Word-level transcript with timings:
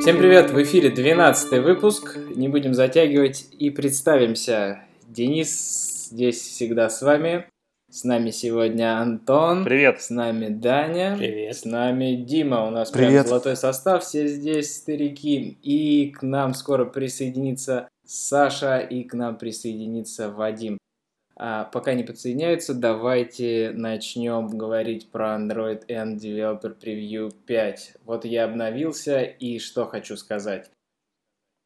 Всем 0.00 0.16
привет! 0.16 0.50
В 0.50 0.62
эфире 0.62 0.88
12 0.88 1.62
выпуск. 1.62 2.16
Не 2.34 2.48
будем 2.48 2.72
затягивать 2.72 3.46
и 3.58 3.68
представимся. 3.68 4.80
Денис 5.06 6.08
здесь 6.10 6.40
всегда 6.40 6.88
с 6.88 7.02
вами. 7.02 7.44
С 7.90 8.04
нами 8.04 8.30
сегодня 8.30 8.98
Антон. 8.98 9.62
Привет. 9.62 10.00
С 10.00 10.08
нами 10.08 10.48
Даня. 10.48 11.16
Привет. 11.18 11.54
С 11.54 11.66
нами 11.66 12.14
Дима. 12.14 12.66
У 12.66 12.70
нас 12.70 12.90
Привет. 12.90 13.10
прям 13.10 13.26
золотой 13.26 13.56
состав. 13.56 14.02
Все 14.02 14.26
здесь 14.26 14.74
старики. 14.74 15.58
И 15.62 16.10
к 16.12 16.22
нам 16.22 16.54
скоро 16.54 16.86
присоединится 16.86 17.86
Саша 18.06 18.78
и 18.78 19.04
к 19.04 19.12
нам 19.12 19.36
присоединится 19.36 20.30
Вадим. 20.30 20.78
А 21.42 21.64
пока 21.64 21.94
не 21.94 22.04
подсоединяются, 22.04 22.74
давайте 22.74 23.72
начнем 23.74 24.48
говорить 24.48 25.10
про 25.10 25.36
Android 25.36 25.84
N 25.88 26.18
Developer 26.18 26.78
Preview 26.78 27.34
5. 27.46 27.96
Вот 28.04 28.26
я 28.26 28.44
обновился, 28.44 29.22
и 29.22 29.58
что 29.58 29.86
хочу 29.86 30.18
сказать. 30.18 30.70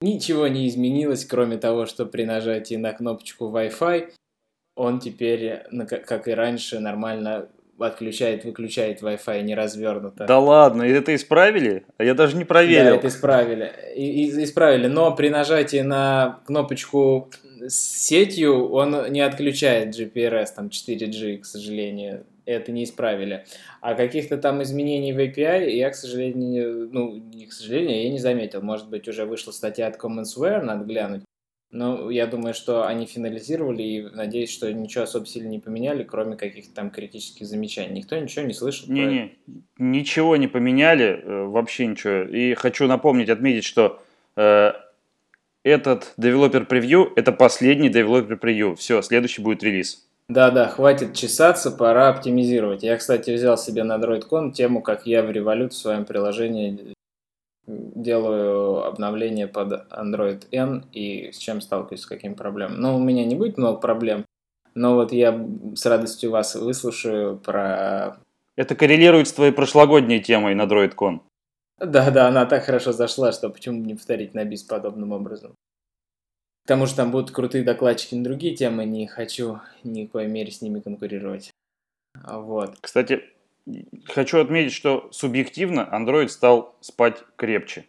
Ничего 0.00 0.46
не 0.46 0.68
изменилось, 0.68 1.24
кроме 1.24 1.56
того, 1.56 1.86
что 1.86 2.06
при 2.06 2.24
нажатии 2.24 2.76
на 2.76 2.92
кнопочку 2.92 3.46
Wi-Fi 3.50 4.12
он 4.76 5.00
теперь, 5.00 5.64
как 5.88 6.28
и 6.28 6.34
раньше, 6.34 6.78
нормально 6.78 7.48
отключает, 7.78 8.44
выключает 8.44 9.02
Wi-Fi 9.02 9.42
не 9.42 9.54
развернуто. 9.54 10.26
Да 10.26 10.38
ладно, 10.38 10.82
и 10.82 10.90
это 10.92 11.14
исправили? 11.14 11.84
А 11.98 12.04
я 12.04 12.14
даже 12.14 12.36
не 12.36 12.44
Да, 12.44 12.48
проверил. 12.48 12.94
это 12.96 13.08
исправили. 13.08 13.72
И, 13.96 14.24
и- 14.26 14.44
исправили, 14.44 14.86
но 14.86 15.14
при 15.14 15.28
нажатии 15.28 15.80
на 15.80 16.40
кнопочку 16.46 17.30
с 17.66 17.74
сетью 17.74 18.68
он 18.70 19.10
не 19.12 19.20
отключает 19.20 19.94
GPRS, 19.98 20.48
там 20.56 20.68
4G, 20.68 21.38
к 21.38 21.44
сожалению. 21.46 22.24
Это 22.46 22.72
не 22.72 22.84
исправили. 22.84 23.44
А 23.80 23.94
каких-то 23.94 24.36
там 24.36 24.62
изменений 24.62 25.14
в 25.14 25.18
API 25.18 25.70
я, 25.70 25.88
к 25.88 25.94
сожалению, 25.94 26.90
ну, 26.92 27.16
не 27.16 27.46
к 27.46 27.52
сожалению, 27.54 28.02
я 28.02 28.10
не 28.10 28.18
заметил. 28.18 28.60
Может 28.60 28.90
быть, 28.90 29.08
уже 29.08 29.24
вышла 29.24 29.50
статья 29.50 29.86
от 29.86 29.96
Commonsware, 29.96 30.60
надо 30.60 30.84
глянуть. 30.84 31.22
Но 31.74 32.08
я 32.08 32.28
думаю, 32.28 32.54
что 32.54 32.86
они 32.86 33.04
финализировали 33.04 33.82
и 33.82 34.02
надеюсь, 34.02 34.52
что 34.52 34.72
ничего 34.72 35.02
особо 35.02 35.26
сильно 35.26 35.48
не 35.48 35.58
поменяли, 35.58 36.04
кроме 36.04 36.36
каких-то 36.36 36.72
там 36.72 36.88
критических 36.88 37.48
замечаний. 37.48 37.98
Никто 37.98 38.16
ничего 38.16 38.46
не 38.46 38.54
слышал. 38.54 38.84
это. 38.84 38.94
Не-не, 38.94 39.32
ничего 39.78 40.36
не 40.36 40.46
поменяли, 40.46 41.20
э, 41.20 41.44
вообще 41.46 41.88
ничего. 41.88 42.22
И 42.22 42.54
хочу 42.54 42.86
напомнить, 42.86 43.28
отметить, 43.28 43.64
что 43.64 44.00
э, 44.36 44.70
этот 45.64 46.14
Developer 46.16 46.64
Preview– 46.64 47.10
это 47.16 47.32
последний 47.32 47.88
Developer 47.88 48.38
Preview. 48.38 48.76
Все, 48.76 49.02
следующий 49.02 49.42
будет 49.42 49.64
релиз. 49.64 50.06
Да-да, 50.28 50.68
хватит 50.68 51.14
чесаться, 51.14 51.72
пора 51.72 52.08
оптимизировать. 52.10 52.84
Я, 52.84 52.96
кстати, 52.96 53.32
взял 53.32 53.58
себе 53.58 53.82
на 53.82 53.96
DroidCon 53.96 54.52
тему, 54.52 54.80
как 54.80 55.08
я 55.08 55.24
в 55.24 55.30
Revolut 55.30 55.70
в 55.70 55.74
своем 55.74 56.04
приложении 56.04 56.94
делаю 57.66 58.84
обновление 58.84 59.48
под 59.48 59.90
Android 59.90 60.46
N 60.52 60.84
и 60.92 61.32
с 61.32 61.38
чем 61.38 61.60
сталкиваюсь, 61.60 62.02
с 62.02 62.06
какими 62.06 62.34
проблемами. 62.34 62.76
Ну, 62.76 62.96
у 62.96 63.00
меня 63.00 63.24
не 63.24 63.34
будет 63.34 63.58
много 63.58 63.78
проблем, 63.78 64.24
но 64.74 64.94
вот 64.94 65.12
я 65.12 65.48
с 65.74 65.86
радостью 65.86 66.30
вас 66.30 66.54
выслушаю 66.54 67.38
про... 67.38 68.18
Это 68.56 68.74
коррелирует 68.74 69.28
с 69.28 69.32
твоей 69.32 69.52
прошлогодней 69.52 70.20
темой 70.20 70.54
на 70.54 70.64
DroidCon. 70.64 71.20
Да-да, 71.78 72.28
она 72.28 72.46
так 72.46 72.64
хорошо 72.64 72.92
зашла, 72.92 73.32
что 73.32 73.50
почему 73.50 73.80
бы 73.80 73.86
не 73.86 73.94
повторить 73.94 74.34
на 74.34 74.44
бис 74.44 74.62
подобным 74.62 75.12
образом. 75.12 75.54
К 76.64 76.68
тому 76.68 76.86
же 76.86 76.94
там 76.94 77.10
будут 77.10 77.30
крутые 77.30 77.64
докладчики 77.64 78.14
на 78.14 78.24
другие 78.24 78.54
темы, 78.54 78.84
не 78.84 79.06
хочу 79.06 79.60
ни 79.82 80.06
в 80.06 80.10
коей 80.10 80.28
мере 80.28 80.50
с 80.50 80.62
ними 80.62 80.80
конкурировать. 80.80 81.50
Вот. 82.22 82.76
Кстати, 82.80 83.22
хочу 84.06 84.40
отметить, 84.40 84.72
что 84.72 85.08
субъективно 85.10 85.88
Android 85.92 86.28
стал 86.28 86.76
спать 86.80 87.24
крепче. 87.36 87.86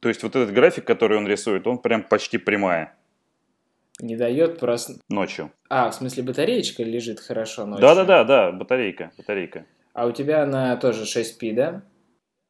То 0.00 0.08
есть 0.08 0.22
вот 0.22 0.36
этот 0.36 0.54
график, 0.54 0.84
который 0.84 1.16
он 1.16 1.26
рисует, 1.26 1.66
он 1.66 1.78
прям 1.78 2.02
почти 2.02 2.36
прямая 2.36 2.94
Не 4.00 4.16
дает 4.16 4.60
просто... 4.60 4.94
ночью. 5.08 5.50
А, 5.70 5.90
в 5.90 5.94
смысле 5.94 6.24
батареечка 6.24 6.82
лежит 6.82 7.20
хорошо 7.20 7.64
ночью? 7.64 7.82
Да-да-да, 7.82 8.24
да, 8.24 8.52
батарейка, 8.52 9.12
батарейка. 9.16 9.66
А 9.94 10.06
у 10.06 10.12
тебя 10.12 10.42
она 10.42 10.76
тоже 10.76 11.04
6P, 11.04 11.54
да? 11.54 11.82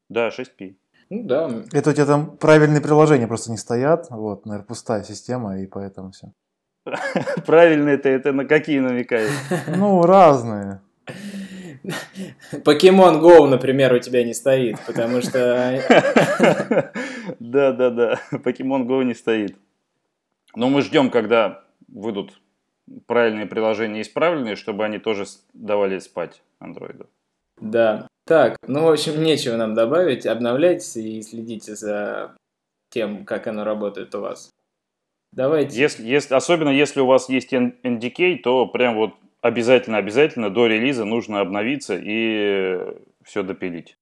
Да, 0.09 0.29
6P. 0.29 0.75
Ну 1.11 1.23
да. 1.25 1.51
Это 1.73 1.91
у 1.91 1.93
тебя 1.93 2.07
там 2.07 2.37
правильные 2.39 2.81
приложения 2.81 3.29
просто 3.29 3.51
не 3.51 3.57
стоят. 3.59 4.07
Вот, 4.11 4.47
наверное, 4.47 4.67
пустая 4.67 5.05
система, 5.05 5.61
и 5.61 5.67
поэтому 5.67 6.11
все. 6.13 6.33
Правильно 7.47 7.91
это, 7.91 8.09
это 8.09 8.33
на 8.33 8.47
какие 8.47 8.81
намекает? 8.81 9.31
Ну, 9.69 10.03
разные. 10.03 10.81
Покемон 12.65 13.23
Go, 13.23 13.47
например, 13.47 13.93
у 13.95 13.99
тебя 13.99 14.25
не 14.25 14.35
стоит, 14.35 14.79
потому 14.87 15.21
что... 15.21 15.83
Да, 17.39 17.73
да, 17.73 17.91
да. 17.91 18.21
Pokemon 18.33 18.87
Go 18.87 19.03
не 19.05 19.15
стоит. 19.15 19.57
Но 20.55 20.69
мы 20.69 20.83
ждем, 20.83 21.11
когда 21.11 21.65
выйдут 21.89 22.41
правильные 23.07 23.47
приложения 23.47 24.03
исправленные, 24.03 24.57
чтобы 24.57 24.85
они 24.85 24.99
тоже 24.99 25.25
давали 25.53 25.99
спать 25.99 26.43
андроиду. 26.59 27.09
Да. 27.61 28.09
Так, 28.27 28.57
ну, 28.67 28.85
в 28.85 28.91
общем, 28.91 29.23
нечего 29.23 29.57
нам 29.57 29.75
добавить. 29.75 30.27
Обновляйтесь 30.27 30.97
и 30.97 31.23
следите 31.23 31.75
за 31.75 32.35
тем, 32.91 33.25
как 33.25 33.47
оно 33.47 33.65
работает 33.65 34.15
у 34.15 34.21
вас. 34.21 34.51
Давайте. 35.33 35.79
Если, 35.79 36.07
если, 36.07 36.35
особенно 36.35 36.71
если 36.71 37.01
у 37.01 37.07
вас 37.07 37.29
есть 37.29 37.53
NDK, 37.53 38.39
то 38.39 38.67
прям 38.67 38.95
вот 38.97 39.15
обязательно-обязательно 39.45 40.49
до 40.49 40.67
релиза 40.67 41.05
нужно 41.05 41.41
обновиться 41.41 42.01
и 42.03 42.81
все 43.23 43.43
допилить. 43.43 43.99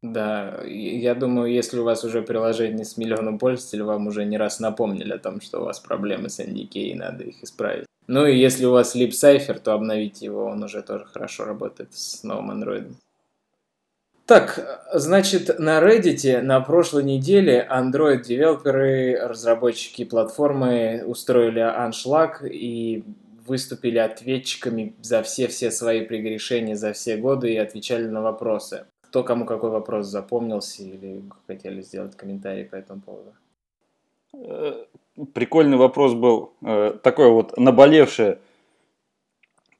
Да, 0.00 0.62
я 0.64 1.14
думаю, 1.14 1.52
если 1.52 1.78
у 1.78 1.84
вас 1.84 2.02
уже 2.04 2.22
приложение 2.22 2.86
с 2.86 2.96
миллионом 2.96 3.38
пользователей, 3.38 3.82
вам 3.82 4.06
уже 4.06 4.24
не 4.24 4.38
раз 4.38 4.58
напомнили 4.58 5.12
о 5.12 5.18
том, 5.18 5.42
что 5.42 5.60
у 5.60 5.64
вас 5.64 5.80
проблемы 5.80 6.30
с 6.30 6.40
NDK 6.40 6.78
и 6.78 6.94
надо 6.94 7.24
их 7.24 7.42
исправить. 7.42 7.84
Ну 8.06 8.24
и 8.24 8.38
если 8.38 8.64
у 8.64 8.70
вас 8.70 8.96
Lip 8.96 9.10
Cypher, 9.10 9.58
то 9.58 9.74
обновите 9.74 10.24
его, 10.24 10.46
он 10.46 10.62
уже 10.62 10.82
тоже 10.82 11.04
хорошо 11.04 11.44
работает 11.44 11.92
с 11.92 12.22
новым 12.22 12.62
Android. 12.62 12.86
Так, 14.24 14.88
значит, 14.94 15.58
на 15.58 15.78
Reddit 15.80 16.40
на 16.40 16.60
прошлой 16.60 17.04
неделе 17.04 17.66
Android-девелоперы, 17.70 19.18
разработчики 19.20 20.04
платформы 20.04 21.04
устроили 21.06 21.60
аншлаг 21.60 22.42
и 22.42 23.04
выступили 23.46 23.98
ответчиками 23.98 24.94
за 25.00 25.22
все-все 25.22 25.70
свои 25.70 26.04
прегрешения 26.04 26.76
за 26.76 26.92
все 26.92 27.16
годы 27.16 27.52
и 27.52 27.56
отвечали 27.56 28.06
на 28.06 28.22
вопросы. 28.22 28.86
Кто 29.02 29.22
кому 29.22 29.44
какой 29.44 29.70
вопрос 29.70 30.06
запомнился 30.06 30.82
или 30.82 31.22
хотели 31.46 31.80
сделать 31.80 32.16
комментарий 32.16 32.64
по 32.64 32.76
этому 32.76 33.00
поводу? 33.00 33.32
Э, 34.34 34.84
Прикольный 35.32 35.78
вопрос 35.78 36.12
был, 36.12 36.52
э, 36.62 36.98
такой 37.02 37.30
вот 37.30 37.56
наболевший. 37.56 38.36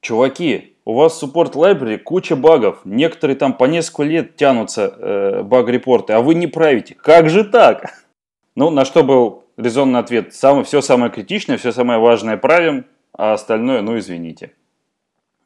Чуваки, 0.01 0.77
у 0.83 0.93
вас 0.93 1.21
в 1.21 1.23
Support 1.23 1.53
Library 1.53 1.97
куча 1.97 2.35
багов. 2.35 2.79
Некоторые 2.85 3.35
там 3.35 3.53
по 3.53 3.65
несколько 3.65 4.03
лет 4.03 4.35
тянутся 4.35 4.95
э, 4.97 5.43
баг-репорты, 5.43 6.13
а 6.13 6.21
вы 6.21 6.33
не 6.33 6.47
правите. 6.47 6.95
Как 6.95 7.29
же 7.29 7.43
так? 7.43 7.93
Ну, 8.55 8.69
на 8.71 8.85
что 8.85 9.03
был 9.03 9.43
резонный 9.57 9.99
ответ. 9.99 10.33
Самое, 10.33 10.63
все 10.63 10.81
самое 10.81 11.11
критичное, 11.11 11.57
все 11.57 11.71
самое 11.71 11.99
важное 11.99 12.37
правим, 12.37 12.85
а 13.17 13.33
остальное, 13.33 13.81
ну, 13.81 13.97
извините. 13.97 14.53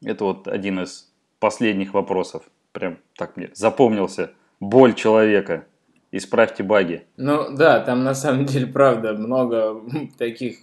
Это 0.04 0.24
вот 0.24 0.46
один 0.46 0.80
из 0.80 1.12
последних 1.40 1.94
вопросов. 1.94 2.44
Прям 2.72 2.98
так 3.16 3.36
мне 3.36 3.50
запомнился. 3.54 4.32
Боль 4.60 4.94
человека. 4.94 5.66
Исправьте 6.12 6.62
баги. 6.62 7.06
Ну 7.16 7.56
да, 7.56 7.80
там 7.80 8.04
на 8.04 8.14
самом 8.14 8.44
деле, 8.44 8.66
правда, 8.66 9.14
много 9.14 9.82
таких 10.18 10.58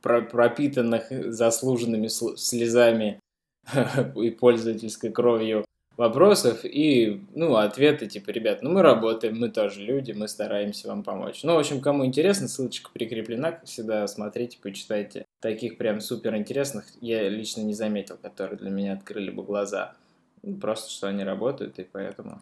про- 0.00 0.22
пропитанных 0.22 1.04
заслуженными 1.10 2.06
сл- 2.06 2.36
слезами 2.36 3.20
и 4.16 4.30
пользовательской 4.30 5.10
кровью 5.10 5.64
вопросов 5.96 6.60
и, 6.64 7.22
ну, 7.34 7.56
ответы 7.56 8.06
типа, 8.06 8.30
ребят, 8.30 8.62
ну 8.62 8.70
мы 8.70 8.82
работаем, 8.82 9.38
мы 9.38 9.48
тоже 9.50 9.80
люди, 9.80 10.12
мы 10.12 10.28
стараемся 10.28 10.88
вам 10.88 11.02
помочь. 11.02 11.42
Ну, 11.42 11.54
в 11.54 11.58
общем, 11.58 11.80
кому 11.80 12.04
интересно, 12.04 12.48
ссылочка 12.48 12.90
прикреплена, 12.92 13.52
как 13.52 13.64
всегда, 13.64 14.06
смотрите, 14.06 14.58
почитайте. 14.60 15.24
Таких 15.40 15.76
прям 15.76 16.00
супер 16.00 16.36
интересных 16.36 16.86
я 17.00 17.28
лично 17.28 17.60
не 17.62 17.74
заметил, 17.74 18.16
которые 18.16 18.58
для 18.58 18.70
меня 18.70 18.94
открыли 18.94 19.30
бы 19.30 19.42
глаза. 19.42 19.94
Ну, 20.42 20.56
просто, 20.56 20.90
что 20.90 21.08
они 21.08 21.24
работают, 21.24 21.78
и 21.78 21.84
поэтому 21.84 22.40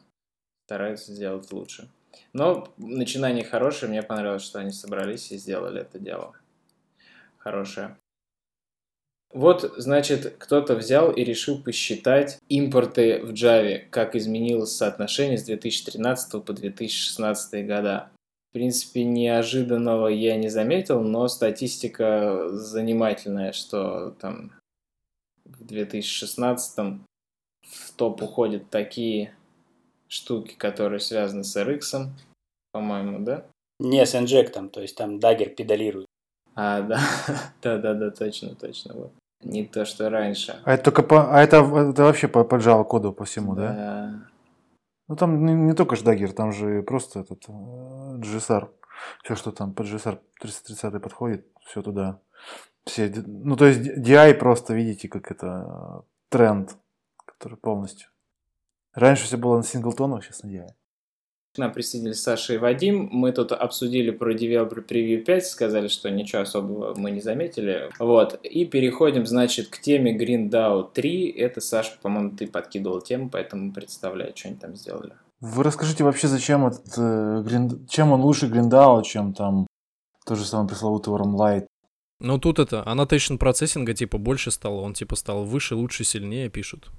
стараются 0.66 1.12
сделать 1.12 1.52
лучше. 1.52 1.88
Но 2.32 2.68
начинание 2.76 3.44
хорошее, 3.44 3.90
мне 3.90 4.02
понравилось, 4.02 4.42
что 4.42 4.60
они 4.60 4.70
собрались 4.70 5.30
и 5.32 5.36
сделали 5.36 5.80
это 5.80 5.98
дело. 5.98 6.34
Хорошее. 7.38 7.96
Вот, 9.32 9.72
значит, 9.78 10.36
кто-то 10.38 10.74
взял 10.74 11.10
и 11.10 11.24
решил 11.24 11.62
посчитать 11.62 12.38
импорты 12.48 13.20
в 13.22 13.32
Java, 13.32 13.78
как 13.88 14.14
изменилось 14.14 14.76
соотношение 14.76 15.38
с 15.38 15.44
2013 15.44 16.44
по 16.44 16.52
2016 16.52 17.66
года. 17.66 18.10
В 18.50 18.52
принципе, 18.52 19.04
неожиданного 19.04 20.08
я 20.08 20.36
не 20.36 20.50
заметил, 20.50 21.00
но 21.00 21.28
статистика 21.28 22.50
занимательная, 22.50 23.52
что 23.52 24.10
там 24.20 24.52
в 25.46 25.64
2016 25.64 27.00
в 27.62 27.92
топ 27.96 28.22
уходят 28.22 28.68
такие 28.68 29.34
штуки, 30.08 30.54
которые 30.58 31.00
связаны 31.00 31.44
с 31.44 31.56
RX, 31.56 32.08
по-моему, 32.72 33.24
да? 33.24 33.46
Не 33.78 34.04
с 34.04 34.14
инжектом, 34.14 34.68
то 34.68 34.82
есть 34.82 34.96
там 34.96 35.18
дагер 35.18 35.48
педалирует. 35.48 36.06
А, 36.54 36.82
да, 36.82 37.00
да-да-да, 37.62 38.10
точно, 38.10 38.54
точно, 38.54 38.92
вот. 38.94 39.12
Не 39.42 39.64
то, 39.64 39.84
что 39.84 40.08
раньше. 40.08 40.60
А 40.64 40.74
это 40.74 40.84
только 40.84 41.02
по, 41.02 41.34
а 41.34 41.42
это, 41.42 41.56
это 41.56 42.04
вообще 42.04 42.28
по, 42.28 42.44
по 42.44 42.56
Java 42.56 42.84
коду 42.84 43.12
по 43.12 43.24
всему, 43.24 43.54
да? 43.54 43.72
Да. 43.72 44.28
Ну 45.08 45.16
там 45.16 45.44
не, 45.44 45.52
не 45.52 45.74
только 45.74 45.96
ж 45.96 46.02
Dagger, 46.02 46.32
там 46.32 46.52
же 46.52 46.82
просто 46.82 47.20
этот 47.20 47.44
э, 47.48 47.52
GSR. 47.52 48.70
Все, 49.24 49.34
что 49.34 49.50
там 49.50 49.74
под 49.74 49.86
GSR 49.86 50.18
330 50.40 51.02
подходит, 51.02 51.46
все 51.66 51.82
туда. 51.82 52.20
Все, 52.84 53.12
ну 53.26 53.56
то 53.56 53.66
есть 53.66 53.80
DI 53.80 54.34
просто, 54.34 54.74
видите, 54.74 55.08
как 55.08 55.30
это 55.30 55.46
э, 55.46 56.02
тренд, 56.28 56.76
который 57.24 57.56
полностью. 57.56 58.08
Раньше 58.94 59.24
все 59.24 59.36
было 59.36 59.56
на 59.56 59.62
синглтонах, 59.62 60.24
сейчас 60.24 60.42
на 60.44 60.48
DI. 60.48 60.68
К 61.54 61.58
нам 61.58 61.72
присоединились 61.72 62.22
Саша 62.22 62.54
и 62.54 62.56
Вадим. 62.56 63.10
Мы 63.12 63.30
тут 63.30 63.52
обсудили 63.52 64.10
про 64.10 64.34
Developer 64.34 64.86
Preview 64.86 65.18
5, 65.18 65.46
сказали, 65.46 65.88
что 65.88 66.10
ничего 66.10 66.42
особого 66.42 66.94
мы 66.96 67.10
не 67.10 67.20
заметили. 67.20 67.90
Вот. 67.98 68.40
И 68.42 68.64
переходим, 68.64 69.26
значит, 69.26 69.68
к 69.68 69.78
теме 69.78 70.16
Green 70.16 70.48
DAO 70.48 70.90
3. 70.90 71.28
Это, 71.32 71.60
Саша, 71.60 71.92
по-моему, 72.00 72.30
ты 72.30 72.46
подкидывал 72.46 73.02
тему, 73.02 73.28
поэтому 73.30 73.70
представляю, 73.70 74.32
что 74.34 74.48
они 74.48 74.56
там 74.56 74.74
сделали. 74.74 75.12
Вы 75.42 75.62
расскажите 75.62 76.04
вообще, 76.04 76.28
зачем 76.28 76.66
этот 76.66 76.86
э, 76.96 77.44
Green- 77.44 77.86
чем 77.86 78.12
он 78.12 78.22
лучше 78.22 78.46
Гриндау, 78.46 79.02
чем 79.02 79.34
там 79.34 79.66
тот 80.24 80.38
же 80.38 80.46
самый 80.46 80.68
пресловутый 80.68 81.12
ORMLite. 81.12 81.66
Но 82.18 82.38
тут 82.38 82.60
это, 82.60 82.82
annotation 82.86 83.36
процессинга 83.36 83.92
типа 83.92 84.16
больше 84.16 84.50
стало, 84.52 84.80
он 84.80 84.94
типа 84.94 85.16
стал 85.16 85.44
выше, 85.44 85.74
лучше, 85.74 86.04
сильнее 86.04 86.48
пишут. 86.48 86.90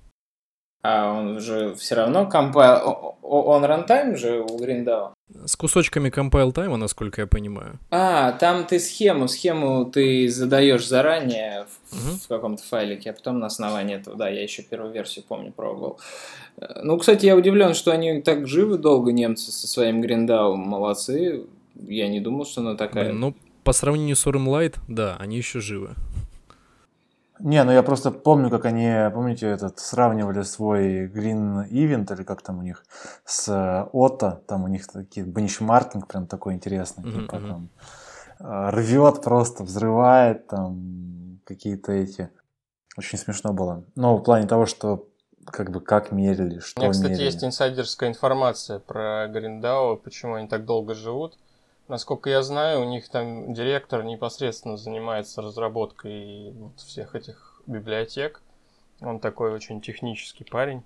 А 0.83 1.13
он 1.13 1.39
же 1.39 1.73
все 1.75 1.95
равно 1.95 2.27
compile... 2.27 3.15
Он 3.21 3.63
рантайм 3.63 4.17
же 4.17 4.41
у 4.41 4.59
DAO? 4.59 5.13
С 5.45 5.55
кусочками 5.55 6.09
compile 6.09 6.51
time 6.51 6.67
а, 6.67 6.75
насколько 6.77 7.21
я 7.21 7.27
понимаю. 7.27 7.79
А, 7.89 8.33
там 8.33 8.65
ты 8.65 8.79
схему, 8.79 9.27
схему 9.27 9.85
ты 9.85 10.27
задаешь 10.29 10.85
заранее 10.85 11.65
в, 11.89 11.95
Мгм. 11.95 12.19
в 12.19 12.27
каком-то 12.27 12.63
файлике, 12.63 13.09
а 13.11 13.13
потом 13.13 13.39
на 13.39 13.47
основании 13.47 13.95
этого, 13.95 14.17
да, 14.17 14.27
я 14.29 14.43
еще 14.43 14.61
первую 14.61 14.91
версию 14.91 15.23
помню, 15.27 15.51
пробовал. 15.53 15.99
Э, 16.57 16.81
Ну, 16.83 16.97
кстати, 16.97 17.25
я 17.25 17.35
удивлен, 17.35 17.73
что 17.73 17.91
они 17.91 18.21
так 18.21 18.45
живы 18.45 18.77
долго, 18.77 19.11
немцы, 19.13 19.51
со 19.51 19.67
своим 19.67 20.01
GreenDAO, 20.01 20.55
молодцы. 20.55 21.45
Я 21.75 22.09
не 22.09 22.19
думал, 22.19 22.45
что 22.45 22.61
она 22.61 22.75
такая... 22.75 23.05
Блин, 23.05 23.19
ну, 23.19 23.35
по 23.63 23.71
сравнению 23.71 24.17
с 24.17 24.27
Light, 24.27 24.75
да, 24.89 25.15
они 25.17 25.37
еще 25.37 25.61
живы. 25.61 25.91
Не, 27.43 27.61
ну 27.65 27.73
я 27.73 27.83
просто 27.83 28.09
помню, 28.09 28.49
как 28.49 28.63
они, 28.63 28.89
помните, 29.13 29.47
этот 29.47 29.77
сравнивали 29.77 30.43
свой 30.43 31.07
Green 31.07 31.69
Event, 31.69 32.13
или 32.15 32.23
как 32.23 32.41
там 32.41 32.59
у 32.59 32.61
них, 32.61 32.85
с 33.25 33.49
э, 33.49 33.89
Otto, 33.91 34.37
там 34.47 34.63
у 34.63 34.69
них 34.69 34.87
такие 34.87 35.25
бенчмаркинг 35.25 36.07
прям 36.07 36.25
такой 36.25 36.53
интересный, 36.53 37.27
как 37.27 37.41
мгм. 37.41 37.53
он 37.53 37.69
э, 38.39 38.69
рвет 38.69 39.21
просто, 39.21 39.63
взрывает 39.63 40.47
там 40.47 41.41
какие-то 41.43 41.91
эти. 41.91 42.29
Очень 42.97 43.17
смешно 43.17 43.51
было. 43.51 43.83
Но 43.95 44.15
в 44.15 44.23
плане 44.23 44.47
того, 44.47 44.65
что 44.65 45.09
как 45.45 45.69
бы 45.69 45.81
как 45.81 46.13
мерили, 46.13 46.59
У 46.59 46.61
что 46.61 46.81
меня, 46.81 46.91
кстати, 46.91 47.11
мерили. 47.11 47.25
есть 47.25 47.43
инсайдерская 47.43 48.09
информация 48.09 48.79
про 48.79 49.27
Гриндау, 49.27 49.97
почему 49.97 50.35
они 50.35 50.47
так 50.47 50.63
долго 50.63 50.93
живут. 50.93 51.37
Насколько 51.93 52.31
я 52.31 52.41
знаю, 52.41 52.81
у 52.81 52.85
них 52.85 53.07
там 53.07 53.53
директор 53.53 54.03
непосредственно 54.03 54.77
занимается 54.77 55.43
разработкой 55.43 56.51
вот 56.53 56.79
всех 56.79 57.13
этих 57.13 57.61
библиотек. 57.67 58.41
Он 58.99 59.19
такой 59.19 59.51
очень 59.51 59.79
технический 59.79 60.43
парень. 60.43 60.83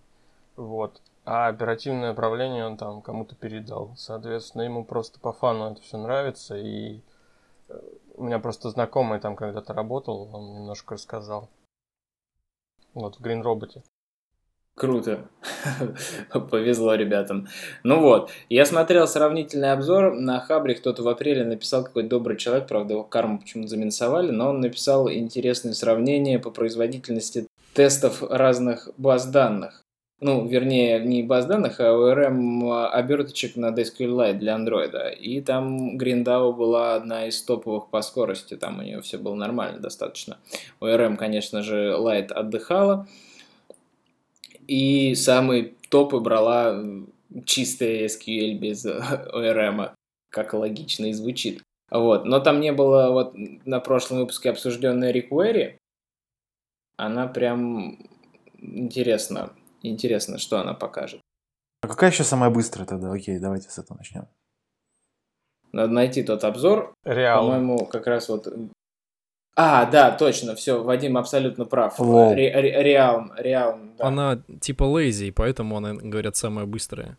Вот. 0.58 1.02
А 1.24 1.48
оперативное 1.48 2.12
управление 2.12 2.66
он 2.66 2.76
там 2.76 3.02
кому-то 3.02 3.36
передал. 3.36 3.94
Соответственно, 3.96 4.64
ему 4.64 4.84
просто 4.84 5.18
по 5.22 5.32
фану 5.32 5.72
это 5.72 5.82
все 5.82 5.98
нравится. 5.98 6.58
И 6.58 7.00
э, 7.70 7.80
у 8.16 8.26
меня 8.26 8.40
просто 8.40 8.70
знакомый 8.70 9.22
там 9.22 9.38
когда-то 9.38 9.74
работал, 9.74 10.30
он 10.34 10.56
немножко 10.56 10.96
рассказал. 10.96 11.48
Вот 12.94 13.16
в 13.16 13.22
Green 13.22 13.44
Роботе. 13.44 13.82
Круто. 14.78 15.28
Повезло 16.52 16.94
ребятам. 16.94 17.48
Ну 17.82 18.00
вот, 18.00 18.30
я 18.48 18.64
смотрел 18.64 19.08
сравнительный 19.08 19.72
обзор 19.72 20.14
на 20.14 20.40
Хабре, 20.40 20.76
кто-то 20.76 21.02
в 21.02 21.08
апреле 21.08 21.44
написал 21.44 21.84
какой-то 21.84 22.10
добрый 22.10 22.38
человек, 22.38 22.68
правда, 22.68 22.94
его 22.94 23.04
карму 23.04 23.40
почему-то 23.40 23.70
заминусовали, 23.70 24.30
но 24.30 24.50
он 24.50 24.62
написал 24.62 25.12
интересное 25.12 25.74
сравнение 25.74 26.38
по 26.38 26.52
производительности 26.52 27.48
тестов 27.74 28.22
разных 28.22 28.90
баз 28.98 29.26
данных. 29.26 29.82
Ну, 30.20 30.48
вернее, 30.48 31.00
не 31.00 31.24
баз 31.24 31.48
данных, 31.48 31.80
а 31.80 31.94
ORM 31.94 32.88
оберточек 32.90 33.56
на 33.56 33.72
SQLite 33.72 34.34
для 34.34 34.54
андроида. 34.54 35.10
И 35.10 35.42
там 35.42 35.98
Гриндау 35.98 36.54
была 36.54 36.94
одна 36.94 37.26
из 37.26 37.42
топовых 37.42 37.90
по 37.90 38.04
скорости, 38.04 38.56
там 38.56 38.78
у 38.78 38.84
нее 38.84 39.02
все 39.02 39.18
было 39.18 39.34
нормально 39.34 39.80
достаточно. 39.80 40.38
ORM, 40.82 41.18
конечно 41.18 41.64
же, 41.64 41.96
Lite 41.98 42.32
отдыхала, 42.32 43.08
и 44.68 45.16
самые 45.16 45.74
топы 45.90 46.20
брала 46.20 46.84
чистая 47.46 48.06
SQL 48.06 48.58
без 48.58 48.86
ORM, 48.86 49.92
как 50.30 50.54
логично 50.54 51.06
и 51.06 51.14
звучит. 51.14 51.64
Вот. 51.90 52.26
Но 52.26 52.40
там 52.40 52.60
не 52.60 52.74
было 52.74 53.12
вот 53.12 53.34
на 53.36 53.80
прошлом 53.80 54.20
выпуске 54.20 54.50
обсужденной 54.50 55.14
requery. 55.14 55.78
Она 56.98 57.28
прям 57.28 58.00
интересно. 58.58 59.54
Интересно, 59.84 60.38
что 60.38 60.60
она 60.60 60.74
покажет. 60.74 61.22
А 61.82 61.88
какая 61.88 62.12
еще 62.12 62.24
самая 62.24 62.50
быстрая 62.50 62.88
тогда? 62.88 63.12
Окей, 63.12 63.40
давайте 63.40 63.70
с 63.70 63.78
этого 63.78 63.98
начнем. 63.98 64.28
Надо 65.72 65.94
найти 65.94 66.24
тот 66.24 66.44
обзор. 66.44 66.94
Реал. 67.06 67.44
По-моему, 67.46 67.86
как 67.86 68.08
раз 68.08 68.30
вот... 68.30 68.48
А, 69.60 69.86
да, 69.86 70.12
точно, 70.12 70.54
все, 70.56 70.84
Вадим 70.84 71.18
абсолютно 71.18 71.66
прав. 71.66 72.00
Лол. 72.00 72.34
Ре- 72.34 72.54
ре- 72.54 72.84
Реалм, 72.84 73.32
Реалм, 73.38 73.96
да. 73.98 74.06
Она 74.06 74.40
типа 74.62 74.84
lazy, 74.84 75.32
поэтому 75.36 75.78
она, 75.78 75.96
говорят, 75.96 76.36
самая 76.36 76.68
быстрая. 76.68 77.18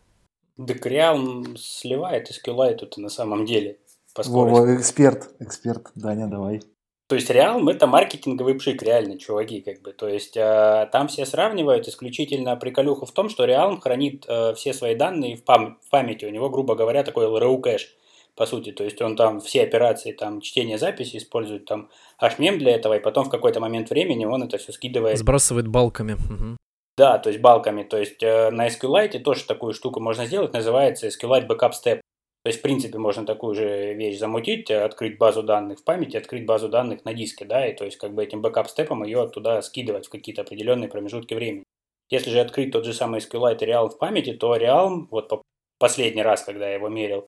Так 0.67 0.85
Реал 0.85 1.17
сливает 1.57 2.31
SQLite 2.31 2.75
тут 2.77 2.97
на 2.97 3.09
самом 3.09 3.45
деле 3.45 3.77
по 4.15 4.23
скорости. 4.23 4.57
Вова, 4.59 4.75
эксперт, 4.77 5.29
эксперт, 5.39 5.87
Даня, 5.95 6.27
давай. 6.27 6.61
То 7.09 7.15
есть 7.15 7.29
Реал 7.29 7.67
это 7.67 7.87
маркетинговый 7.87 8.53
пшик, 8.53 8.83
реально, 8.83 9.17
чуваки, 9.17 9.61
как 9.61 9.81
бы. 9.81 9.91
То 9.91 10.07
есть 10.07 10.37
э, 10.37 10.87
там 10.91 11.07
все 11.07 11.25
сравнивают 11.25 11.87
исключительно 11.87 12.55
приколюху 12.55 13.05
в 13.05 13.11
том, 13.11 13.29
что 13.29 13.45
Реал 13.45 13.79
хранит 13.79 14.25
э, 14.29 14.53
все 14.53 14.73
свои 14.73 14.95
данные 14.95 15.35
в, 15.35 15.43
пам- 15.43 15.75
в 15.85 15.89
памяти. 15.89 16.25
У 16.25 16.29
него, 16.29 16.49
грубо 16.49 16.75
говоря, 16.75 17.03
такой 17.03 17.25
LRU 17.25 17.59
кэш, 17.61 17.95
по 18.39 18.45
сути. 18.45 18.71
То 18.71 18.85
есть 18.85 19.01
он 19.01 19.17
там 19.17 19.41
все 19.41 19.63
операции, 19.63 20.13
там 20.13 20.39
чтение 20.39 20.77
записи 20.77 21.17
использует 21.17 21.65
там 21.65 21.89
HMM 22.21 22.57
для 22.57 22.71
этого, 22.71 22.95
и 22.95 23.01
потом 23.01 23.25
в 23.25 23.29
какой-то 23.29 23.59
момент 23.59 23.89
времени 23.89 24.23
он 24.23 24.43
это 24.43 24.57
все 24.57 24.71
скидывает 24.71 25.17
Сбрасывает 25.17 25.67
bulk 25.67 25.90
ами. 25.90 26.13
мгм. 26.13 26.57
Да, 26.97 27.17
то 27.17 27.29
есть 27.29 27.41
bulk 27.41 27.62
ами. 27.62 27.83
То 27.83 27.97
есть 27.97 28.23
э, 28.23 28.49
на 28.49 28.67
SQLite 28.67 29.19
тоже 29.19 29.45
такую 29.45 29.73
штуку 29.73 29.99
можно 29.99 30.25
сделать, 30.25 30.53
называется 30.53 31.07
SQLite 31.07 31.47
Backup 31.47 31.71
Step. 31.71 31.99
То 32.43 32.47
есть, 32.47 32.59
в 32.59 32.61
принципе, 32.61 32.97
можно 32.97 33.25
такую 33.25 33.55
же 33.55 33.93
вещь 33.93 34.17
замутить, 34.17 34.71
э, 34.71 34.85
открыть 34.85 35.17
базу 35.17 35.43
данных 35.43 35.79
в 35.79 35.83
памяти, 35.83 36.15
открыть 36.15 36.45
базу 36.45 36.69
данных 36.69 37.03
на 37.03 37.13
диске, 37.13 37.43
да, 37.43 37.67
и 37.67 37.75
то 37.75 37.83
есть 37.83 37.97
как 37.97 38.13
бы 38.13 38.23
этим 38.23 38.41
backup 38.41 38.72
step 38.72 38.93
ом 38.93 39.03
ее 39.03 39.21
оттуда 39.21 39.61
скидывать 39.61 40.07
в 40.07 40.09
какие-то 40.09 40.43
определенные 40.43 40.89
промежутки 40.89 41.33
времени. 41.33 41.65
Если 42.09 42.29
же 42.29 42.39
открыть 42.39 42.71
тот 42.71 42.85
же 42.85 42.93
самый 42.93 43.19
SQLite 43.19 43.59
Realm 43.59 43.89
в 43.89 43.97
памяти, 43.97 44.31
то 44.33 44.55
Realm, 44.55 45.07
вот 45.11 45.27
по 45.27 45.41
последний 45.77 46.23
раз, 46.23 46.43
когда 46.43 46.69
я 46.69 46.75
его 46.75 46.87
мерил, 46.87 47.27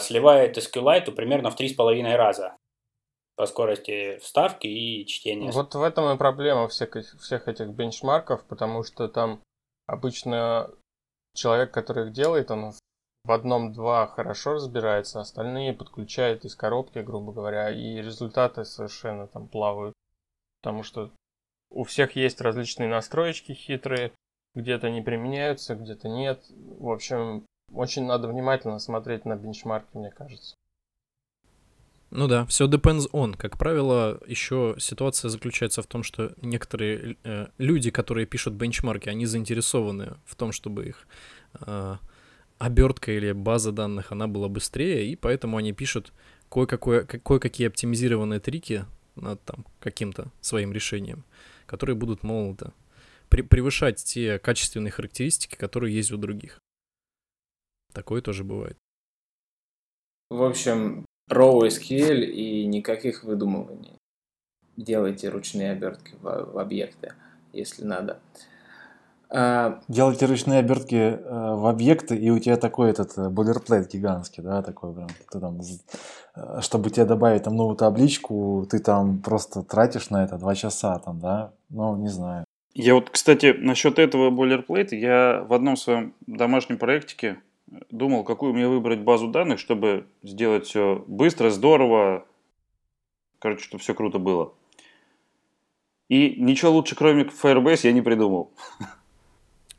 сливает 0.00 0.58
SQLite 0.58 1.12
примерно 1.12 1.50
в 1.50 1.58
3,5 1.58 2.14
раза 2.16 2.56
по 3.36 3.46
скорости 3.46 4.18
вставки 4.18 4.66
и 4.66 5.06
чтения. 5.06 5.50
Вот 5.50 5.74
в 5.74 5.82
этом 5.82 6.14
и 6.14 6.18
проблема 6.18 6.68
всех, 6.68 6.94
всех 7.20 7.48
этих 7.48 7.68
бенчмарков, 7.68 8.44
потому 8.44 8.82
что 8.82 9.08
там 9.08 9.40
обычно 9.86 10.70
человек, 11.34 11.72
который 11.72 12.06
их 12.06 12.12
делает, 12.12 12.50
он 12.50 12.72
в 13.24 13.32
одном-два 13.32 14.06
хорошо 14.08 14.54
разбирается, 14.54 15.20
остальные 15.20 15.72
подключает 15.72 16.44
из 16.44 16.54
коробки, 16.54 16.98
грубо 16.98 17.32
говоря, 17.32 17.70
и 17.70 18.02
результаты 18.02 18.64
совершенно 18.64 19.26
там 19.26 19.48
плавают. 19.48 19.94
Потому 20.60 20.82
что 20.82 21.10
у 21.70 21.84
всех 21.84 22.16
есть 22.16 22.40
различные 22.40 22.88
настроечки 22.88 23.52
хитрые, 23.52 24.12
где-то 24.54 24.90
не 24.90 25.00
применяются, 25.00 25.74
где-то 25.74 26.08
нет. 26.08 26.44
В 26.50 26.90
общем, 26.90 27.46
очень 27.74 28.04
надо 28.04 28.28
внимательно 28.28 28.78
смотреть 28.78 29.24
на 29.24 29.36
бенчмарки, 29.36 29.96
мне 29.96 30.10
кажется. 30.10 30.56
Ну 32.10 32.28
да, 32.28 32.44
все 32.44 32.68
depends 32.68 33.10
on. 33.12 33.36
Как 33.36 33.56
правило, 33.56 34.20
еще 34.26 34.76
ситуация 34.78 35.30
заключается 35.30 35.80
в 35.80 35.86
том, 35.86 36.02
что 36.02 36.34
некоторые 36.42 37.16
э, 37.24 37.46
люди, 37.56 37.90
которые 37.90 38.26
пишут 38.26 38.52
бенчмарки, 38.52 39.08
они 39.08 39.24
заинтересованы 39.24 40.16
в 40.26 40.34
том, 40.36 40.52
чтобы 40.52 40.88
их 40.88 41.06
э, 41.66 41.96
обертка 42.58 43.12
или 43.12 43.32
база 43.32 43.72
данных, 43.72 44.12
она 44.12 44.26
была 44.26 44.48
быстрее, 44.48 45.10
и 45.10 45.16
поэтому 45.16 45.56
они 45.56 45.72
пишут 45.72 46.12
кое-какие 46.50 47.68
оптимизированные 47.68 48.40
трики 48.40 48.84
над 49.16 49.42
там 49.44 49.64
каким-то 49.80 50.30
своим 50.42 50.72
решением, 50.72 51.24
которые 51.64 51.96
будут, 51.96 52.22
мол, 52.22 52.54
да, 52.58 52.72
пре- 53.30 53.42
превышать 53.42 54.04
те 54.04 54.38
качественные 54.38 54.90
характеристики, 54.90 55.56
которые 55.56 55.94
есть 55.94 56.12
у 56.12 56.18
других. 56.18 56.58
Такое 57.92 58.22
тоже 58.22 58.44
бывает. 58.44 58.76
В 60.30 60.42
общем, 60.42 61.04
raw 61.30 61.60
SQL 61.60 62.24
и 62.24 62.66
никаких 62.66 63.24
выдумываний. 63.24 63.98
Делайте 64.76 65.28
ручные 65.28 65.72
обертки 65.72 66.14
в, 66.22 66.52
в 66.52 66.58
объекты, 66.58 67.12
если 67.52 67.84
надо. 67.84 68.20
А, 69.34 69.80
Делайте 69.88 70.26
ручные 70.26 70.60
обертки 70.60 70.94
э, 70.94 71.18
в 71.20 71.66
объекты, 71.66 72.16
и 72.16 72.28
у 72.28 72.38
тебя 72.38 72.58
такой 72.58 72.90
этот 72.90 73.16
э, 73.16 73.30
бойлерплейт 73.30 73.90
гигантский, 73.90 74.42
да, 74.42 74.62
такой 74.62 74.92
прям, 74.92 75.08
ты 75.30 75.40
там, 75.40 75.58
э, 75.60 76.60
чтобы 76.60 76.90
тебе 76.90 77.06
добавить 77.06 77.44
там 77.44 77.56
новую 77.56 77.76
табличку, 77.76 78.66
ты 78.70 78.78
там 78.78 79.22
просто 79.22 79.62
тратишь 79.62 80.10
на 80.10 80.24
это 80.24 80.36
два 80.36 80.54
часа 80.54 80.98
там, 80.98 81.18
да, 81.20 81.52
ну, 81.70 81.96
не 81.96 82.08
знаю. 82.08 82.44
Я 82.74 82.94
вот, 82.94 83.08
кстати, 83.08 83.54
насчет 83.58 83.98
этого 83.98 84.28
бойлерплейта, 84.28 84.96
я 84.96 85.44
в 85.48 85.54
одном 85.54 85.76
своем 85.76 86.14
домашнем 86.26 86.76
проектике 86.76 87.38
думал, 87.90 88.24
какую 88.24 88.52
мне 88.54 88.68
выбрать 88.68 89.00
базу 89.00 89.28
данных, 89.28 89.58
чтобы 89.58 90.06
сделать 90.22 90.66
все 90.66 91.04
быстро, 91.06 91.50
здорово, 91.50 92.26
короче, 93.38 93.64
чтобы 93.64 93.82
все 93.82 93.94
круто 93.94 94.18
было. 94.18 94.52
И 96.08 96.36
ничего 96.38 96.72
лучше, 96.72 96.94
кроме 96.94 97.24
Firebase, 97.24 97.86
я 97.86 97.92
не 97.92 98.02
придумал. 98.02 98.52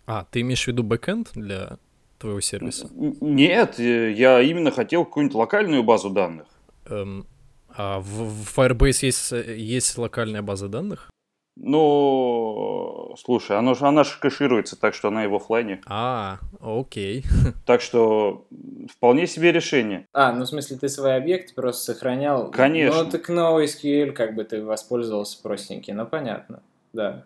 А, 0.06 0.26
ты 0.30 0.42
имеешь 0.42 0.66
в 0.66 0.68
виду 0.68 0.84
бэкэнд 0.84 1.32
для 1.34 1.78
твоего 2.20 2.42
сервиса? 2.42 2.90
Нет, 2.94 3.80
э, 3.80 4.12
я 4.12 4.42
именно 4.42 4.70
хотел 4.70 5.06
какую-нибудь 5.06 5.34
локальную 5.34 5.82
базу 5.82 6.10
данных. 6.10 6.48
Эм, 6.88 7.26
а 7.70 8.02
в, 8.02 8.06
в 8.06 8.58
Firebase 8.58 9.06
есть, 9.06 9.32
э, 9.32 9.56
есть 9.58 9.98
локальная 9.98 10.42
база 10.42 10.68
данных? 10.68 11.10
Ну, 11.56 13.16
слушай, 13.18 13.58
она 13.58 13.76
же 13.76 13.86
она 13.86 14.04
же 14.04 14.20
кэшируется, 14.20 14.80
так 14.80 14.96
что 14.96 15.10
она 15.10 15.24
и 15.24 15.28
в 15.28 15.36
офлайне. 15.36 15.82
А, 15.86 16.40
окей. 16.60 17.24
Так 17.66 17.82
что 17.82 18.48
вполне 18.92 19.28
себе 19.28 19.52
решение. 19.52 20.08
А, 20.14 20.34
ну 20.34 20.44
в 20.44 20.48
смысле 20.48 20.78
ты 20.78 20.90
свой 20.90 21.16
объект 21.16 21.56
просто 21.56 21.94
сохранял? 21.94 22.52
Конечно. 22.52 23.04
Ну 23.04 23.10
так 23.10 23.30
NoSQL 23.30 24.12
как 24.12 24.36
бы 24.36 24.44
ты 24.44 24.64
воспользовался 24.64 25.42
простенький, 25.42 25.94
ну 25.94 26.06
понятно, 26.06 26.64
да. 26.92 27.26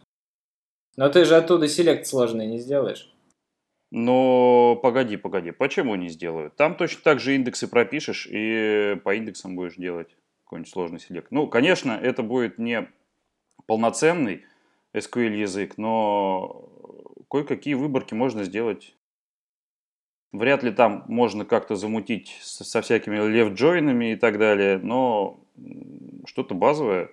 Но 0.97 1.09
ты 1.09 1.25
же 1.25 1.35
оттуда 1.35 1.67
селект 1.67 2.05
сложный 2.05 2.47
не 2.47 2.59
сделаешь. 2.59 3.11
Но 3.91 4.75
погоди, 4.81 5.15
погоди, 5.15 5.51
почему 5.51 5.95
не 5.95 6.09
сделаю? 6.09 6.51
Там 6.51 6.75
точно 6.75 7.01
так 7.03 7.19
же 7.19 7.35
индексы 7.35 7.67
пропишешь 7.67 8.27
и 8.29 8.99
по 9.03 9.15
индексам 9.15 9.55
будешь 9.55 9.75
делать 9.75 10.09
какой-нибудь 10.43 10.71
сложный 10.71 10.99
селект. 10.99 11.31
Ну, 11.31 11.47
конечно, 11.47 11.91
это 11.91 12.23
будет 12.23 12.57
не 12.57 12.89
полноценный 13.67 14.45
SQL 14.95 15.35
язык, 15.35 15.77
но 15.77 16.69
кое-какие 17.29 17.75
выборки 17.75 18.13
можно 18.13 18.43
сделать. 18.43 18.95
Вряд 20.31 20.63
ли 20.63 20.71
там 20.71 21.05
можно 21.07 21.45
как-то 21.45 21.75
замутить 21.75 22.37
со 22.41 22.81
всякими 22.81 23.15
лев-джойнами 23.15 24.13
и 24.13 24.15
так 24.15 24.39
далее, 24.39 24.77
но 24.77 25.39
что-то 26.25 26.53
базовое 26.53 27.11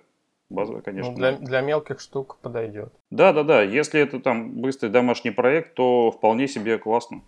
Базовая, 0.49 0.81
конечно. 0.81 1.11
Ну, 1.11 1.17
для, 1.17 1.31
для 1.31 1.61
мелких 1.61 1.99
штук 1.99 2.37
подойдет. 2.41 2.93
Да, 3.09 3.33
да, 3.33 3.43
да. 3.43 3.61
Если 3.63 3.99
это 3.99 4.19
там 4.19 4.61
быстрый 4.61 4.89
домашний 4.89 5.31
проект, 5.31 5.73
то 5.73 6.11
вполне 6.11 6.47
себе 6.47 6.77
классно. 6.77 7.21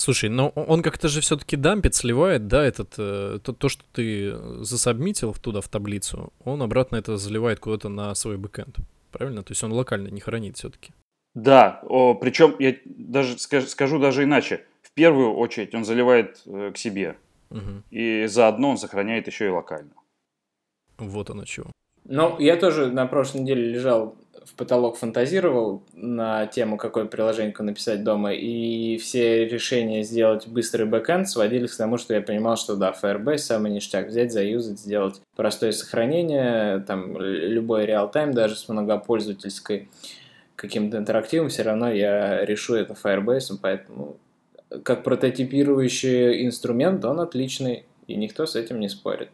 Слушай, 0.00 0.30
но 0.30 0.48
он 0.48 0.82
как-то 0.82 1.08
же 1.08 1.20
все-таки 1.20 1.56
дампит, 1.56 1.94
сливает, 1.94 2.46
да, 2.46 2.64
этот, 2.64 2.94
э, 2.96 3.38
то, 3.42 3.52
то, 3.52 3.68
что 3.68 3.84
ты 3.92 4.34
засобмитил 4.64 5.34
туда 5.34 5.60
в 5.60 5.68
таблицу, 5.68 6.32
он 6.42 6.62
обратно 6.62 6.96
это 6.96 7.18
заливает 7.18 7.60
куда-то 7.60 7.90
на 7.90 8.14
свой 8.14 8.38
бэкэнд. 8.38 8.78
Правильно? 9.12 9.42
То 9.42 9.52
есть 9.52 9.62
он 9.62 9.72
локально 9.72 10.08
не 10.08 10.20
хранит 10.20 10.56
все-таки. 10.56 10.92
Да, 11.34 11.80
о, 11.82 12.14
причем 12.14 12.56
я 12.58 12.76
даже 12.84 13.38
скажу, 13.38 13.66
скажу 13.66 13.98
даже 13.98 14.24
иначе. 14.24 14.64
В 14.82 14.92
первую 14.92 15.34
очередь 15.34 15.74
он 15.74 15.84
заливает 15.84 16.40
э, 16.46 16.72
к 16.74 16.78
себе. 16.78 17.16
Угу. 17.50 17.82
И 17.90 18.26
заодно 18.26 18.70
он 18.70 18.78
сохраняет 18.78 19.26
еще 19.26 19.46
и 19.46 19.50
локально. 19.50 19.92
Вот 20.96 21.28
оно 21.28 21.44
чего. 21.44 21.70
Ну, 22.04 22.38
я 22.38 22.56
тоже 22.56 22.90
на 22.90 23.06
прошлой 23.06 23.42
неделе 23.42 23.70
лежал 23.70 24.16
в 24.44 24.54
потолок, 24.54 24.96
фантазировал 24.96 25.82
на 25.92 26.46
тему, 26.46 26.76
какое 26.76 27.04
приложение 27.04 27.54
написать 27.58 28.02
дома, 28.02 28.32
и 28.32 28.96
все 28.98 29.46
решения 29.46 30.02
сделать 30.02 30.46
быстрый 30.48 30.86
бэкэнд 30.86 31.28
сводились 31.28 31.72
к 31.72 31.76
тому, 31.76 31.98
что 31.98 32.14
я 32.14 32.20
понимал, 32.20 32.56
что 32.56 32.76
да, 32.76 32.94
Firebase 33.00 33.38
самый 33.38 33.70
ништяк, 33.70 34.08
взять, 34.08 34.32
заюзать, 34.32 34.78
сделать 34.78 35.20
простое 35.36 35.72
сохранение, 35.72 36.80
там, 36.80 37.20
любой 37.20 37.86
real-time, 37.86 38.32
даже 38.32 38.56
с 38.56 38.68
многопользовательской 38.68 39.88
каким-то 40.56 40.98
интерактивом, 40.98 41.48
все 41.48 41.62
равно 41.62 41.90
я 41.90 42.44
решу 42.44 42.74
это 42.74 42.94
Firebase, 42.94 43.58
поэтому 43.60 44.16
как 44.82 45.02
прототипирующий 45.02 46.46
инструмент 46.46 47.04
он 47.04 47.20
отличный, 47.20 47.84
и 48.06 48.16
никто 48.16 48.46
с 48.46 48.56
этим 48.56 48.80
не 48.80 48.88
спорит. 48.88 49.30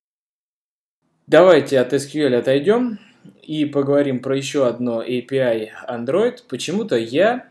Давайте 1.26 1.80
от 1.80 1.92
SQL 1.92 2.36
отойдем 2.36 2.98
и 3.42 3.64
поговорим 3.64 4.20
про 4.20 4.36
еще 4.36 4.66
одно 4.66 5.02
API 5.02 5.70
Android. 5.88 6.38
Почему-то 6.48 6.96
я, 6.96 7.50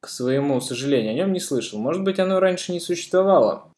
к 0.00 0.08
своему 0.08 0.60
сожалению, 0.60 1.12
о 1.12 1.14
нем 1.14 1.32
не 1.32 1.40
слышал. 1.40 1.78
Может 1.78 2.02
быть, 2.02 2.18
оно 2.18 2.40
раньше 2.40 2.72
не 2.72 2.80
существовало. 2.80 3.70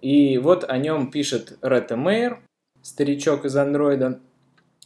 И 0.00 0.38
вот 0.38 0.64
о 0.68 0.78
нем 0.78 1.10
пишет 1.10 1.58
Рета 1.62 1.96
Мейер, 1.96 2.40
старичок 2.82 3.44
из 3.44 3.56
Android, 3.56 4.20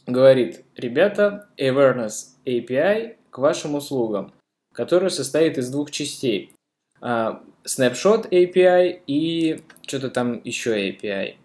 говорит, 0.05 0.65
ребята, 0.75 1.49
Awareness 1.57 2.35
API 2.45 3.15
к 3.29 3.37
вашим 3.37 3.75
услугам, 3.75 4.33
который 4.73 5.09
состоит 5.09 5.57
из 5.57 5.69
двух 5.69 5.91
частей. 5.91 6.51
Uh, 7.01 7.39
Snapshot 7.65 8.29
API 8.29 9.01
и 9.05 9.61
что-то 9.85 10.09
там 10.09 10.41
еще 10.43 10.89
API 10.89 11.35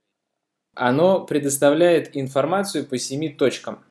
оно 0.75 1.25
предоставляет 1.25 2.17
информацию 2.17 2.87
по 2.87 2.99
семи 2.99 3.29
точкам. 3.29 3.85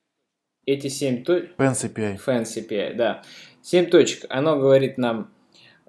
Эти 0.69 0.87
семь 0.87 1.23
точек... 1.23 1.55
Fancy 1.57 1.91
API. 1.91 2.19
Fancy 2.23 2.67
API, 2.67 2.93
да. 2.93 3.23
Семь 3.63 3.87
точек. 3.87 4.25
Оно 4.29 4.59
говорит 4.59 4.99
нам... 4.99 5.31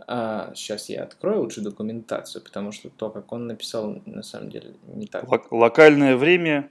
А, 0.06 0.52
сейчас 0.54 0.88
я 0.88 1.02
открою 1.02 1.42
лучше 1.42 1.60
документацию, 1.60 2.42
потому 2.42 2.72
что 2.72 2.88
то, 2.88 3.10
как 3.10 3.30
он 3.30 3.46
написал, 3.46 4.00
на 4.06 4.22
самом 4.22 4.48
деле 4.48 4.74
не 4.86 5.06
так. 5.06 5.24
Лок- 5.24 5.48
локальное 5.50 6.16
время. 6.16 6.70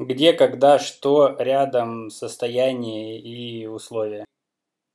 Где, 0.00 0.32
когда, 0.32 0.80
что, 0.80 1.36
рядом, 1.38 2.10
состояние 2.10 3.20
и 3.20 3.66
условия. 3.66 4.24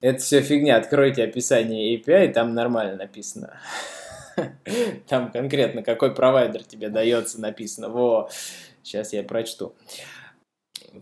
Это 0.01 0.19
все 0.19 0.41
фигня. 0.41 0.75
Откройте 0.75 1.23
описание 1.23 1.97
API, 1.97 2.33
там 2.33 2.53
нормально 2.53 2.97
написано. 2.97 3.57
Там 5.07 5.31
конкретно 5.31 5.81
какой 5.81 6.13
провайдер 6.13 6.63
тебе 6.63 6.89
дается 6.89 7.39
написано. 7.39 7.87
Во, 7.87 8.29
сейчас 8.83 9.13
я 9.13 9.23
прочту. 9.23 9.75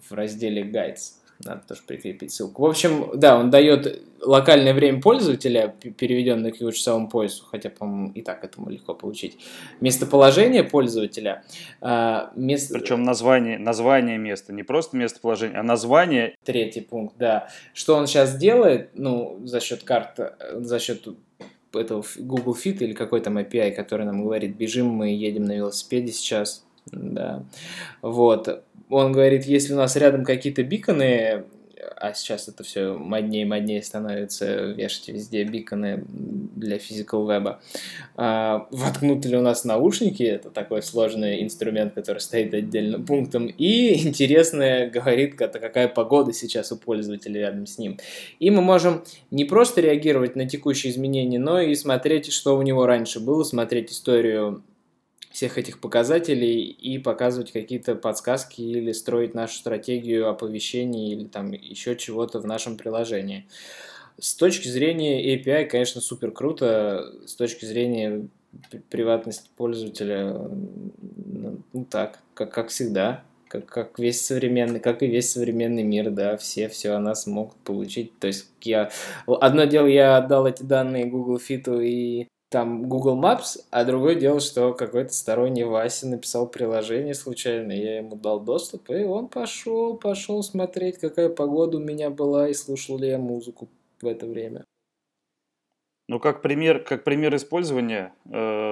В 0.08 0.14
разделе 0.14 0.64
Guides. 0.64 1.17
Надо 1.44 1.62
тоже 1.68 1.82
прикрепить 1.86 2.32
ссылку. 2.32 2.64
В 2.64 2.66
общем, 2.66 3.12
да, 3.14 3.38
он 3.38 3.50
дает 3.50 4.02
локальное 4.22 4.74
время 4.74 5.02
пользователя, 5.02 5.76
переведенное 5.98 6.52
к 6.52 6.60
его 6.60 6.72
часовому 6.72 7.10
поясу, 7.10 7.46
хотя, 7.46 7.70
по-моему, 7.70 8.12
и 8.14 8.22
так 8.22 8.44
этому 8.44 8.70
легко 8.70 8.94
получить. 8.96 9.38
Местоположение 9.80 10.64
пользователя. 10.64 11.44
А, 11.82 12.32
мест... 12.36 12.72
Причем 12.74 13.04
название, 13.04 13.60
название 13.60 14.18
места, 14.18 14.52
не 14.54 14.64
просто 14.64 14.98
местоположение, 14.98 15.60
а 15.60 15.64
название. 15.64 16.36
Третий 16.44 16.82
пункт, 16.82 17.16
да. 17.18 17.50
Что 17.74 17.96
он 17.96 18.08
сейчас 18.08 18.36
делает, 18.36 18.90
ну, 18.96 19.40
за 19.44 19.60
счет 19.60 19.84
карты, 19.84 20.32
за 20.54 20.80
счет 20.80 21.08
этого 21.74 22.04
Google 22.18 22.56
Fit 22.56 22.78
или 22.80 22.94
какой 22.94 23.22
там 23.22 23.38
API, 23.38 23.72
который 23.72 24.06
нам 24.06 24.24
говорит, 24.24 24.56
бежим, 24.56 24.88
мы 24.88 25.10
едем 25.10 25.44
на 25.46 25.54
велосипеде 25.54 26.12
сейчас, 26.12 26.67
да, 26.92 27.44
вот, 28.02 28.64
он 28.90 29.12
говорит, 29.12 29.46
если 29.46 29.74
у 29.74 29.78
нас 29.78 29.96
рядом 29.96 30.24
какие-то 30.24 30.64
биконы, 30.64 31.44
а 31.96 32.14
сейчас 32.14 32.48
это 32.48 32.64
все 32.64 32.94
моднее 32.94 33.44
и 33.44 33.46
моднее 33.46 33.82
становится, 33.82 34.66
вешать 34.72 35.10
везде 35.10 35.44
биконы 35.44 36.04
для 36.08 36.78
physical 36.78 37.32
веба. 37.32 37.60
А, 38.16 38.68
воткнуты 38.72 39.30
ли 39.30 39.38
у 39.38 39.42
нас 39.42 39.64
наушники, 39.64 40.24
это 40.24 40.50
такой 40.50 40.82
сложный 40.82 41.44
инструмент, 41.44 41.94
который 41.94 42.20
стоит 42.20 42.54
отдельным 42.54 43.06
пунктом, 43.06 43.48
и 43.48 44.08
интересное 44.08 44.90
говорит, 44.90 45.36
какая 45.36 45.88
погода 45.88 46.34
сейчас 46.34 46.72
у 46.72 46.78
пользователя 46.78 47.42
рядом 47.42 47.66
с 47.66 47.78
ним. 47.78 47.98
И 48.40 48.50
мы 48.50 48.62
можем 48.62 49.04
не 49.32 49.46
просто 49.46 49.82
реагировать 49.82 50.36
на 50.36 50.48
текущие 50.48 50.92
изменения, 50.92 51.40
но 51.40 51.60
и 51.60 51.76
смотреть, 51.76 52.32
что 52.32 52.58
у 52.58 52.62
него 52.62 52.86
раньше 52.86 53.20
было, 53.20 53.44
смотреть 53.44 53.92
историю 53.92 54.64
всех 55.38 55.60
этих 55.60 55.80
показателей 55.80 56.64
и 56.64 56.98
показывать 56.98 57.52
какие-то 57.52 57.94
подсказки 57.94 58.60
или 58.60 58.92
строить 58.92 59.36
нашу 59.36 59.54
стратегию 59.54 60.30
оповещений 60.30 61.14
или 61.14 61.26
там 61.26 61.52
еще 61.52 61.96
чего-то 61.96 62.40
в 62.40 62.48
нашем 62.48 62.76
приложении. 62.76 63.48
С 64.20 64.34
точки 64.34 64.68
зрения 64.68 65.36
API, 65.36 65.66
конечно, 65.66 66.02
супер 66.02 66.32
круто. 66.32 67.14
С 67.28 67.36
точки 67.36 67.66
зрения 67.66 68.28
приватности 68.90 69.52
пользователя, 69.56 70.34
ну 70.34 71.86
так, 71.88 72.18
как, 72.34 72.52
как 72.52 72.70
всегда, 72.70 73.24
как, 73.48 73.68
как 73.68 74.00
весь 74.00 74.26
современный, 74.26 74.80
как 74.80 75.04
и 75.04 75.06
весь 75.06 75.32
современный 75.32 75.84
мир, 75.84 76.10
да, 76.10 76.36
все 76.38 76.68
все 76.68 76.94
о 76.94 77.00
нас 77.00 77.28
могут 77.28 77.58
получить. 77.58 78.18
То 78.18 78.26
есть 78.26 78.50
я 78.62 78.90
одно 79.28 79.66
дело, 79.66 79.86
я 79.86 80.18
отдал 80.18 80.48
эти 80.48 80.64
данные 80.64 81.06
Google 81.06 81.38
Fit 81.38 81.70
и 81.86 82.28
там 82.50 82.88
Google 82.88 83.22
Maps, 83.22 83.60
а 83.72 83.84
другое 83.84 84.16
дело, 84.16 84.40
что 84.40 84.74
какой-то 84.74 85.14
сторонний 85.14 85.64
Вася 85.64 86.08
написал 86.08 86.48
приложение 86.48 87.14
случайно, 87.14 87.72
я 87.72 87.98
ему 87.98 88.16
дал 88.16 88.40
доступ, 88.40 88.90
и 88.90 89.04
он 89.04 89.28
пошел, 89.28 89.98
пошел 89.98 90.42
смотреть, 90.44 90.98
какая 90.98 91.30
погода 91.30 91.78
у 91.78 91.82
меня 91.82 92.10
была, 92.10 92.50
и 92.50 92.54
слушал 92.54 92.98
ли 92.98 93.10
я 93.10 93.18
музыку 93.18 93.68
в 94.02 94.08
это 94.08 94.26
время. 94.26 94.64
Ну, 96.08 96.20
как 96.20 96.42
пример, 96.42 96.84
как 96.84 97.04
пример 97.04 97.36
использования, 97.36 98.14
э, 98.26 98.30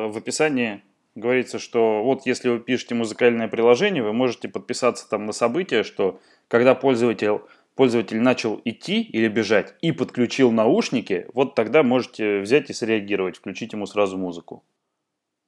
в 0.07 0.17
описании 0.17 0.81
говорится, 1.15 1.59
что 1.59 2.01
вот 2.03 2.25
если 2.25 2.49
вы 2.49 2.59
пишете 2.59 2.95
музыкальное 2.95 3.49
приложение, 3.49 4.03
вы 4.03 4.13
можете 4.13 4.47
подписаться 4.47 5.09
там 5.09 5.25
на 5.25 5.33
событие, 5.33 5.83
что 5.83 6.19
когда 6.47 6.75
пользователь, 6.75 7.41
пользователь 7.75 8.19
начал 8.19 8.61
идти 8.65 9.01
или 9.01 9.27
бежать 9.27 9.75
и 9.81 9.91
подключил 9.91 10.51
наушники, 10.51 11.27
вот 11.33 11.55
тогда 11.55 11.83
можете 11.83 12.39
взять 12.39 12.69
и 12.69 12.73
среагировать, 12.73 13.37
включить 13.37 13.73
ему 13.73 13.85
сразу 13.85 14.17
музыку. 14.17 14.63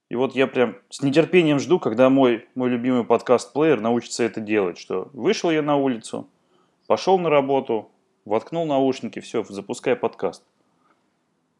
И 0.10 0.15
вот 0.15 0.36
я 0.36 0.48
прям 0.48 0.77
с 0.89 1.01
нетерпением 1.01 1.60
жду, 1.60 1.79
когда 1.79 2.10
мой, 2.10 2.46
мой 2.55 2.69
любимый 2.69 3.03
подкаст-плеер 3.03 3.81
научится 3.81 4.24
это 4.24 4.39
делать, 4.39 4.77
что 4.77 5.10
вышел 5.13 5.51
я 5.51 5.62
на 5.62 5.75
улицу, 5.75 6.29
пошел 6.86 7.19
на 7.19 7.29
работу, 7.29 7.89
воткнул 8.24 8.65
наушники, 8.65 9.19
все, 9.19 9.43
запускай 9.43 9.96
подкаст. 9.96 10.43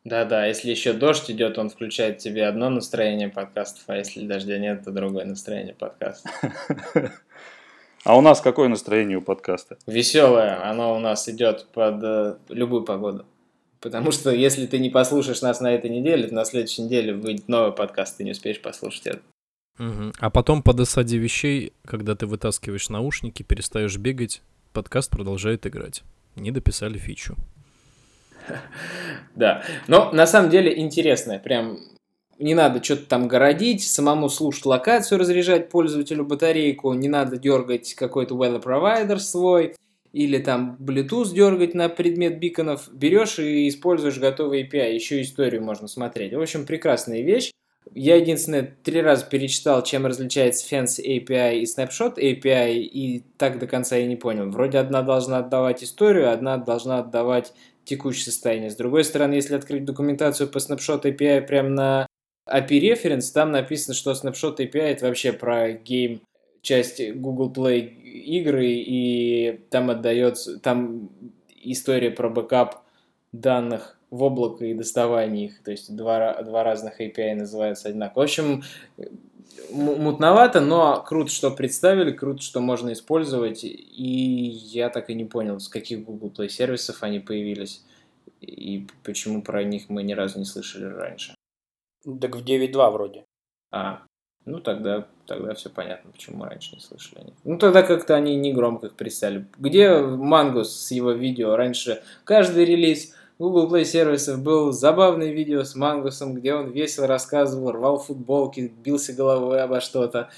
Да-да, 0.06 0.46
если 0.46 0.70
еще 0.70 0.94
дождь 0.94 1.30
идет, 1.30 1.58
он 1.58 1.70
включает 1.70 2.20
тебе 2.20 2.46
одно 2.46 2.70
настроение 2.70 3.28
подкастов, 3.28 3.84
а 3.88 3.98
если 3.98 4.26
дождя 4.26 4.58
нет, 4.58 4.86
то 4.86 4.92
другое 4.92 5.26
настроение 5.26 5.74
подкаста. 5.74 6.30
А 8.08 8.18
у 8.18 8.22
нас 8.22 8.40
какое 8.40 8.70
настроение 8.70 9.18
у 9.18 9.22
подкаста? 9.22 9.78
Веселое, 9.86 10.66
оно 10.66 10.96
у 10.96 11.00
нас 11.00 11.28
идет 11.28 11.68
под 11.74 12.02
э, 12.02 12.38
любую 12.48 12.86
погоду. 12.86 13.26
Потому 13.82 14.12
что 14.12 14.32
если 14.32 14.66
ты 14.66 14.80
не 14.80 14.90
послушаешь 14.90 15.42
нас 15.42 15.60
на 15.60 15.74
этой 15.74 15.90
неделе, 15.90 16.26
то 16.26 16.34
на 16.34 16.46
следующей 16.46 16.84
неделе 16.84 17.14
выйдет 17.14 17.50
новый 17.50 17.74
подкаст, 17.74 18.16
ты 18.16 18.24
не 18.24 18.32
успеешь 18.32 18.62
послушать 18.62 19.08
это. 19.08 19.20
Мгм. 19.78 20.14
А 20.20 20.30
потом 20.30 20.64
по 20.64 20.72
досаде 20.72 21.18
вещей, 21.18 21.74
когда 21.86 22.16
ты 22.16 22.28
вытаскиваешь 22.28 22.88
наушники, 22.88 23.44
перестаешь 23.44 23.98
бегать, 23.98 24.42
подкаст 24.72 25.12
продолжает 25.12 25.68
играть. 25.68 26.04
Не 26.38 26.52
дописали 26.52 26.98
фичу. 26.98 27.36
Да. 29.36 29.64
Но 29.88 30.14
на 30.14 30.26
самом 30.26 30.50
деле 30.50 30.80
интересно. 30.80 31.40
Прям 31.40 31.78
не 32.40 32.54
надо 32.54 32.84
что-то 32.84 33.06
там 33.08 33.28
городить, 33.28 33.84
самому 33.84 34.30
слушать 34.30 34.66
локацию, 34.66 35.20
разряжать 35.20 35.70
пользователю 35.70 36.26
батарейку, 36.26 36.94
не 36.94 37.08
надо 37.08 37.38
дергать 37.38 37.94
какой-то 37.94 38.36
weather 38.36 38.64
provider 38.64 39.18
свой, 39.18 39.76
или 40.14 40.38
там 40.40 40.78
Bluetooth 40.80 41.34
дергать 41.34 41.74
на 41.74 41.90
предмет 41.90 42.40
биконов. 42.40 42.90
Берешь 42.92 43.40
и 43.40 43.68
используешь 43.68 44.18
готовый 44.18 44.64
API, 44.64 44.94
еще 44.94 45.22
историю 45.22 45.64
можно 45.64 45.88
смотреть. 45.88 46.34
В 46.34 46.42
общем, 46.42 46.66
прекрасная 46.66 47.22
вещь. 47.22 47.52
Я 47.94 48.18
единственное 48.18 48.78
три 48.84 49.02
раза 49.02 49.26
перечитал, 49.26 49.82
чем 49.84 50.06
различается 50.06 50.68
Fence 50.68 51.00
API 51.00 51.60
и 51.60 51.64
Snapshot 51.64 52.18
API, 52.18 52.80
и 52.80 53.24
так 53.38 53.60
до 53.60 53.68
конца 53.68 53.96
я 53.96 54.08
не 54.08 54.16
понял. 54.16 54.50
Вроде 54.50 54.78
одна 54.80 55.04
должна 55.04 55.40
отдавать 55.40 55.84
историю, 55.84 56.32
одна 56.32 56.58
должна 56.58 57.00
отдавать 57.00 57.54
текущее 57.86 58.26
состояние. 58.26 58.70
С 58.70 58.76
другой 58.76 59.04
стороны, 59.04 59.36
если 59.36 59.56
открыть 59.56 59.86
документацию 59.86 60.50
по 60.50 60.58
Snapshot 60.58 61.04
API 61.04 61.42
прямо 61.42 61.70
на 61.70 62.08
API 62.52 62.94
Reference, 62.94 63.32
там 63.34 63.52
написано, 63.52 63.94
что 63.94 64.12
Snapshot 64.12 64.58
API 64.58 64.80
это 64.80 65.08
вообще 65.08 65.34
про 65.34 65.72
game 65.72 66.22
часть 66.62 67.02
Google 67.14 67.52
Play 67.52 67.80
игры, 68.04 68.68
и 68.68 69.62
там 69.70 69.90
отдается, 69.90 70.60
там 70.60 71.10
история 71.64 72.12
про 72.12 72.30
бэкап 72.30 72.82
данных 73.32 73.98
в 74.10 74.24
облако 74.24 74.66
и 74.66 74.74
доставание 74.74 75.46
их. 75.46 75.64
То 75.64 75.72
есть 75.72 75.96
два, 75.96 76.42
два 76.44 76.64
разных 76.64 77.00
API 77.02 77.36
называются 77.36 77.90
одинаково. 77.90 78.22
В 78.22 78.26
общем, 78.26 78.64
мутновато, 79.72 80.62
но 80.62 81.02
круто, 81.02 81.32
что 81.32 81.52
представили, 81.52 82.12
круто, 82.12 82.42
что 82.42 82.60
можно 82.60 82.94
использовать. 82.94 83.64
И 83.64 84.60
я 84.72 84.90
так 84.90 85.10
и 85.10 85.14
не 85.14 85.26
понял, 85.26 85.60
с 85.60 85.68
каких 85.68 86.04
Google 86.04 86.32
Play 86.36 86.50
сервисов 86.50 87.04
они 87.04 87.20
появились. 87.20 87.84
И 88.42 88.88
почему 89.04 89.42
про 89.42 89.64
них 89.64 89.90
мы 89.90 90.04
ни 90.04 90.14
разу 90.14 90.40
не 90.40 90.46
слышали 90.46 90.86
раньше. 90.86 91.37
Так 92.22 92.36
в 92.36 92.46
9.2 92.46 92.92
вроде. 92.92 93.26
А, 93.72 94.04
ну 94.46 94.62
тогда, 94.62 95.08
тогда 95.26 95.54
все 95.56 95.70
понятно, 95.70 96.12
почему 96.12 96.38
мы 96.38 96.48
раньше 96.48 96.76
не 96.76 96.82
слышали 96.82 97.20
о 97.20 97.24
них. 97.26 97.34
Ну 97.44 97.58
тогда 97.58 97.84
как-то 97.84 98.16
они 98.16 98.36
не 98.38 98.54
громко 98.54 98.88
их 98.88 98.96
представили. 98.96 99.46
Где 99.58 100.00
Мангус 100.00 100.74
с 100.74 100.92
его 100.92 101.12
видео? 101.12 101.58
Раньше 101.58 102.02
каждый 102.24 102.64
релиз 102.64 103.14
Google 103.40 103.70
Play 103.70 103.84
сервисов 103.84 104.42
был 104.42 104.72
забавное 104.72 105.32
видео 105.32 105.64
с 105.64 105.76
Мангусом, 105.76 106.34
где 106.34 106.54
он 106.56 106.72
весело 106.72 107.08
рассказывал, 107.08 107.72
рвал 107.74 108.00
футболки, 108.00 108.72
бился 108.84 109.12
головой 109.12 109.62
обо 109.62 109.82
что-то. 109.82 110.30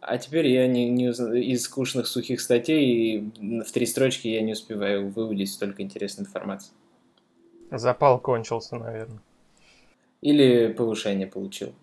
А 0.00 0.18
теперь 0.18 0.48
я 0.48 0.66
не, 0.66 0.90
не 0.90 1.10
из 1.10 1.62
скучных 1.62 2.08
сухих 2.08 2.40
статей 2.40 3.30
в 3.38 3.70
три 3.70 3.86
строчки 3.86 4.26
я 4.26 4.42
не 4.42 4.54
успеваю 4.54 5.08
выудить 5.08 5.52
столько 5.52 5.82
интересной 5.82 6.24
информации. 6.24 6.72
Запал 7.70 8.18
кончился, 8.18 8.74
наверное. 8.74 9.20
Или 10.22 10.72
повышение 10.72 11.26
получил. 11.26 11.74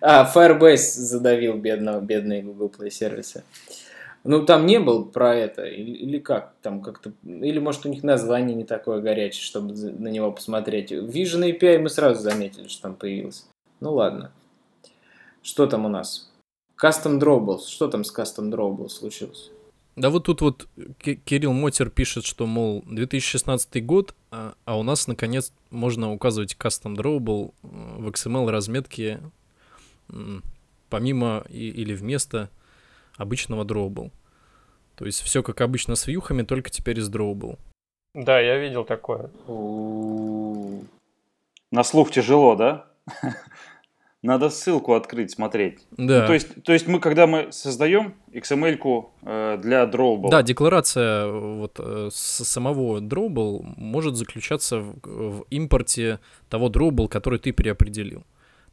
А, 0.00 0.32
Firebase 0.32 0.76
задавил 0.76 1.56
бедного, 1.56 2.00
бедные 2.00 2.42
Google 2.42 2.72
Play 2.76 2.90
сервисы. 2.90 3.42
Ну, 4.22 4.44
там 4.44 4.66
не 4.66 4.78
был 4.78 5.06
про 5.06 5.34
это, 5.34 5.64
или, 5.64 5.90
или 5.90 6.18
как? 6.18 6.52
Там 6.62 6.82
как-то, 6.82 7.12
или, 7.24 7.58
может, 7.58 7.86
у 7.86 7.88
них 7.88 8.02
название 8.02 8.54
не 8.54 8.64
такое 8.64 9.00
горячее, 9.00 9.42
чтобы 9.42 9.74
на 9.74 10.08
него 10.08 10.30
посмотреть. 10.30 10.92
Vision 10.92 11.50
API 11.50 11.78
мы 11.78 11.88
сразу 11.88 12.20
заметили, 12.20 12.68
что 12.68 12.82
там 12.82 12.94
появился. 12.94 13.44
Ну, 13.80 13.94
ладно. 13.94 14.30
Что 15.42 15.66
там 15.66 15.86
у 15.86 15.88
нас? 15.88 16.30
Custom 16.80 17.18
Drawables. 17.18 17.66
Что 17.66 17.88
там 17.88 18.04
с 18.04 18.16
Custom 18.16 18.50
Drawables 18.50 18.90
случилось? 18.90 19.50
Да 20.00 20.08
вот 20.08 20.24
тут 20.24 20.40
вот 20.40 20.66
Ки- 20.98 21.16
Кирилл 21.16 21.52
Мотер 21.52 21.90
пишет, 21.90 22.24
что, 22.24 22.46
мол, 22.46 22.82
2016 22.86 23.84
год, 23.84 24.14
а, 24.30 24.54
а 24.64 24.78
у 24.78 24.82
нас, 24.82 25.06
наконец, 25.06 25.52
можно 25.68 26.10
указывать 26.12 26.56
custom 26.58 26.96
drawable 26.96 27.52
э, 27.62 27.66
в 27.98 28.08
XML 28.08 28.50
разметке 28.50 29.20
помимо 30.88 31.44
и- 31.50 31.68
или 31.68 31.94
вместо 31.94 32.48
обычного 33.18 33.64
drawable. 33.64 34.10
То 34.96 35.04
есть 35.04 35.20
все 35.20 35.42
как 35.42 35.60
обычно 35.60 35.96
с 35.96 36.06
вьюхами, 36.06 36.44
только 36.44 36.70
теперь 36.70 36.98
из 36.98 37.10
drawable. 37.10 37.58
Да, 38.14 38.40
я 38.40 38.56
видел 38.56 38.84
такое. 38.84 39.30
У, 39.46 40.82
На 41.70 41.84
слух 41.84 42.10
тяжело, 42.10 42.56
да? 42.56 42.86
Надо 44.22 44.50
ссылку 44.50 44.94
открыть, 44.94 45.30
смотреть. 45.30 45.78
Да. 45.92 46.20
Ну, 46.20 46.26
то, 46.26 46.34
есть, 46.34 46.62
то 46.62 46.72
есть 46.74 46.86
мы, 46.86 47.00
когда 47.00 47.26
мы 47.26 47.52
создаем 47.52 48.14
XML-ку 48.32 49.14
э, 49.22 49.58
для 49.62 49.84
Drawable, 49.84 50.28
Да, 50.30 50.42
декларация 50.42 51.24
э, 51.24 51.30
вот 51.30 51.76
э, 51.78 52.08
с 52.12 52.44
самого 52.44 53.00
drawable 53.00 53.62
может 53.76 54.16
заключаться 54.16 54.80
в, 54.80 54.98
в 55.02 55.46
импорте 55.48 56.20
того 56.50 56.68
drawable, 56.68 57.08
который 57.08 57.38
ты 57.38 57.52
переопределил. 57.52 58.24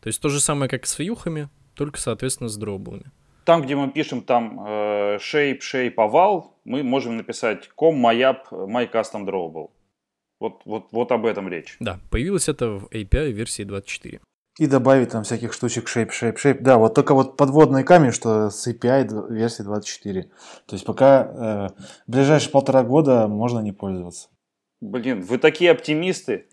То 0.02 0.08
есть 0.08 0.22
то 0.22 0.28
же 0.28 0.42
самое, 0.42 0.70
как 0.70 0.86
с 0.86 1.00
вьюхами, 1.00 1.50
только, 1.76 2.00
соответственно, 2.00 2.50
с 2.50 2.60
drawable. 2.60 3.06
там, 3.46 3.62
где 3.62 3.78
мы 3.78 3.90
пишем 3.90 4.22
там 4.24 4.60
э, 4.68 5.18
shape, 5.18 5.60
shape, 5.60 5.94
овал, 5.96 6.60
мы 6.66 6.84
можем 6.84 7.16
написать 7.16 7.70
com, 7.78 7.96
myap, 7.96 8.52
my 8.52 8.92
custom 8.92 9.26
drawable. 9.26 9.70
Вот, 10.40 10.62
вот, 10.66 10.88
вот 10.92 11.12
об 11.12 11.26
этом 11.26 11.48
речь. 11.48 11.78
Да, 11.80 12.00
появилось 12.12 12.50
это 12.50 12.70
в 12.72 12.88
API 12.90 13.32
версии 13.32 13.64
24. 13.64 14.20
И 14.58 14.66
добавить 14.66 15.10
там 15.10 15.24
всяких 15.24 15.54
штучек 15.54 15.88
shape, 15.88 16.10
shape, 16.10 16.36
shape. 16.36 16.62
Да, 16.62 16.78
вот 16.78 16.96
только 16.96 17.14
вот 17.14 17.38
подводный 17.38 17.84
камень, 17.84 18.12
что 18.12 18.50
с 18.50 18.68
API 18.68 19.32
версии 19.32 19.62
24. 19.62 20.24
То 20.66 20.76
есть 20.76 20.86
пока 20.86 21.70
э, 21.76 21.82
ближайшие 22.08 22.52
полтора 22.52 22.84
года 22.84 23.28
можно 23.28 23.60
не 23.60 23.72
пользоваться. 23.72 24.30
Блин, 24.82 25.22
вы 25.22 25.38
такие 25.38 25.72
оптимисты. 25.72 26.48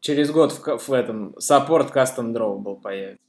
Через 0.00 0.30
год 0.30 0.52
в, 0.52 0.88
в 0.88 0.92
этом 0.92 1.34
саппорт 1.38 1.94
Custom 1.94 2.32
Drawable 2.32 2.80
появится. 2.80 3.22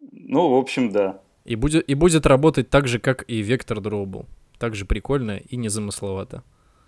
Ну, 0.00 0.50
в 0.50 0.58
общем, 0.58 0.90
да. 0.90 1.20
И 1.44 1.54
будет, 1.54 1.88
и 1.88 1.94
будет 1.94 2.26
работать 2.26 2.70
так 2.70 2.88
же, 2.88 2.98
как 2.98 3.24
и 3.28 3.40
вектор 3.40 3.78
drawable. 3.78 4.26
Также 4.58 4.84
прикольно 4.84 5.36
и 5.36 5.56
незамысловато. 5.56 6.42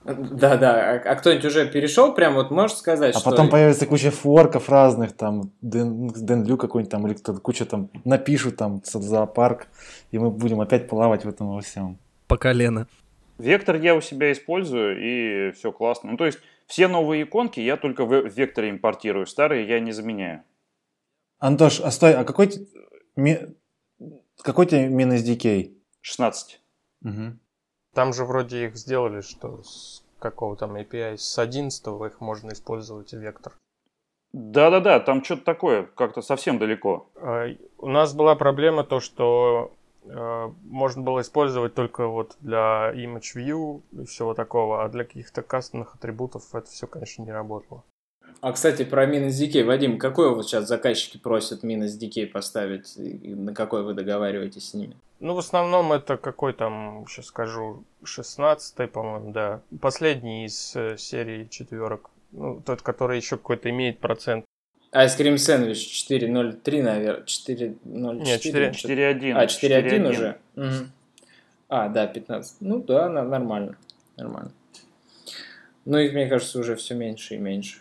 Да-да, 0.05 0.93
а, 0.93 1.13
а 1.13 1.15
кто-нибудь 1.17 1.45
уже 1.45 1.69
перешел, 1.69 2.15
прям 2.15 2.35
вот 2.35 2.51
можешь 2.51 2.77
сказать, 2.77 3.15
А 3.15 3.19
что... 3.19 3.31
потом 3.31 3.51
появится 3.51 3.85
куча 3.87 4.11
форков 4.11 4.69
разных, 4.69 5.13
там, 5.13 5.51
Дэн, 5.61 6.09
Дэн 6.09 6.45
Лю 6.45 6.57
какой-нибудь 6.57 6.91
там, 6.91 7.07
или 7.07 7.15
кто-то 7.15 7.41
куча 7.41 7.67
там 7.67 7.91
напишут 8.05 8.57
там 8.57 8.81
зоопарк, 8.85 9.67
и 10.11 10.19
мы 10.19 10.31
будем 10.31 10.61
опять 10.61 10.89
плавать 10.89 11.25
в 11.25 11.29
этом 11.29 11.49
во 11.55 11.61
всем. 11.61 11.99
По 12.27 12.37
колено. 12.37 12.87
Вектор 13.39 13.77
я 13.77 13.95
у 13.95 14.01
себя 14.01 14.33
использую, 14.33 14.99
и 15.01 15.53
все 15.53 15.73
классно. 15.73 16.13
Ну, 16.13 16.17
то 16.17 16.27
есть, 16.27 16.39
все 16.67 16.89
новые 16.89 17.23
иконки 17.25 17.61
я 17.61 17.77
только 17.77 18.05
в 18.05 18.27
векторе 18.29 18.71
импортирую, 18.71 19.27
старые 19.27 19.67
я 19.67 19.81
не 19.81 19.93
заменяю. 19.93 20.43
Антош, 21.39 21.81
а 21.81 21.91
стой, 21.91 22.15
а 22.15 22.25
какой, 22.25 22.51
ми- 23.15 23.55
какой 24.43 24.67
тебе 24.67 24.89
min 24.89 25.15
SDK? 25.17 25.73
16. 26.01 26.61
Мгм. 27.03 27.39
Там 27.95 28.13
же 28.13 28.25
вроде 28.25 28.67
их 28.67 28.77
сделали, 28.77 29.21
что 29.21 29.63
с 29.63 30.03
какого 30.19 30.57
там 30.57 30.77
API, 30.77 31.17
с 31.17 31.39
11 31.39 31.87
их 32.07 32.21
можно 32.21 32.53
использовать 32.53 33.13
вектор. 33.13 33.55
Да-да-да, 34.33 35.01
там 35.01 35.25
что-то 35.25 35.45
такое, 35.45 35.85
как-то 35.95 36.21
совсем 36.21 36.59
далеко. 36.59 37.09
А, 37.17 37.47
У 37.79 37.89
нас 37.89 38.15
была 38.15 38.35
проблема 38.35 38.85
то, 38.85 39.01
что 39.01 39.73
э, 40.05 40.51
можно 40.65 41.03
было 41.03 41.23
использовать 41.23 41.75
только 41.75 42.07
вот 42.07 42.37
для 42.41 42.93
image 42.95 43.35
view 43.35 43.83
и 43.93 44.05
всего 44.05 44.35
такого, 44.35 44.85
а 44.85 44.89
для 44.89 45.05
каких-то 45.05 45.43
кастомных 45.43 45.95
атрибутов 45.95 46.55
это 46.55 46.67
все, 46.67 46.87
конечно, 46.87 47.23
не 47.23 47.33
работало. 47.33 47.85
А, 48.41 48.53
кстати, 48.53 48.85
про 48.85 49.07
минус 49.07 49.35
дикей. 49.35 49.65
Вадим, 49.65 49.99
какой 49.99 50.33
вот 50.33 50.47
сейчас 50.47 50.69
заказчики 50.69 51.19
просят 51.19 51.63
минус 51.63 51.93
дикей 51.93 52.27
поставить? 52.27 52.95
На 52.97 53.53
какой 53.53 53.83
вы 53.83 53.95
договариваетесь 53.95 54.71
с 54.71 54.75
ними? 54.75 54.97
Ну, 55.21 55.35
в 55.35 55.39
основном 55.39 55.93
это 55.93 56.17
какой 56.17 56.53
там, 56.53 57.05
сейчас 57.09 57.27
скажу, 57.27 57.83
16 58.05 58.91
по-моему, 58.93 59.33
да. 59.33 59.63
Последний 59.81 60.47
из 60.47 60.77
э, 60.77 60.97
серии 60.97 61.49
четверок. 61.51 62.11
Ну, 62.31 62.63
тот, 62.65 62.83
который 62.83 63.17
еще 63.17 63.37
какой-то 63.37 63.71
имеет 63.71 63.99
процент. 63.99 64.45
Cream 64.93 65.35
Sandwich 65.35 66.09
4.03, 66.09 66.83
наверное. 66.83 67.25
4.04. 67.25 68.25
Нет, 68.25 68.41
4. 68.41 68.71
4.1. 68.71 69.33
А, 69.33 69.45
4.1 69.47 70.09
уже? 70.09 70.39
Мгм. 70.55 70.93
А, 71.69 71.89
да, 71.89 72.07
15. 72.07 72.57
Ну 72.61 72.83
да, 72.83 73.09
нормально. 73.09 73.77
Нормально. 74.17 74.53
Ну, 75.85 75.99
их, 75.99 76.13
мне 76.13 76.29
кажется, 76.29 76.61
уже 76.61 76.77
все 76.77 76.95
меньше 76.95 77.35
и 77.35 77.39
меньше. 77.39 77.81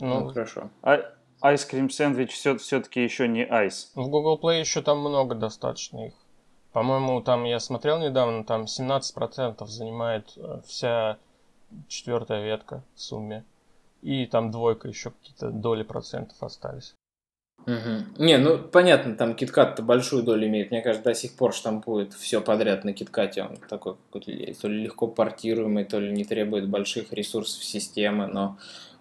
Ну, 0.00 0.20
Ну, 0.20 0.28
хорошо. 0.32 0.70
А 0.82 0.96
Ice 1.42 1.68
Cream 1.70 1.88
Sandwich 1.88 2.28
все, 2.28 2.56
все-таки 2.56 3.02
еще 3.02 3.28
не 3.28 3.44
айс. 3.44 3.92
в 3.94 4.08
Google 4.08 4.38
Play 4.42 4.60
еще 4.60 4.82
там 4.82 5.00
много 5.00 5.34
достаточно 5.34 6.06
их. 6.06 6.14
По-моему, 6.72 7.20
там 7.22 7.44
я 7.44 7.60
смотрел 7.60 7.98
недавно, 7.98 8.44
там 8.44 8.64
17% 8.64 9.66
занимает 9.66 10.32
э, 10.36 10.60
вся 10.66 11.18
четвертая 11.88 12.44
ветка 12.44 12.82
в 12.94 13.00
сумме. 13.00 13.44
И 14.02 14.26
там 14.26 14.50
двойка 14.50 14.88
еще 14.88 15.10
какие-то 15.10 15.50
доли 15.50 15.82
процентов 15.82 16.40
остались. 16.40 16.94
Мгм. 17.66 18.14
Не, 18.18 18.38
ну 18.38 18.58
понятно, 18.58 19.14
там 19.16 19.32
KitKat-то 19.32 19.82
большую 19.82 20.22
долю 20.22 20.46
имеет. 20.46 20.70
Мне 20.70 20.80
кажется, 20.80 21.04
до 21.04 21.14
сих 21.14 21.34
пор 21.34 21.52
штампует 21.52 22.14
все 22.14 22.40
подряд 22.40 22.84
на 22.84 22.90
KitKat. 22.90 23.40
Он 23.40 23.56
такой 23.68 23.96
какой-то 23.96 24.60
то 24.60 24.68
ли 24.68 24.84
легко 24.84 25.06
портируемый, 25.08 25.84
то 25.84 25.98
ли 25.98 26.12
не 26.12 26.24
требует 26.24 26.68
больших 26.68 27.12
ресурсов 27.12 27.64
системы, 27.64 28.26
но 28.26 28.56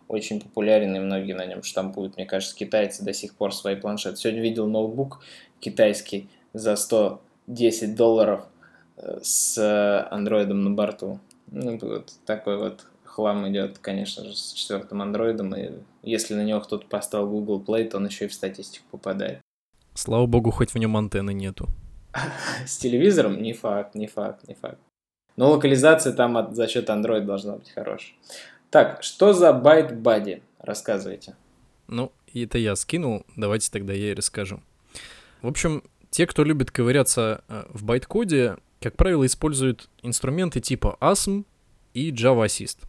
очень 0.07 0.41
популярен, 0.41 0.95
и 0.95 0.99
многие 0.99 1.33
на 1.33 1.45
нем 1.45 1.63
штампуют. 1.63 2.15
Мне 2.15 2.25
кажется, 2.25 2.55
китайцы 2.55 3.03
до 3.03 3.13
сих 3.13 3.33
пор 3.35 3.53
свои 3.53 3.75
планшеты. 3.75 4.17
Сегодня 4.17 4.41
видел 4.41 4.67
ноутбук 4.67 5.21
китайский 5.59 6.29
за 6.53 6.75
110 6.75 7.95
долларов 7.95 8.45
э, 8.97 9.19
с 9.21 10.07
андроидом 10.11 10.63
на 10.63 10.71
борту. 10.71 11.19
Ну, 11.47 11.77
вот 11.81 12.13
такой 12.25 12.57
вот 12.57 12.85
хлам 13.03 13.49
идет, 13.49 13.79
конечно 13.79 14.23
же, 14.23 14.35
с 14.35 14.53
четвертым 14.53 15.01
андроидом, 15.01 15.55
и 15.55 15.71
если 16.03 16.35
на 16.35 16.43
него 16.43 16.61
кто-то 16.61 16.85
поставил 16.87 17.27
Google 17.29 17.63
Play, 17.65 17.89
то 17.89 17.97
он 17.97 18.05
еще 18.05 18.25
и 18.25 18.27
в 18.27 18.33
статистику 18.33 18.85
попадает. 18.91 19.39
Слава 19.93 20.27
богу, 20.27 20.51
хоть 20.51 20.71
в 20.71 20.77
нем 20.77 20.95
антенны 20.95 21.33
нету. 21.33 21.67
С 22.65 22.77
телевизором 22.77 23.41
не 23.41 23.53
факт, 23.53 23.95
не 23.95 24.07
факт, 24.07 24.47
не 24.47 24.53
факт. 24.53 24.77
Но 25.35 25.51
локализация 25.51 26.13
там 26.13 26.37
от- 26.37 26.55
за 26.55 26.67
счет 26.67 26.89
Android 26.89 27.21
должна 27.21 27.55
быть 27.57 27.69
хорошая. 27.71 28.15
Так, 28.69 29.03
что 29.03 29.33
за 29.33 29.49
Byte 29.51 30.01
Buddy? 30.01 30.41
Рассказывайте. 30.59 31.35
Ну, 31.87 32.11
это 32.33 32.57
я 32.57 32.75
скинул, 32.75 33.25
давайте 33.35 33.71
тогда 33.71 33.93
я 33.93 34.11
и 34.11 34.13
расскажу. 34.13 34.61
В 35.41 35.47
общем, 35.47 35.83
те, 36.09 36.27
кто 36.27 36.43
любит 36.43 36.71
ковыряться 36.71 37.43
э, 37.47 37.65
в 37.69 37.83
байткоде, 37.83 38.57
как 38.81 38.95
правило, 38.95 39.25
используют 39.25 39.89
инструменты 40.01 40.59
типа 40.59 40.97
ASM 40.99 41.45
и 41.93 42.11
Javassist. 42.11 42.79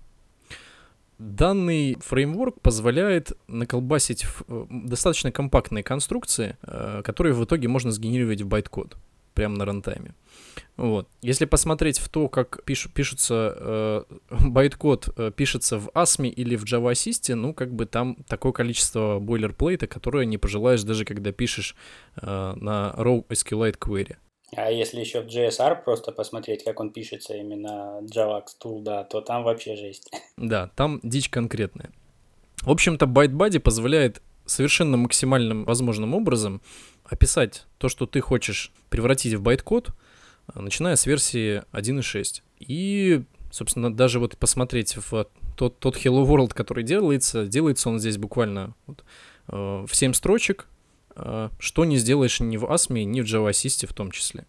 Данный 1.18 1.96
фреймворк 2.00 2.60
позволяет 2.60 3.32
наколбасить 3.46 4.24
э, 4.48 4.66
достаточно 4.70 5.30
компактные 5.30 5.84
конструкции, 5.84 6.56
э, 6.62 7.02
которые 7.04 7.34
в 7.34 7.44
итоге 7.44 7.68
можно 7.68 7.90
сгенерировать 7.92 8.42
в 8.42 8.48
байткод 8.48 8.96
прямо 9.38 9.56
на 9.56 9.64
runtime 9.64 10.03
е. 10.03 10.14
Вот. 10.76 11.08
Если 11.22 11.44
посмотреть 11.44 12.00
в 12.00 12.08
то, 12.08 12.28
как 12.28 12.58
пиш- 12.66 12.90
пишется 12.92 13.54
э, 13.56 14.02
байткод, 14.48 15.10
э, 15.16 15.30
пишется 15.30 15.78
в 15.78 15.88
ASM 15.94 16.20
е 16.20 16.28
или 16.28 16.56
в 16.56 16.64
Javassist, 16.64 17.32
ну, 17.36 17.54
как 17.54 17.72
бы 17.72 17.86
там 17.86 18.16
такое 18.26 18.50
количество 18.50 19.20
boilerplate 19.20 19.76
а, 19.76 19.86
которое 19.86 20.26
не 20.26 20.38
пожелаешь 20.38 20.82
даже 20.82 21.04
когда 21.04 21.30
пишешь 21.30 21.76
э, 22.20 22.26
на 22.56 22.92
raw 22.96 23.24
SQLite 23.28 23.78
query. 23.78 24.16
А 24.56 24.72
если 24.72 24.98
еще 24.98 25.20
в 25.20 25.26
JSR 25.26 25.84
просто 25.84 26.10
посмотреть, 26.10 26.64
как 26.64 26.80
он 26.80 26.90
пишется 26.90 27.34
именно 27.34 28.00
JavaX 28.12 28.46
Tool, 28.60 28.82
да, 28.82 29.04
то 29.04 29.20
там 29.20 29.44
вообще 29.44 29.76
жесть. 29.76 30.10
Да, 30.36 30.72
там 30.74 30.98
дичь 31.04 31.28
конкретная. 31.28 31.92
В 32.62 32.70
общем-то, 32.70 33.06
ByteBuddy 33.06 33.60
позволяет 33.60 34.20
совершенно 34.46 34.96
максимальным 34.96 35.64
возможным 35.64 36.14
образом 36.14 36.60
описать 37.08 37.66
то, 37.78 37.88
что 37.88 38.06
ты 38.06 38.20
хочешь 38.20 38.72
превратить 38.90 39.34
в 39.34 39.42
байткод, 39.42 39.90
а, 40.46 40.60
начиная 40.60 40.96
с 40.96 41.06
версии 41.06 41.62
1.6. 41.72 42.42
И, 42.60 43.22
собственно, 43.50 43.92
даже 43.92 44.20
вот 44.20 44.36
посмотреть 44.36 44.96
в 44.96 45.26
тот, 45.56 45.78
тот 45.78 45.96
Hello 45.96 46.26
World, 46.26 46.54
который 46.54 46.84
делается, 46.84 47.46
делается 47.46 47.88
он 47.88 47.98
здесь 47.98 48.16
буквально 48.16 48.74
вот, 48.86 49.04
э, 49.48 49.84
в 49.86 49.94
7 49.94 50.12
строчек, 50.12 50.66
э, 51.16 51.50
что 51.58 51.84
не 51.84 51.96
сделаешь 51.96 52.40
ни 52.40 52.56
в 52.56 52.64
ASME, 52.64 53.04
ни 53.04 53.20
в 53.20 53.24
Java 53.24 53.50
Assist 53.50 53.86
в 53.86 53.92
том 53.92 54.10
числе. 54.10 54.46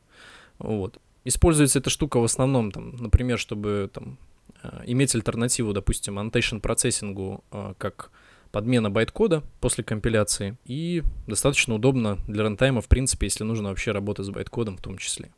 Вот. 0.60 1.00
Используется 1.26 1.80
эта 1.80 1.90
штука 1.90 2.20
в 2.20 2.24
основном, 2.24 2.72
там, 2.72 2.96
например, 2.98 3.40
чтобы 3.40 3.90
там, 3.94 4.18
э, 4.62 4.84
иметь 4.86 5.16
альтернативу, 5.16 5.74
допустим, 5.74 6.20
annotation 6.20 6.60
процессингу 6.60 7.44
э, 7.52 7.74
как 7.78 8.12
подмена 8.52 8.90
байткода 8.90 9.44
после 9.60 9.84
компиляции. 9.84 10.58
И 10.66 11.04
достаточно 11.28 11.76
удобно 11.76 12.18
для 12.28 12.44
рантайма, 12.44 12.82
в 12.82 12.88
принципе, 12.88 13.28
если 13.28 13.44
нужно 13.44 13.70
вообще 13.70 13.92
работать 13.92 14.26
с 14.26 14.30
байткодом 14.30 14.78
в 14.78 14.82
том 14.82 14.98
числе. 14.98 15.32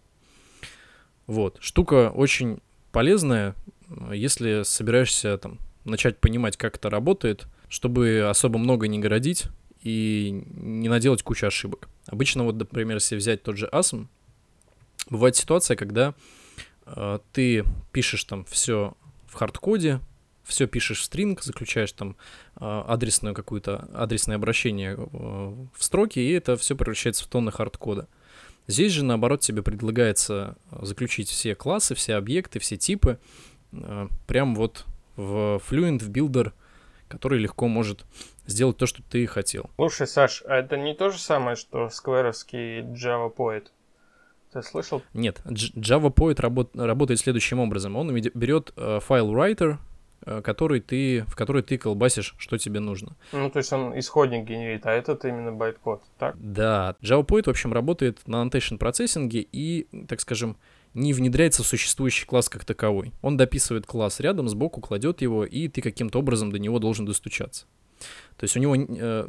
Вот. 1.28 1.58
Штука 1.60 2.10
очень 2.10 2.60
полезная, 2.92 3.56
если 4.12 4.64
собираешься 4.64 5.38
там 5.38 5.60
начать 5.86 6.20
понимать, 6.20 6.58
как 6.58 6.78
это 6.78 6.90
работает, 6.90 7.48
чтобы 7.70 8.28
особо 8.30 8.60
много 8.60 8.88
не 8.88 9.00
городить 9.00 9.48
и 9.82 10.44
не 10.56 10.90
наделать 10.90 11.24
кучу 11.24 11.48
ошибок. 11.48 11.90
Обычно 12.06 12.44
вот, 12.44 12.56
например, 12.56 12.98
если 12.98 13.16
взять 13.16 13.44
тот 13.44 13.58
же 13.58 13.70
ASM, 13.72 14.08
бывает 15.10 15.36
ситуация, 15.36 15.76
когда 15.76 16.14
э, 16.86 17.20
ты 17.34 17.66
пишешь 17.92 18.24
там 18.26 18.46
все 18.46 18.96
в 19.28 19.34
хардкоде, 19.34 20.02
все 20.44 20.68
пишешь 20.68 21.02
в 21.02 21.04
string, 21.04 21.42
заключаешь 21.42 21.92
там 21.92 22.16
э, 22.56 22.60
адресную 22.60 23.36
какую-то 23.36 23.88
адресное 23.94 24.36
обращение 24.36 24.96
э, 24.96 24.98
в 24.98 25.84
строки, 25.84 26.20
и 26.20 26.32
это 26.32 26.58
все 26.58 26.76
превращается 26.76 27.24
в 27.24 27.28
тонны 27.28 27.52
хардкода. 27.52 28.08
Здесь 28.68 28.92
же, 28.92 29.04
наоборот, 29.04 29.42
тебе 29.42 29.62
предлагается 29.62 30.56
э, 30.72 30.86
заключить 30.86 31.30
все 31.30 31.56
классы, 31.56 31.96
все 31.96 32.16
объекты, 32.16 32.60
все 32.60 32.78
типы 32.78 33.20
э, 33.72 34.08
прям 34.28 34.56
вот 34.56 34.86
в 35.16 35.62
Fluent, 35.70 36.00
в 36.00 36.10
Builder, 36.10 36.54
который 37.08 37.40
легко 37.40 37.68
может 37.68 38.06
сделать 38.46 38.78
то, 38.78 38.86
что 38.86 39.04
ты 39.04 39.28
хотел. 39.28 39.70
Слушай, 39.76 40.08
Саш, 40.08 40.44
а 40.48 40.56
это 40.58 40.78
не 40.78 40.96
то 40.96 41.10
же 41.10 41.20
самое, 41.20 41.56
что 41.56 41.90
скверовский 41.90 42.82
Java 42.82 43.34
Poet? 43.34 43.68
Ты 44.54 44.62
слышал? 44.64 45.02
Нет, 45.14 45.42
Java 45.46 46.14
Poet 46.14 46.42
работ- 46.42 46.76
работает 46.76 47.20
следующим 47.20 47.60
образом. 47.60 47.96
Он 47.96 48.14
берет 48.14 48.74
файл 48.76 49.34
writer, 49.34 49.78
который 50.26 50.80
ты, 50.80 51.24
в 51.28 51.36
который 51.36 51.64
ты 51.64 51.78
колбасишь, 51.78 52.36
что 52.38 52.58
тебе 52.58 52.80
нужно. 52.80 53.16
Ну, 53.32 53.50
то 53.50 53.58
есть 53.58 53.72
он 53.74 53.98
исходник 53.98 54.46
генерит, 54.46 54.86
а 54.86 54.92
этот 54.92 55.26
именно 55.26 55.52
байткод, 55.52 56.04
так? 56.18 56.36
Да, 56.40 56.96
Java 57.02 57.26
Poet, 57.26 57.44
в 57.46 57.50
общем, 57.50 57.74
работает 57.74 58.28
на 58.28 58.44
annotation 58.44 58.78
процессинге 58.78 59.48
и, 59.52 59.88
так 60.08 60.22
скажем, 60.22 60.58
не 60.94 61.14
внедряется 61.14 61.64
в 61.64 61.68
существующий 61.68 62.26
класс 62.26 62.50
как 62.50 62.66
таковой. 62.66 63.14
Он 63.22 63.38
дописывает 63.38 63.86
класс 63.86 64.20
рядом, 64.20 64.50
сбоку 64.50 64.82
кладет 64.82 65.22
его, 65.22 65.46
и 65.46 65.68
ты 65.68 65.82
каким-то 65.82 66.20
образом 66.20 66.52
до 66.52 66.60
него 66.60 66.80
должен 66.80 67.06
достучаться. 67.06 67.66
То 68.38 68.44
есть 68.44 68.58
у 68.58 68.60
него 68.60 68.76
э, 68.76 69.28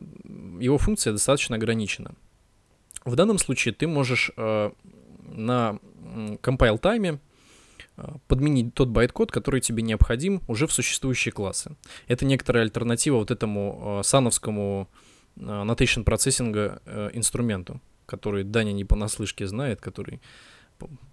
его 0.60 0.78
функция 0.78 1.12
достаточно 1.12 1.56
ограничена. 1.56 2.14
В 3.04 3.14
данном 3.14 3.38
случае 3.38 3.74
ты 3.74 3.86
можешь 3.86 4.32
э, 4.36 4.70
на 5.24 5.78
compile 6.42 6.78
тайме 6.78 7.10
э, 7.10 7.18
подменить 8.26 8.74
тот 8.74 8.88
байткод, 8.88 9.30
который 9.30 9.60
тебе 9.60 9.82
необходим 9.82 10.40
уже 10.48 10.66
в 10.66 10.72
существующие 10.72 11.32
классы. 11.32 11.76
Это 12.08 12.24
некоторая 12.24 12.64
альтернатива 12.64 13.16
вот 13.16 13.30
этому 13.30 13.98
э, 14.00 14.02
сановскому 14.02 14.88
э, 15.36 15.40
annotation 15.40 16.04
процессинга 16.04 16.80
э, 16.86 17.10
инструменту, 17.12 17.80
который 18.06 18.44
Даня 18.44 18.72
не 18.72 18.84
понаслышке 18.84 19.46
знает, 19.46 19.80
который 19.80 20.20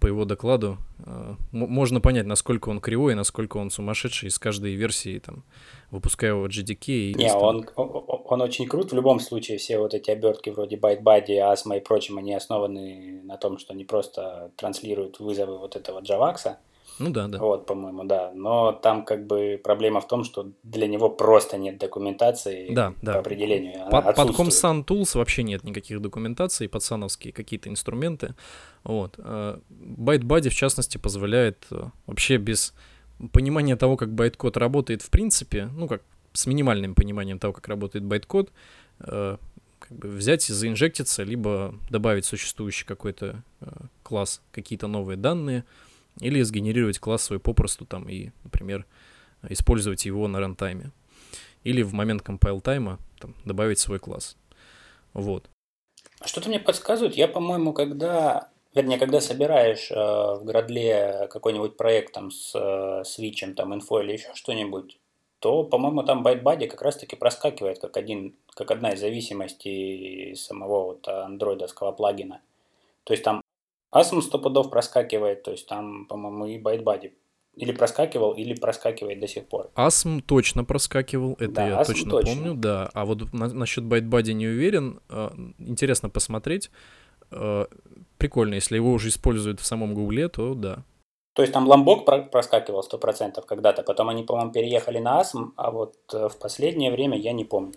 по- 0.00 0.06
его 0.06 0.24
докладу 0.24 0.78
э, 0.98 1.34
можно 1.52 2.00
понять, 2.00 2.26
насколько 2.26 2.70
он 2.70 2.80
кривой, 2.80 3.14
насколько 3.14 3.58
он 3.58 3.70
сумасшедший 3.70 4.28
из 4.28 4.38
каждой 4.38 4.74
версии, 4.74 5.18
там, 5.18 5.44
выпуская 5.90 6.30
его 6.30 6.46
GDK. 6.46 7.10
И 7.10 7.14
Не, 7.14 7.32
он, 7.32 7.68
он, 7.76 8.20
он 8.24 8.40
очень 8.40 8.66
крут. 8.66 8.92
В 8.92 8.96
любом 8.96 9.20
случае, 9.20 9.58
все 9.58 9.78
вот 9.78 9.94
эти 9.94 10.10
обертки 10.10 10.50
вроде 10.50 10.76
ByteBuddy, 10.76 11.38
Asma 11.38 11.76
и 11.76 11.80
прочим, 11.80 12.18
они 12.18 12.34
основаны 12.34 13.20
на 13.22 13.36
том, 13.36 13.58
что 13.58 13.72
они 13.74 13.84
просто 13.84 14.50
транслируют 14.56 15.20
вызовы 15.20 15.58
вот 15.58 15.76
этого 15.76 16.00
Javax. 16.00 16.56
Ну 17.00 17.10
да, 17.10 17.28
да. 17.28 17.38
Вот, 17.38 17.66
по-моему, 17.66 18.04
да. 18.04 18.30
Но 18.34 18.72
там 18.72 19.04
как 19.04 19.26
бы 19.26 19.58
проблема 19.64 20.00
в 20.00 20.06
том, 20.06 20.22
что 20.22 20.52
для 20.62 20.86
него 20.86 21.08
просто 21.08 21.56
нет 21.56 21.78
документации 21.78 22.74
Да, 22.74 22.90
по 23.00 23.06
да. 23.06 23.18
определению. 23.18 23.86
Она 23.86 24.02
Под, 24.02 24.16
под. 24.16 24.28
Comsan 24.38 24.84
Tools 24.84 25.16
вообще 25.16 25.42
нет 25.42 25.64
никаких 25.64 26.00
документаций, 26.00 26.68
под 26.68 26.82
сановские 26.82 27.32
какие-то 27.32 27.70
инструменты. 27.70 28.34
Вот. 28.84 29.14
э, 29.18 29.58
ByteBuddy, 29.70 30.50
в 30.50 30.54
частности, 30.54 30.98
позволяет 30.98 31.66
э, 31.70 31.84
вообще 32.06 32.36
без 32.36 32.74
понимания 33.32 33.76
того, 33.76 33.96
как 33.96 34.12
байткод 34.14 34.56
работает 34.58 35.02
в 35.02 35.10
принципе, 35.10 35.70
ну, 35.76 35.88
как 35.88 36.02
с 36.34 36.46
минимальным 36.46 36.94
пониманием 36.94 37.38
того, 37.38 37.54
как 37.54 37.66
работает 37.68 38.04
байткод, 38.04 38.52
э, 39.00 39.36
как 39.78 39.98
бы 39.98 40.08
взять 40.08 40.50
и 40.50 40.52
заинжектиться, 40.52 41.22
либо 41.22 41.74
добавить 41.88 42.26
существующий 42.26 42.84
какой-то 42.84 43.42
класс, 44.02 44.42
какие-то 44.52 44.86
новые 44.86 45.16
данные, 45.16 45.64
или 46.18 46.42
сгенерировать 46.42 46.98
класс 46.98 47.22
свой 47.22 47.38
попросту 47.38 47.86
там 47.86 48.08
и, 48.08 48.30
например, 48.44 48.86
использовать 49.48 50.04
его 50.04 50.28
на 50.28 50.40
рантайме. 50.40 50.90
Или 51.62 51.82
в 51.82 51.92
момент 51.92 52.22
compile 52.22 52.60
тайма 52.60 52.98
там, 53.18 53.34
добавить 53.44 53.78
свой 53.78 53.98
класс. 53.98 54.36
Вот. 55.12 55.48
А 56.20 56.26
Что-то 56.26 56.48
мне 56.48 56.60
подсказывает, 56.60 57.16
я, 57.16 57.28
по-моему, 57.28 57.72
когда, 57.72 58.50
вернее, 58.74 58.98
когда 58.98 59.20
собираешь 59.20 59.90
э, 59.90 59.94
в 59.94 60.44
Градле 60.44 61.28
какой-нибудь 61.30 61.76
проект 61.76 62.12
там 62.14 62.30
с 62.30 62.52
э, 62.54 63.04
свитчем, 63.04 63.54
там, 63.54 63.74
инфо 63.74 64.00
или 64.00 64.12
еще 64.12 64.34
что-нибудь, 64.34 64.98
то, 65.38 65.64
по-моему, 65.64 66.02
там 66.02 66.26
ByteBuddy 66.26 66.66
как 66.66 66.82
раз-таки 66.82 67.16
проскакивает 67.16 67.78
как, 67.78 67.96
один, 67.96 68.36
как 68.54 68.70
одна 68.70 68.92
из 68.92 69.00
зависимостей 69.00 70.34
самого 70.36 70.84
вот 70.84 71.08
андроидовского 71.08 71.92
плагина. 71.92 72.42
То 73.04 73.14
есть 73.14 73.24
там 73.24 73.40
Asm 73.94 74.20
сто 74.22 74.38
пудов 74.38 74.70
проскакивает, 74.70 75.42
то 75.42 75.50
есть 75.52 75.66
там, 75.66 76.06
по-моему, 76.06 76.46
и 76.46 76.58
ByteBuddy 76.58 77.12
или 77.56 77.72
проскакивал, 77.72 78.32
или 78.32 78.54
проскакивает 78.54 79.20
до 79.20 79.26
сих 79.26 79.48
пор. 79.48 79.70
ASM 79.74 80.22
точно 80.22 80.64
проскакивал, 80.64 81.34
это 81.40 81.52
Да, 81.52 81.68
я 81.68 81.84
точно, 81.84 82.10
точно. 82.10 82.34
помню, 82.34 82.54
да. 82.54 82.88
А 82.94 83.04
вот 83.04 83.32
на- 83.32 83.48
насчет 83.52 83.84
ByteBuddy 83.84 84.32
не 84.32 84.46
уверен. 84.46 85.00
Э, 85.08 85.30
Интересно 85.58 86.08
посмотреть. 86.08 86.70
Э, 87.32 87.66
Прикольно, 88.18 88.54
если 88.54 88.76
его 88.76 88.92
уже 88.92 89.08
используют 89.08 89.60
в 89.60 89.64
самом 89.66 89.94
Гугле, 89.94 90.28
то 90.28 90.54
да. 90.54 90.84
То 91.34 91.42
есть 91.42 91.52
там 91.52 91.66
Ламбок 91.66 92.04
про- 92.04 92.22
проскакивал 92.22 92.82
100% 92.82 93.44
когда-то, 93.46 93.82
потом 93.82 94.08
они, 94.10 94.22
по-моему, 94.24 94.52
переехали 94.52 94.98
на 94.98 95.20
Asm, 95.20 95.50
а 95.56 95.70
вот 95.70 95.96
э, 96.12 96.28
в 96.28 96.38
последнее 96.38 96.92
время 96.92 97.18
я 97.18 97.32
не 97.32 97.44
помню. 97.44 97.72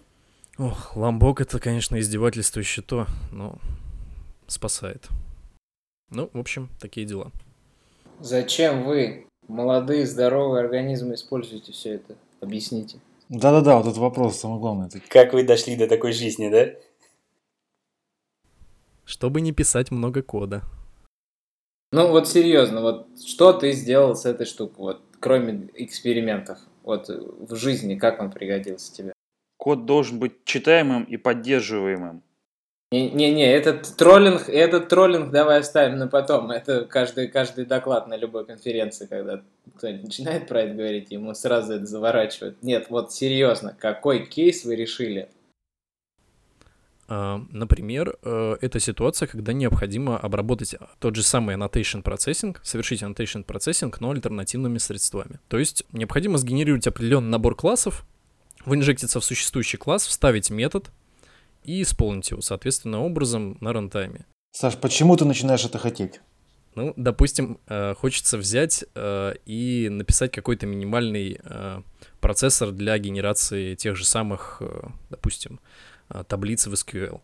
Ох, 0.59 0.95
ламбок 0.95 1.41
это, 1.41 1.59
конечно, 1.59 1.99
издевательство 1.99 2.59
еще 2.59 2.81
то, 2.83 3.07
но 3.31 3.55
спасает. 4.47 5.07
Ну, 6.13 6.29
в 6.31 6.39
общем, 6.39 6.69
такие 6.79 7.07
дела. 7.07 7.31
Зачем 8.19 8.83
вы, 8.83 9.25
молодые, 9.47 10.05
здоровые 10.05 10.63
организмы, 10.63 11.15
используете 11.15 11.71
все 11.71 11.95
это? 11.95 12.15
Объясните. 12.39 12.99
Да-да-да, 13.29 13.77
вот 13.77 13.87
этот 13.87 13.97
вопрос 13.97 14.39
самый 14.39 14.59
главный. 14.59 14.87
Это 14.87 14.99
Как 15.09 15.33
вы 15.33 15.43
дошли 15.43 15.75
до 15.75 15.87
такой 15.87 16.13
жизни, 16.13 16.49
да? 16.49 16.67
Чтобы 19.05 19.41
не 19.41 19.51
писать 19.51 19.89
много 19.89 20.21
кода. 20.21 20.61
Ну 21.91 22.09
вот 22.09 22.27
серьезно, 22.27 22.81
вот 22.81 23.07
что 23.25 23.53
ты 23.53 23.71
сделал 23.71 24.15
с 24.15 24.25
этой 24.25 24.45
штукой, 24.45 24.77
вот 24.77 25.01
кроме 25.19 25.69
экспериментов, 25.73 26.59
вот 26.83 27.07
в 27.07 27.55
жизни, 27.55 27.95
как 27.95 28.21
он 28.21 28.31
пригодился 28.31 28.93
тебе? 28.93 29.13
Код 29.57 29.85
должен 29.85 30.19
быть 30.19 30.43
читаемым 30.45 31.03
и 31.03 31.17
поддерживаемым. 31.17 32.21
Не-не, 32.93 33.51
этот 33.51 33.95
троллинг, 33.97 34.49
этот 34.49 34.87
троллинг 34.87 35.31
давай 35.31 35.61
оставим 35.61 35.97
на 35.97 36.07
потом. 36.07 36.51
Это 36.51 36.85
каждый, 36.85 37.27
каждый 37.27 37.65
доклад 37.65 38.07
на 38.07 38.15
любой 38.15 38.45
конференции, 38.45 39.07
когда 39.07 39.41
кто-нибудь 39.77 40.03
начинает 40.03 40.47
про 40.47 40.61
это 40.61 40.75
говорить, 40.75 41.09
ему 41.09 41.33
сразу 41.33 41.73
это 41.73 41.87
заворачивают. 41.87 42.61
Нет, 42.61 42.87
вот 42.89 43.11
серьезно, 43.11 43.75
какой 43.79 44.27
кейс 44.27 44.63
вы 44.63 44.75
решили? 44.75 45.27
А, 47.07 47.41
Например, 47.49 48.15
э, 48.21 48.57
это 48.61 48.79
ситуация, 48.79 49.27
когда 49.27 49.53
необходимо 49.53 50.19
обработать 50.19 50.75
тот 50.99 51.15
же 51.15 51.23
самый 51.23 51.55
annotation 51.55 52.03
processing, 52.03 52.57
совершить 52.61 53.01
annotation 53.01 53.43
processing, 53.43 53.91
но 54.01 54.11
альтернативными 54.11 54.77
средствами. 54.77 55.39
То 55.47 55.57
есть 55.57 55.83
необходимо 55.93 56.37
сгенерировать 56.37 56.85
определенный 56.85 57.29
набор 57.29 57.55
классов, 57.55 58.05
винжектиться 58.67 59.19
в 59.19 59.25
существующий 59.25 59.77
класс, 59.77 60.05
вставить 60.05 60.51
метод 60.51 60.91
и 61.63 61.81
исполнить 61.81 62.31
его 62.31 62.41
соответственно 62.41 63.01
образом 63.01 63.57
на 63.61 63.73
рантайме. 63.73 64.25
Саш, 64.51 64.77
почему 64.77 65.15
ты 65.17 65.25
начинаешь 65.25 65.65
это 65.65 65.79
хотеть? 65.79 66.21
Ну, 66.75 66.93
допустим, 66.97 67.59
э, 67.67 67.93
хочется 67.93 68.37
взять 68.37 68.83
э, 68.95 69.33
и 69.45 69.89
написать 69.89 70.31
какой-то 70.31 70.65
минимальный 70.65 71.39
э, 71.43 71.81
процессор 72.19 72.71
для 72.71 72.97
генерации 72.97 73.75
тех 73.75 73.95
же 73.95 74.05
самых, 74.05 74.61
допустим, 75.09 75.59
таблиц 76.27 76.67
в 76.67 76.73
SQL. 76.73 77.21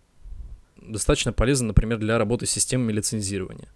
Достаточно 0.77 1.33
полезно, 1.33 1.67
например, 1.67 1.97
для 1.97 2.17
работы 2.17 2.45
с 2.45 2.51
системами 2.51 2.91
лицензирования. 2.91 3.69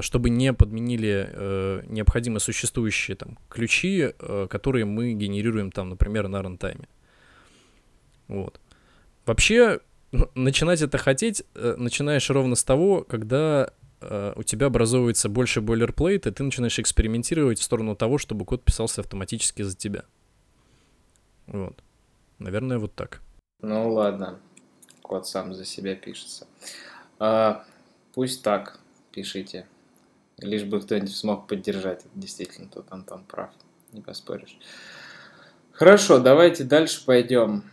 Чтобы 0.00 0.30
не 0.30 0.54
подменили 0.54 1.82
необходимо 1.86 2.38
существующие 2.38 3.16
там 3.16 3.38
ключи, 3.50 4.14
которые 4.48 4.86
мы 4.86 5.12
генерируем 5.12 5.70
там, 5.70 5.90
например, 5.90 6.28
на 6.28 6.42
рантайме. 6.42 6.88
Вот. 8.26 8.58
Вообще, 9.26 9.80
начинать 10.34 10.82
это 10.82 10.98
хотеть 10.98 11.42
э, 11.54 11.74
начинаешь 11.76 12.28
ровно 12.30 12.54
с 12.54 12.64
того, 12.64 13.02
когда 13.02 13.70
э, 14.00 14.32
у 14.36 14.42
тебя 14.42 14.66
образовывается 14.66 15.28
больше 15.28 15.60
бойлерплейт, 15.60 16.26
и 16.26 16.30
ты 16.30 16.42
начинаешь 16.42 16.78
экспериментировать 16.78 17.58
в 17.58 17.62
сторону 17.62 17.96
того, 17.96 18.18
чтобы 18.18 18.44
код 18.44 18.64
писался 18.64 19.00
автоматически 19.00 19.62
за 19.62 19.76
тебя. 19.76 20.04
Вот. 21.46 21.82
Наверное, 22.38 22.78
вот 22.78 22.94
так. 22.94 23.20
Ну 23.60 23.92
ладно, 23.92 24.38
код 25.02 25.26
сам 25.26 25.54
за 25.54 25.64
себя 25.64 25.94
пишется. 25.94 26.46
А, 27.18 27.64
пусть 28.14 28.42
так, 28.42 28.78
пишите. 29.12 29.66
Лишь 30.38 30.64
бы 30.64 30.80
кто-нибудь 30.80 31.16
смог 31.16 31.46
поддержать. 31.46 32.00
Это 32.00 32.10
действительно, 32.14 32.68
тут 32.68 32.86
Антон 32.90 33.24
прав, 33.24 33.50
не 33.92 34.02
поспоришь. 34.02 34.58
Хорошо, 35.72 36.18
давайте 36.18 36.64
дальше 36.64 37.04
пойдем. 37.04 37.64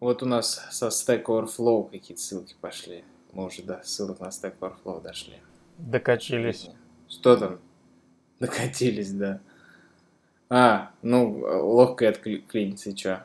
Вот 0.00 0.22
у 0.22 0.26
нас 0.26 0.60
со 0.70 0.88
Stack 0.88 1.24
Overflow 1.24 1.90
какие-то 1.90 2.22
ссылки 2.22 2.54
пошли. 2.60 3.04
Мы 3.32 3.46
уже 3.46 3.62
до 3.62 3.80
ссылок 3.82 4.20
на 4.20 4.26
Stack 4.26 4.54
Overflow 4.60 5.02
дошли. 5.02 5.34
Докачились. 5.78 6.68
Что 7.08 7.36
там? 7.36 7.58
Докатились, 8.40 9.12
да. 9.12 9.40
А, 10.48 10.90
ну, 11.02 11.80
легкое 11.80 12.10
отклиниться, 12.10 12.90
и 12.90 12.94
чё? 12.94 13.20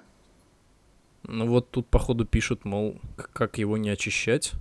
Ну 1.23 1.47
вот 1.47 1.69
тут, 1.69 1.87
походу, 1.87 2.25
пишут, 2.25 2.65
мол, 2.65 2.95
как 3.33 3.57
его 3.57 3.77
не 3.77 3.89
очищать 3.89 4.53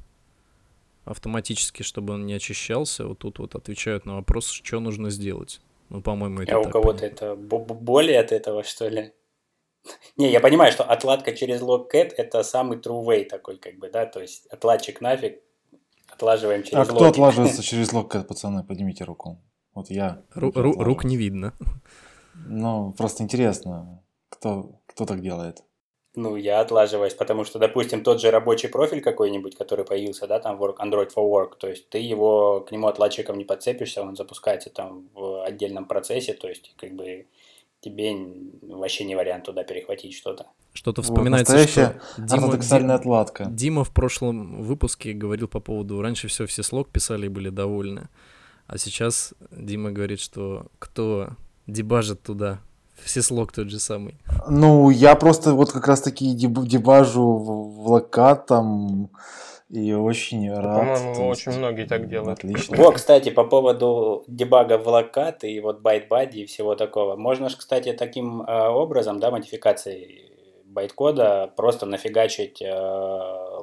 автоматически, 1.04 1.82
чтобы 1.82 2.14
он 2.14 2.26
не 2.26 2.34
очищался. 2.34 3.06
Вот 3.06 3.18
тут 3.20 3.38
вот 3.38 3.54
отвечают 3.54 4.04
на 4.04 4.16
вопрос, 4.16 4.48
что 4.50 4.78
нужно 4.80 5.10
сделать. 5.10 5.60
Ну, 5.88 6.02
по-моему, 6.02 6.42
это 6.42 6.56
А 6.56 6.58
у 6.60 6.68
кого-то 6.68 7.06
это 7.06 7.34
бо- 7.34 7.58
бо- 7.58 7.74
боли 7.74 8.12
от 8.12 8.30
этого, 8.30 8.62
что 8.62 8.88
ли? 8.88 9.12
Не, 10.16 10.30
я 10.30 10.40
понимаю, 10.40 10.72
что 10.72 10.84
отладка 10.84 11.34
через 11.34 11.62
logcat 11.62 12.12
это 12.16 12.42
самый 12.42 12.78
true 12.78 13.04
way 13.04 13.24
такой, 13.24 13.56
как 13.56 13.78
бы, 13.78 13.90
да, 13.90 14.06
то 14.06 14.20
есть 14.20 14.46
отладчик 14.46 15.00
нафиг, 15.00 15.40
отлаживаем 16.08 16.62
через 16.62 16.88
А 16.88 16.92
кто 16.92 17.06
отлаживается 17.06 17.62
через 17.70 17.92
локкет, 17.92 18.28
пацаны? 18.28 18.64
Поднимите 18.64 19.04
руку. 19.04 19.38
Вот 19.74 19.90
я. 19.90 20.22
Ру- 20.34 20.52
ру- 20.52 20.82
рук 20.82 21.04
не 21.04 21.16
видно. 21.16 21.54
Ну, 22.34 22.92
просто 22.96 23.22
интересно, 23.22 24.02
кто, 24.28 24.80
кто 24.86 25.06
так 25.06 25.20
делает. 25.20 25.62
Ну, 26.16 26.34
я 26.34 26.60
отлаживаюсь, 26.60 27.14
потому 27.14 27.44
что, 27.44 27.60
допустим, 27.60 28.02
тот 28.02 28.20
же 28.20 28.32
рабочий 28.32 28.68
профиль 28.68 29.00
какой-нибудь, 29.00 29.56
который 29.56 29.84
появился, 29.84 30.26
да, 30.26 30.40
там 30.40 30.60
work, 30.60 30.78
Android 30.78 31.10
for 31.14 31.24
Work, 31.30 31.56
то 31.56 31.68
есть 31.68 31.88
ты 31.88 31.98
его, 31.98 32.62
к 32.62 32.72
нему 32.72 32.88
отладчиком 32.88 33.38
не 33.38 33.44
подцепишься, 33.44 34.02
он 34.02 34.16
запускается 34.16 34.70
там 34.70 35.08
в 35.14 35.44
отдельном 35.44 35.84
процессе, 35.84 36.34
то 36.34 36.48
есть 36.48 36.74
как 36.76 36.94
бы 36.94 37.26
тебе 37.80 38.14
вообще 38.62 39.04
не 39.04 39.14
вариант 39.16 39.44
туда 39.44 39.64
перехватить 39.64 40.14
что-то. 40.14 40.46
Что-то 40.72 41.02
Вот, 41.02 41.10
вспоминается, 41.10 41.54
настоящая 41.54 42.00
что 42.12 42.22
Дима, 42.22 42.42
Ортодоксальная 42.44 42.96
Ди- 42.96 43.00
отладка. 43.02 43.44
Дима 43.46 43.84
в 43.84 43.90
прошлом 43.90 44.62
выпуске 44.62 45.12
говорил 45.12 45.48
по 45.48 45.60
поводу, 45.60 46.00
раньше 46.00 46.28
все 46.28 46.46
все 46.46 46.62
слог 46.62 46.88
писали 46.90 47.26
и 47.26 47.28
были 47.28 47.48
довольны, 47.48 48.08
а 48.66 48.78
сейчас 48.78 49.34
Дима 49.50 49.90
говорит, 49.90 50.20
что 50.20 50.66
кто 50.78 51.30
дебажит 51.66 52.22
туда, 52.22 52.60
все 53.02 53.22
слог 53.22 53.52
тот 53.52 53.68
же 53.70 53.78
самый. 53.80 54.14
Ну, 54.48 54.90
я 54.90 55.14
просто 55.16 55.54
вот 55.54 55.72
как 55.72 55.88
раз 55.88 56.02
таки 56.02 56.34
деб- 56.34 56.66
дебажу 56.66 57.22
в, 57.38 57.82
в 57.82 57.90
локат 57.90 58.46
там 58.46 59.08
и 59.70 59.92
очень 59.92 60.52
рад. 60.52 60.64
По-моему, 60.64 61.28
очень 61.28 61.52
многие 61.52 61.86
так 61.86 62.08
делают. 62.08 62.38
Отлично. 62.40 62.76
Во, 62.76 62.92
кстати, 62.92 63.30
по 63.30 63.44
поводу 63.44 64.24
дебага 64.26 64.78
в 64.78 64.88
локат 64.88 65.44
и 65.44 65.60
вот 65.60 65.80
ByteBuddy 65.80 66.32
и 66.34 66.46
всего 66.46 66.74
такого. 66.74 67.16
Можно 67.16 67.48
же, 67.48 67.56
кстати, 67.56 67.92
таким 67.92 68.42
э, 68.42 68.68
образом, 68.68 69.20
да, 69.20 69.30
модификацией 69.30 70.30
байткода 70.64 71.52
просто 71.56 71.86
нафигачить 71.86 72.62
э, 72.62 72.70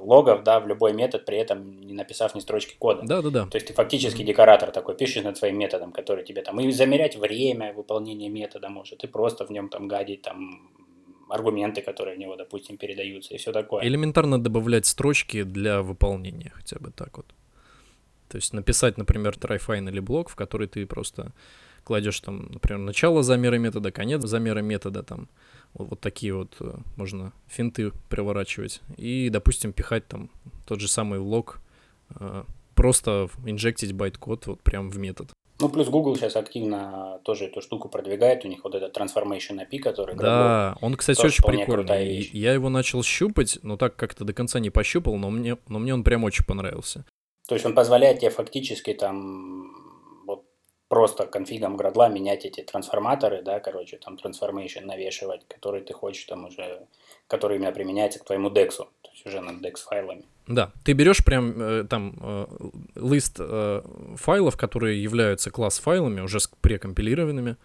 логов, 0.02 0.44
да, 0.44 0.60
в 0.60 0.68
любой 0.68 0.94
метод, 0.94 1.26
при 1.26 1.38
этом 1.38 1.82
не 1.82 1.94
написав 1.94 2.36
ни 2.36 2.40
строчки 2.40 2.76
кода. 2.78 3.02
Да-да-да. 3.04 3.46
То 3.46 3.58
есть 3.58 3.68
ты 3.68 3.74
фактически 3.74 4.24
декоратор 4.24 4.72
такой, 4.72 4.96
пишешь 4.96 5.24
над 5.24 5.38
своим 5.38 5.58
методом, 5.58 5.92
который 5.92 6.24
тебе 6.24 6.42
там 6.42 6.60
и 6.60 6.72
замерять 6.72 7.16
время 7.16 7.74
выполнения 7.74 8.30
метода 8.30 8.70
может, 8.70 9.04
и 9.04 9.08
просто 9.08 9.46
в 9.46 9.50
нем 9.50 9.70
там 9.70 9.88
гадить 9.88 10.22
там 10.22 10.70
аргументы, 11.30 11.82
которые 11.82 12.16
в 12.16 12.20
него, 12.20 12.36
допустим, 12.36 12.78
передаются, 12.78 13.34
и 13.34 13.38
все 13.38 13.52
такое. 13.52 13.84
Элементарно 13.84 14.42
добавлять 14.42 14.86
строчки 14.86 15.44
для 15.44 15.82
выполнения, 15.82 16.52
хотя 16.56 16.80
бы 16.80 16.92
так 16.92 17.18
вот. 17.18 17.26
То 18.30 18.38
есть 18.38 18.54
написать, 18.54 18.98
например, 18.98 19.36
try 19.40 19.90
или 19.90 20.00
блок, 20.00 20.30
в 20.30 20.36
который 20.36 20.68
ты 20.68 20.86
просто 20.86 21.32
кладешь 21.84 22.20
там, 22.20 22.50
например, 22.52 22.80
начало 22.80 23.24
замера 23.24 23.58
метода, 23.58 23.92
конец 23.92 24.22
замера 24.24 24.60
метода, 24.60 25.04
там 25.04 25.30
вот, 25.74 25.90
вот 25.90 26.00
такие 26.02 26.34
вот 26.34 26.54
э, 26.60 26.76
можно 26.98 27.32
финты 27.48 27.92
приворачивать 28.10 28.82
и, 28.98 29.30
допустим, 29.30 29.72
пихать 29.72 30.06
там 30.08 30.30
тот 30.66 30.82
же 30.82 30.90
самый 30.90 31.20
лог, 31.20 31.62
э, 32.20 32.44
просто 32.76 33.30
инжектить 33.46 33.94
байт-код 33.94 34.48
вот 34.48 34.62
прям 34.62 34.90
в 34.90 34.98
метод. 34.98 35.30
Ну, 35.60 35.70
плюс 35.70 35.88
Google 35.90 36.16
сейчас 36.16 36.36
активно 36.36 37.20
тоже 37.24 37.46
эту 37.46 37.62
штуку 37.62 37.90
продвигает. 37.90 38.46
У 38.46 38.48
них 38.48 38.64
вот 38.64 38.76
этот 38.76 38.96
Transformation 38.96 39.60
API, 39.60 39.80
который... 39.80 40.16
Да, 40.16 40.78
он, 40.82 40.96
кстати, 40.96 41.26
очень 41.26 41.44
прикольный. 41.44 42.30
Я 42.32 42.54
его 42.54 42.70
начал 42.70 43.04
щупать, 43.04 43.60
но 43.64 43.78
так 43.78 43.96
как-то 43.96 44.24
до 44.24 44.34
конца 44.34 44.60
не 44.60 44.70
пощупал, 44.70 45.16
но 45.16 45.30
мне, 45.30 45.58
но 45.68 45.80
мне 45.80 45.94
он 45.94 46.04
прям 46.04 46.24
очень 46.24 46.46
понравился. 46.46 47.06
То 47.48 47.56
есть 47.56 47.66
он 47.66 47.74
позволяет 47.74 48.20
тебе 48.20 48.30
фактически 48.30 48.94
там 48.94 49.72
вот 50.26 50.46
просто 50.90 51.26
конфигом 51.26 51.78
градла 51.78 52.10
менять 52.10 52.46
эти 52.46 52.62
трансформаторы, 52.62 53.42
да, 53.42 53.60
короче, 53.60 53.98
там 53.98 54.16
transformation 54.16 54.86
навешивать, 54.86 55.48
который 55.48 55.82
ты 55.82 55.94
хочешь 55.94 56.26
там 56.26 56.46
уже, 56.46 56.86
который 57.28 57.58
именно 57.58 57.72
применяется 57.72 58.20
к 58.20 58.26
твоему 58.26 58.50
дексу, 58.50 58.90
уже 59.26 59.42
над 59.42 59.62
декс 59.62 59.84
файлами. 59.84 60.24
Да, 60.48 60.72
ты 60.84 60.94
берешь 60.94 61.24
прям 61.26 61.60
э, 61.60 61.84
там 61.90 62.16
э, 62.20 62.46
лист 62.96 63.38
э, 63.40 63.82
файлов, 64.16 64.56
которые 64.56 65.02
являются 65.02 65.52
класс-файлами, 65.52 66.22
уже 66.22 66.40
прекомпилированными, 66.62 67.58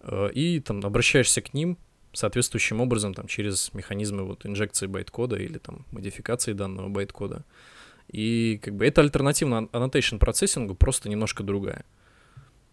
э, 0.00 0.30
и 0.32 0.60
там 0.60 0.84
обращаешься 0.84 1.42
к 1.42 1.52
ним 1.52 1.76
соответствующим 2.14 2.80
образом 2.80 3.14
там 3.14 3.26
через 3.26 3.72
механизмы 3.74 4.24
вот 4.24 4.46
инжекции 4.46 4.86
байткода 4.86 5.36
или 5.36 5.58
там 5.58 5.84
модификации 5.90 6.52
данного 6.52 6.88
байткода. 6.88 7.44
И 8.08 8.60
как 8.62 8.76
бы 8.76 8.86
это 8.86 9.00
альтернатива 9.00 9.68
annotation 9.72 10.18
процессингу, 10.18 10.74
просто 10.74 11.08
немножко 11.08 11.42
другая, 11.42 11.84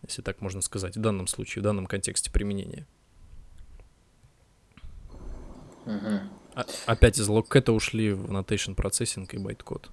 если 0.05 0.21
так 0.21 0.41
можно 0.41 0.61
сказать, 0.61 0.97
в 0.97 1.01
данном 1.01 1.27
случае, 1.27 1.61
в 1.61 1.63
данном 1.63 1.85
контексте 1.85 2.31
применения. 2.31 2.85
Угу. 5.85 6.38
А, 6.59 6.65
опять 6.91 7.17
из 7.17 7.27
logcat 7.27 7.65
а 7.65 7.71
ушли 7.71 8.11
в 8.11 8.31
annotation 8.31 8.75
процессинг 8.75 9.33
и 9.33 9.37
байткод. 9.37 9.89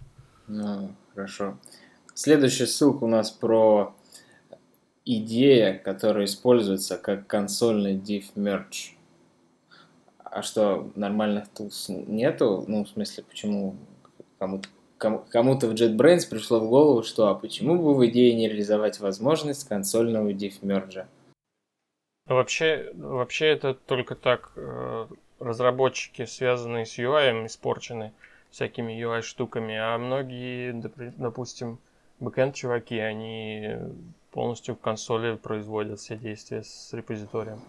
Ну, 0.49 0.95
хорошо. 1.15 1.59
Следующая 2.15 2.67
ссылка 2.67 3.05
у 3.05 3.09
нас 3.09 3.31
про 3.31 3.95
идея, 5.05 5.79
которая 5.79 6.25
используется 6.25 6.97
как 6.99 7.27
консольный 7.27 7.95
div 7.97 8.25
merge. 8.35 8.95
А 10.19 10.43
что, 10.43 10.91
нормальных 10.97 11.49
тулс 11.49 11.87
нету? 11.89 12.65
Ну, 12.67 12.85
в 12.85 12.89
смысле, 12.89 13.23
почему 13.25 13.77
кому-то 14.39 14.69
кому-то 14.99 15.69
в 15.69 15.75
JetBrains 15.75 16.29
пришло 16.29 16.59
в 16.59 16.69
голову, 16.69 17.03
что 17.03 17.29
а 17.29 17.35
почему 17.35 17.77
бы 17.77 17.95
в 17.95 18.07
идее 18.07 18.35
не 18.35 18.49
реализовать 18.49 18.99
возможность 18.99 19.69
консольного 19.69 20.31
merge? 20.31 21.07
Вообще, 22.25 22.91
вообще 22.95 23.47
это 23.49 23.75
только 23.75 24.15
так 24.15 24.53
э, 24.57 25.07
разработчики, 25.39 26.25
связанные 26.25 26.87
с 26.87 26.99
UI, 26.99 27.47
испорчены 27.47 28.13
всякими 28.51 28.93
UI-штуками, 28.93 29.77
а 29.77 29.99
многие, 29.99 30.73
допустим, 31.17 31.79
бэкэнд 32.21 32.55
чуваки, 32.55 32.99
они 32.99 33.77
полностью 34.31 34.75
в 34.75 34.81
консоли 34.81 35.37
производят 35.37 36.01
все 36.01 36.17
действия 36.17 36.63
с 36.63 36.93
репозиторием. 36.93 37.61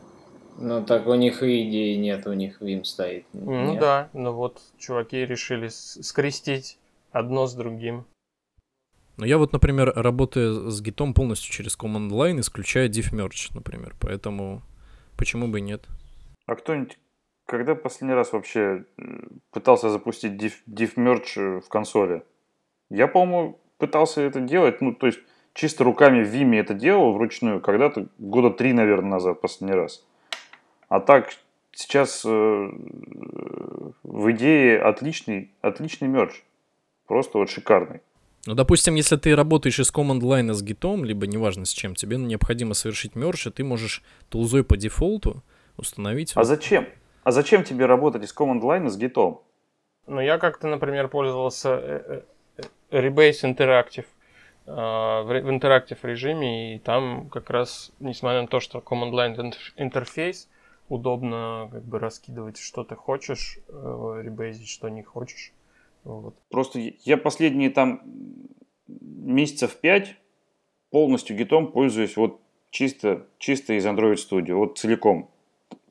Ну 0.59 0.83
так 0.83 1.05
у 1.07 1.13
них 1.13 1.43
и 1.43 1.69
идеи 1.69 1.95
нет, 1.95 2.25
у 2.25 2.33
них 2.33 2.61
Vim 2.61 2.83
стоит. 2.83 3.25
Ну 3.33 3.71
нет. 3.71 3.79
да, 3.79 4.09
но 4.13 4.33
вот 4.33 4.61
чуваки 4.77 5.25
решили 5.25 5.67
скрестить 5.67 6.79
одно 7.11 7.47
с 7.47 7.53
другим. 7.53 8.05
Но 9.17 9.25
я 9.25 9.37
вот, 9.37 9.51
например, 9.51 9.93
работаю 9.95 10.69
с 10.69 10.81
гитом 10.81 11.13
полностью 11.13 11.51
через 11.51 11.77
command 11.77 12.09
line, 12.09 12.39
исключая 12.39 12.87
diff 12.87 13.11
merge, 13.11 13.49
например, 13.53 13.95
поэтому 13.99 14.61
почему 15.15 15.47
бы 15.47 15.59
и 15.59 15.61
нет? 15.61 15.87
А 16.45 16.55
кто-нибудь 16.55 16.97
когда 17.47 17.73
последний 17.73 18.13
раз 18.13 18.33
вообще 18.33 18.85
э, 18.97 19.01
пытался 19.51 19.89
запустить 19.89 20.33
diff, 20.33 20.53
diff 20.69 20.95
merge 20.95 21.61
в 21.61 21.69
консоли? 21.69 22.21
Я, 22.89 23.07
по-моему, 23.07 23.59
пытался 23.77 24.21
это 24.21 24.39
делать, 24.39 24.81
ну, 24.81 24.93
то 24.93 25.07
есть 25.07 25.19
чисто 25.53 25.83
руками 25.83 26.23
в 26.23 26.33
Vime 26.33 26.59
это 26.59 26.73
делал 26.73 27.13
вручную 27.13 27.61
когда-то, 27.61 28.07
года 28.19 28.51
три, 28.51 28.73
наверное, 28.73 29.11
назад 29.11 29.41
последний 29.41 29.75
раз. 29.75 30.05
А 30.89 30.99
так, 30.99 31.29
сейчас 31.71 32.23
э, 32.25 32.29
в 32.29 34.31
идее 34.31 34.81
отличный, 34.81 35.51
отличный 35.61 36.07
мерч. 36.07 36.43
Просто 37.07 37.37
вот 37.37 37.49
шикарный. 37.49 38.01
Ну, 38.45 38.55
допустим, 38.55 38.95
если 38.95 39.15
ты 39.15 39.35
работаешь 39.35 39.79
из 39.79 39.91
command 39.91 40.19
line 40.19 40.53
с 40.53 40.61
гитом, 40.61 41.03
либо 41.03 41.27
неважно 41.27 41.65
с 41.65 41.71
чем, 41.71 41.95
тебе 41.95 42.17
необходимо 42.17 42.73
совершить 42.73 43.15
мерч, 43.15 43.47
и 43.47 43.51
ты 43.51 43.63
можешь 43.63 44.03
тулзой 44.29 44.63
по 44.63 44.77
дефолту 44.77 45.43
установить... 45.77 46.33
А 46.35 46.43
зачем? 46.43 46.87
А 47.27 47.31
зачем 47.31 47.65
тебе 47.65 47.87
работать 47.87 48.23
из 48.23 48.33
command 48.33 48.61
line 48.61 48.87
с 48.87 48.95
гитом? 48.95 49.41
Ну, 50.05 50.21
я 50.21 50.37
как-то, 50.37 50.69
например, 50.69 51.09
пользовался 51.09 51.71
э, 51.73 52.21
э, 52.55 53.01
Rebase 53.01 53.53
Interactive 53.53 54.05
в 54.65 55.49
интерактив 55.49 56.05
режиме, 56.05 56.75
и 56.75 56.79
там 56.79 57.27
как 57.29 57.49
раз, 57.49 57.91
несмотря 57.99 58.43
на 58.43 58.47
то, 58.47 58.61
что 58.61 58.79
command 58.79 59.11
line 59.11 59.53
интерфейс, 59.75 60.49
удобно 60.87 61.67
как 61.69 61.83
бы 61.83 61.99
раскидывать, 61.99 62.57
что 62.57 62.85
ты 62.85 62.95
хочешь, 62.95 63.59
ребейзить, 63.67 64.69
что 64.69 64.87
не 64.87 65.03
хочешь. 65.03 65.51
Вот. 66.05 66.33
Просто 66.49 66.79
я 66.79 67.17
последние 67.17 67.71
там 67.71 68.03
месяцев 68.87 69.75
пять 69.75 70.15
полностью 70.91 71.35
гитом 71.35 71.73
пользуюсь 71.73 72.15
вот 72.15 72.39
чисто, 72.69 73.27
чисто 73.37 73.73
из 73.73 73.85
Android 73.85 74.15
Studio, 74.15 74.53
вот 74.53 74.77
целиком. 74.77 75.29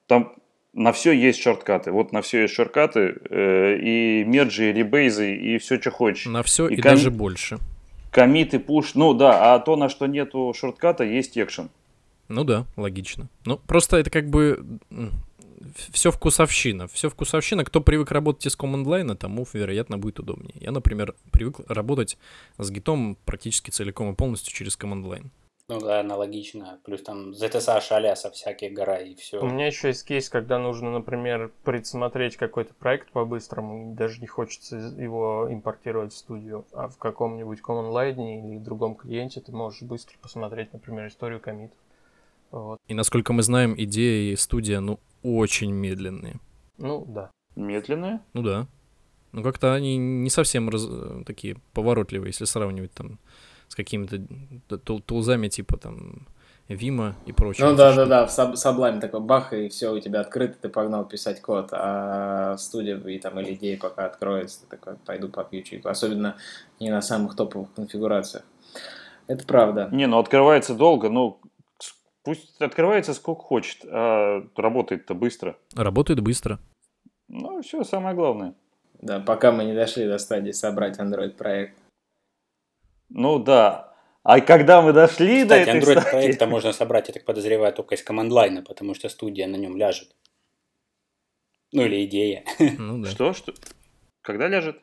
Там 0.06 0.34
на 0.76 0.92
все 0.92 1.12
есть 1.12 1.40
шорткаты. 1.40 1.90
Вот 1.90 2.12
на 2.12 2.20
все 2.20 2.42
есть 2.42 2.54
шорткаты, 2.54 3.16
э, 3.30 3.78
и 3.78 4.24
мерджи, 4.24 4.70
и 4.70 4.72
ребейзы, 4.72 5.34
и 5.34 5.58
все, 5.58 5.80
что 5.80 5.90
хочешь. 5.90 6.26
На 6.26 6.42
все 6.42 6.68
и, 6.68 6.74
и 6.74 6.80
ком... 6.80 6.92
даже 6.92 7.10
больше. 7.10 7.58
Комит 8.10 8.54
и 8.54 8.58
пуш. 8.58 8.94
Ну 8.94 9.14
да, 9.14 9.54
а 9.54 9.58
то, 9.58 9.76
на 9.76 9.88
что 9.88 10.06
нету 10.06 10.54
шортката, 10.54 11.02
есть 11.02 11.36
экшен. 11.38 11.70
Ну 12.28 12.44
да, 12.44 12.66
логично. 12.76 13.28
Ну, 13.46 13.58
просто 13.66 13.96
это 13.96 14.10
как 14.10 14.28
бы 14.28 14.62
все 15.92 16.10
вкусовщина. 16.10 16.88
Все 16.88 17.08
вкусовщина. 17.08 17.64
Кто 17.64 17.80
привык 17.80 18.10
работать 18.10 18.46
из 18.46 18.56
command 18.56 18.84
line, 18.84 19.14
тому, 19.16 19.46
вероятно, 19.52 19.96
будет 19.96 20.20
удобнее. 20.20 20.54
Я, 20.60 20.72
например, 20.72 21.14
привык 21.30 21.60
работать 21.68 22.18
с 22.58 22.70
гитом 22.70 23.16
практически 23.24 23.70
целиком 23.70 24.12
и 24.12 24.14
полностью 24.14 24.54
через 24.54 24.76
command 24.78 25.04
line. 25.04 25.26
Ну 25.68 25.80
да, 25.80 26.00
аналогично. 26.00 26.78
Плюс 26.84 27.02
там 27.02 27.30
ZSA, 27.30 27.80
шаляса 27.80 28.30
всякие 28.30 28.70
гора 28.70 28.98
и 28.98 29.16
все. 29.16 29.40
У 29.40 29.46
меня 29.46 29.66
еще 29.66 29.88
есть 29.88 30.04
кейс, 30.04 30.28
когда 30.28 30.60
нужно, 30.60 30.92
например, 30.92 31.50
предсмотреть 31.64 32.36
какой-то 32.36 32.72
проект 32.74 33.10
по-быстрому, 33.10 33.94
даже 33.96 34.20
не 34.20 34.28
хочется 34.28 34.76
его 34.76 35.48
импортировать 35.50 36.12
в 36.12 36.16
студию, 36.16 36.66
а 36.72 36.88
в 36.88 36.98
каком-нибудь 36.98 37.58
command 37.60 37.92
line 37.92 38.38
или 38.38 38.58
другом 38.58 38.94
клиенте 38.94 39.40
ты 39.40 39.50
можешь 39.50 39.82
быстро 39.82 40.16
посмотреть, 40.22 40.72
например, 40.72 41.08
историю 41.08 41.40
комитов. 41.40 41.78
Вот. 42.52 42.78
И 42.86 42.94
насколько 42.94 43.32
мы 43.32 43.42
знаем, 43.42 43.74
идеи 43.76 44.30
и 44.30 44.36
студия, 44.36 44.78
ну, 44.78 45.00
очень 45.24 45.72
медленные. 45.72 46.36
Ну, 46.78 47.04
да. 47.08 47.32
Медленные? 47.56 48.20
Ну 48.34 48.42
да. 48.42 48.68
Ну, 49.32 49.42
как-то 49.42 49.74
они 49.74 49.96
не 49.96 50.30
совсем 50.30 50.70
раз... 50.70 50.88
такие 51.26 51.56
поворотливые, 51.72 52.28
если 52.28 52.44
сравнивать 52.44 52.92
там 52.92 53.18
с 53.68 53.74
какими-то 53.74 54.78
тулзами 54.78 55.48
типа 55.48 55.76
там 55.76 56.26
Вима 56.68 57.14
и 57.26 57.32
прочее. 57.32 57.68
Ну 57.68 57.76
да, 57.76 57.94
да, 57.94 58.06
да, 58.06 58.26
в 58.26 58.30
Sublime 58.30 59.00
такой 59.00 59.20
бах, 59.20 59.52
и 59.52 59.68
все, 59.68 59.94
у 59.94 60.00
тебя 60.00 60.20
открыто, 60.20 60.56
ты 60.60 60.68
погнал 60.68 61.04
писать 61.04 61.40
код, 61.40 61.68
а 61.70 62.56
студия 62.58 62.98
и 62.98 63.18
там 63.20 63.38
или 63.38 63.54
идея 63.54 63.78
пока 63.78 64.06
откроется, 64.06 64.62
ты 64.62 64.76
такой, 64.76 64.96
пойду 64.96 65.28
попью 65.28 65.62
чайку. 65.62 65.88
Особенно 65.88 66.36
не 66.80 66.90
на 66.90 67.02
самых 67.02 67.36
топовых 67.36 67.72
конфигурациях. 67.74 68.44
Это 69.28 69.44
правда. 69.46 69.88
Не, 69.92 70.06
ну 70.06 70.18
открывается 70.18 70.74
долго, 70.74 71.08
ну 71.08 71.38
пусть 72.24 72.60
открывается 72.60 73.14
сколько 73.14 73.42
хочет, 73.42 73.84
а 73.84 74.42
работает-то 74.56 75.14
быстро. 75.14 75.56
Работает 75.76 76.20
быстро. 76.20 76.58
Ну, 77.28 77.62
все, 77.62 77.84
самое 77.84 78.16
главное. 78.16 78.54
Да, 79.00 79.20
пока 79.20 79.52
мы 79.52 79.64
не 79.64 79.74
дошли 79.74 80.06
до 80.08 80.18
стадии 80.18 80.50
собрать 80.50 80.98
Android 80.98 81.30
проект. 81.30 81.76
Ну 83.08 83.38
да. 83.38 83.94
А 84.22 84.40
когда 84.40 84.82
мы 84.82 84.92
дошли 84.92 85.42
Кстати, 85.42 85.64
до 85.64 85.70
этой 85.70 85.80
Android 85.80 86.00
стадии... 86.00 86.10
проекта 86.10 86.46
можно 86.46 86.72
собрать, 86.72 87.08
я 87.08 87.14
так 87.14 87.24
подозреваю, 87.24 87.72
только 87.72 87.94
из 87.94 88.02
команд-лайна, 88.02 88.62
потому 88.62 88.94
что 88.94 89.08
студия 89.08 89.46
на 89.46 89.56
нем 89.56 89.76
ляжет. 89.76 90.08
Ну 91.72 91.82
или 91.84 92.04
идея. 92.04 92.44
Ну, 92.78 93.02
да. 93.02 93.10
Что? 93.10 93.32
Что? 93.32 93.52
Когда 94.22 94.48
ляжет? 94.48 94.80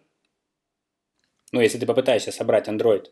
Ну, 1.52 1.60
если 1.62 1.78
ты 1.78 1.86
попытаешься 1.86 2.32
собрать 2.32 2.68
Android, 2.68 3.08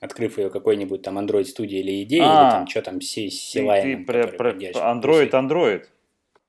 открыв 0.00 0.38
ее 0.38 0.50
какой-нибудь 0.50 1.02
там 1.02 1.18
Android 1.18 1.44
студии 1.44 1.78
или 1.78 2.02
идеи, 2.02 2.20
А, 2.20 2.24
или 2.24 2.50
там 2.50 2.66
что 2.66 2.82
там, 2.82 3.00
си, 3.00 3.30
Ты, 3.30 3.34
Силайн, 3.34 3.98
ты 3.98 4.04
про, 4.04 4.26
про- 4.28 4.52
Android, 4.52 5.30
Android. 5.30 5.86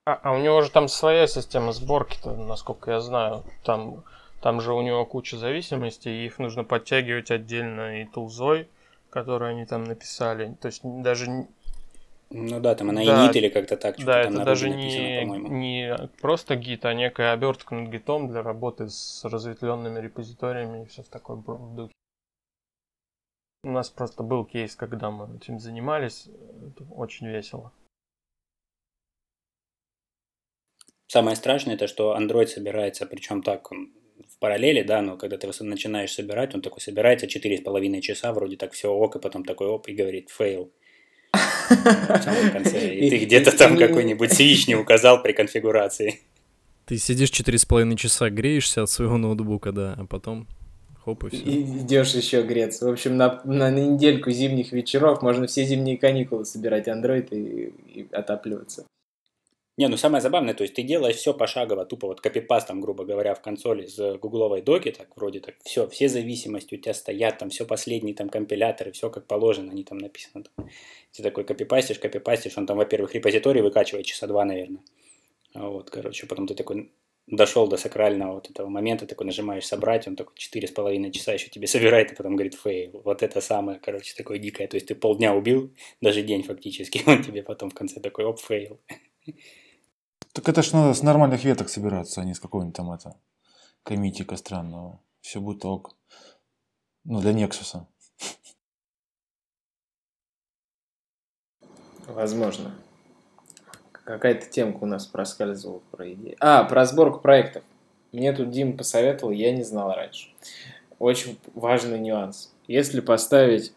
А, 0.04 0.20
а 0.22 0.32
у 0.32 0.38
него 0.38 0.60
же 0.62 0.70
там 0.70 0.88
своя 0.88 1.26
система 1.26 1.72
сборки-то, 1.72 2.34
насколько 2.36 2.90
я 2.90 3.00
знаю. 3.00 3.44
Там, 3.64 4.04
там 4.40 4.60
же 4.60 4.72
у 4.72 4.82
него 4.82 5.04
куча 5.04 5.36
зависимостей, 5.36 6.10
и 6.22 6.26
их 6.26 6.38
нужно 6.38 6.64
подтягивать 6.64 7.30
отдельно 7.30 8.02
и 8.02 8.04
тулзой, 8.06 8.68
которую 9.10 9.50
они 9.50 9.66
там 9.66 9.84
написали. 9.84 10.54
То 10.60 10.66
есть 10.66 10.80
даже 10.84 11.28
не- 11.28 11.48
Ну 12.30 12.60
да, 12.60 12.74
там 12.74 12.90
она 12.90 13.04
Да. 13.04 13.26
init 13.26 13.32
или 13.38 13.48
как-то 13.48 13.76
так, 13.76 13.96
Да, 13.98 14.20
это 14.20 14.44
даже 14.44 14.68
Ruby 14.68 14.70
написано, 14.70 15.48
не, 15.48 15.48
не 15.48 16.08
просто 16.20 16.56
гид, 16.56 16.84
а 16.84 16.92
некая 16.94 17.32
обертка 17.32 17.74
над 17.74 17.90
гитом 17.90 18.28
для 18.28 18.42
работы 18.42 18.88
с 18.88 19.24
разветвленными 19.24 19.98
репозиториями 20.00 20.82
и 20.82 20.86
все 20.86 21.02
в 21.02 21.08
такой 21.08 21.42
духе. 21.74 21.92
У 23.64 23.70
нас 23.70 23.90
просто 23.90 24.22
был 24.22 24.44
кейс, 24.44 24.76
когда 24.76 25.10
мы 25.10 25.36
этим 25.36 25.58
занимались. 25.58 26.28
Это 26.68 26.84
очень 26.94 27.26
весело. 27.26 27.72
Самое 31.08 31.34
страшное, 31.36 31.74
это 31.74 31.86
что 31.88 32.16
Android 32.16 32.46
собирается, 32.46 33.06
причем 33.06 33.42
так, 33.42 33.70
в 34.38 34.40
параллели, 34.40 34.82
да, 34.82 35.02
но 35.02 35.16
когда 35.16 35.36
ты 35.36 35.48
начинаешь 35.64 36.12
собирать, 36.12 36.54
он 36.54 36.62
такой 36.62 36.80
собирается 36.80 37.26
4,5 37.26 38.00
часа, 38.00 38.32
вроде 38.32 38.56
так 38.56 38.72
все 38.72 38.88
ок, 38.88 39.16
и 39.16 39.18
потом 39.18 39.44
такой 39.44 39.66
оп, 39.66 39.88
и 39.88 39.94
говорит 39.94 40.30
fail. 40.30 40.70
И 41.70 43.10
ты 43.10 43.18
где-то 43.24 43.56
там 43.56 43.76
какой-нибудь 43.76 44.32
switch 44.32 44.68
не 44.68 44.76
указал 44.76 45.22
при 45.22 45.32
конфигурации. 45.32 46.20
Ты 46.86 46.98
сидишь 46.98 47.30
4,5 47.30 47.96
часа, 47.96 48.30
греешься 48.30 48.84
от 48.84 48.90
своего 48.90 49.16
ноутбука, 49.16 49.72
да, 49.72 49.94
а 49.98 50.06
потом 50.06 50.46
хоп 51.04 51.24
и 51.24 51.30
все. 51.30 51.38
И 51.38 51.62
идешь 51.62 52.14
еще 52.14 52.42
греться. 52.42 52.86
В 52.86 52.92
общем, 52.92 53.16
на, 53.16 53.40
на 53.44 53.70
недельку 53.70 54.30
зимних 54.30 54.70
вечеров 54.72 55.20
можно 55.20 55.48
все 55.48 55.64
зимние 55.64 55.98
каникулы 55.98 56.44
собирать 56.44 56.86
Android 56.86 57.28
и, 57.30 57.72
и 58.00 58.08
отапливаться. 58.12 58.86
Не, 59.78 59.86
ну 59.86 59.96
самое 59.96 60.20
забавное, 60.20 60.54
то 60.54 60.62
есть 60.62 60.74
ты 60.74 60.82
делаешь 60.82 61.14
все 61.14 61.32
пошагово, 61.32 61.86
тупо 61.86 62.08
вот 62.08 62.20
копипастом, 62.20 62.80
грубо 62.80 63.04
говоря, 63.04 63.32
в 63.36 63.40
консоли 63.40 63.86
с 63.86 64.18
гугловой 64.18 64.60
доки, 64.60 64.90
так 64.90 65.16
вроде 65.16 65.38
так, 65.38 65.54
все, 65.62 65.88
все 65.88 66.08
зависимости 66.08 66.74
у 66.74 66.78
тебя 66.78 66.92
стоят, 66.94 67.38
там 67.38 67.50
все 67.50 67.64
последние 67.64 68.16
там 68.16 68.28
компиляторы, 68.28 68.90
все 68.90 69.08
как 69.08 69.28
положено, 69.28 69.70
они 69.70 69.84
там 69.84 69.98
написаны. 69.98 70.46
Там. 70.56 70.68
Ты 71.12 71.22
такой 71.22 71.44
копипастишь, 71.44 72.00
копипастишь, 72.00 72.58
он 72.58 72.66
там, 72.66 72.76
во-первых, 72.76 73.14
репозиторий 73.14 73.62
выкачивает 73.62 74.04
часа 74.04 74.26
два, 74.26 74.44
наверное. 74.44 74.82
А 75.54 75.68
вот, 75.68 75.90
короче, 75.90 76.26
потом 76.26 76.48
ты 76.48 76.56
такой 76.56 76.90
дошел 77.28 77.68
до 77.68 77.76
сакрального 77.76 78.34
вот 78.34 78.50
этого 78.50 78.68
момента, 78.68 79.06
такой 79.06 79.26
нажимаешь 79.26 79.64
собрать, 79.64 80.08
он 80.08 80.16
такой 80.16 80.34
четыре 80.36 80.66
с 80.66 80.72
половиной 80.72 81.12
часа 81.12 81.34
еще 81.34 81.50
тебе 81.50 81.66
собирает, 81.68 82.10
и 82.10 82.16
потом 82.16 82.34
говорит 82.34 82.56
fail. 82.56 83.00
Вот 83.04 83.22
это 83.22 83.40
самое, 83.40 83.78
короче, 83.78 84.12
такое 84.16 84.40
дикое. 84.40 84.66
То 84.66 84.74
есть 84.74 84.88
ты 84.88 84.96
полдня 84.96 85.36
убил, 85.36 85.72
даже 86.00 86.22
день 86.22 86.42
фактически, 86.42 87.00
он 87.06 87.22
тебе 87.22 87.44
потом 87.44 87.70
в 87.70 87.74
конце 87.74 88.00
такой 88.00 88.24
оп, 88.24 88.40
fail. 88.40 88.80
Так 90.32 90.48
это 90.48 90.62
ж 90.62 90.72
надо 90.72 90.94
с 90.94 91.02
нормальных 91.02 91.44
веток 91.44 91.68
собираться, 91.68 92.20
а 92.20 92.24
не 92.24 92.34
с 92.34 92.40
какого-нибудь 92.40 92.76
там 92.76 92.92
это 92.92 93.16
комитика 93.82 94.36
странного. 94.36 95.00
Все 95.20 95.40
будет 95.40 95.64
ок. 95.64 95.96
Ну, 97.04 97.20
для 97.20 97.32
Nexus. 97.32 97.86
Возможно. 102.06 102.74
Какая-то 103.92 104.46
темка 104.46 104.84
у 104.84 104.86
нас 104.86 105.06
проскальзывала 105.06 105.80
про 105.90 106.12
идеи. 106.12 106.36
А, 106.40 106.64
про 106.64 106.86
сборку 106.86 107.20
проектов. 107.20 107.62
Мне 108.12 108.32
тут 108.32 108.50
Дим 108.50 108.76
посоветовал, 108.76 109.32
я 109.32 109.52
не 109.52 109.62
знал 109.62 109.92
раньше. 109.92 110.30
Очень 110.98 111.38
важный 111.54 111.98
нюанс. 111.98 112.54
Если 112.66 113.00
поставить 113.00 113.74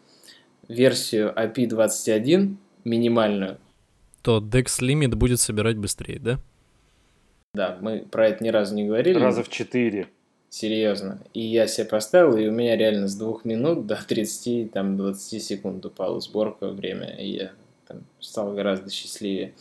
версию 0.68 1.34
API 1.38 1.68
21, 1.68 2.58
минимальную, 2.86 3.60
То 4.22 4.40
Dex 4.40 4.82
Limit 4.82 5.16
будет 5.16 5.40
собирать 5.40 5.78
быстрее, 5.78 6.20
да? 6.20 6.40
да, 7.54 7.78
мы 7.82 8.06
про 8.10 8.30
это 8.30 8.44
ни 8.44 8.50
разу 8.50 8.76
не 8.76 8.86
говорили. 8.86 9.20
Раза 9.20 9.44
в 9.44 9.50
четыре. 9.50 10.08
Серьезно. 10.50 11.22
И 11.34 11.42
я 11.42 11.68
себе 11.68 11.88
поставил, 11.88 12.36
и 12.36 12.48
у 12.48 12.52
меня 12.52 12.76
реально 12.76 13.08
с 13.08 13.16
двух 13.16 13.46
минут 13.46 13.88
до 13.88 13.96
30, 13.96 14.72
там, 14.72 14.98
20 14.98 15.44
секунд 15.44 15.86
упала 15.86 16.20
сборка 16.20 16.68
время, 16.68 17.16
и 17.18 17.30
я 17.32 17.52
там, 17.88 18.04
стал 18.20 18.54
гораздо 18.54 18.90
счастливее. 18.90 19.54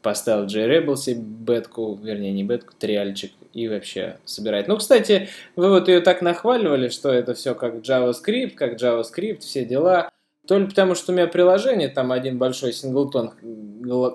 Поставил 0.00 0.46
JRebel 0.46 0.96
себе 0.96 1.20
бетку, 1.20 1.94
вернее, 2.02 2.32
не 2.32 2.42
бетку, 2.42 2.72
триальчик, 2.78 3.32
и 3.52 3.68
вообще 3.68 4.16
собирает. 4.24 4.66
Ну, 4.66 4.78
кстати, 4.78 5.28
вы 5.56 5.68
вот 5.68 5.88
ее 5.88 6.00
так 6.00 6.22
нахваливали, 6.22 6.88
что 6.88 7.10
это 7.10 7.34
все 7.34 7.54
как 7.54 7.76
JavaScript, 7.76 8.52
как 8.52 8.80
JavaScript, 8.80 9.40
все 9.40 9.66
дела. 9.66 10.10
То 10.50 10.58
ли 10.58 10.66
потому, 10.66 10.96
что 10.96 11.12
у 11.12 11.14
меня 11.14 11.28
приложение, 11.28 11.86
там 11.86 12.10
один 12.10 12.36
большой 12.36 12.72
синглтон 12.72 13.30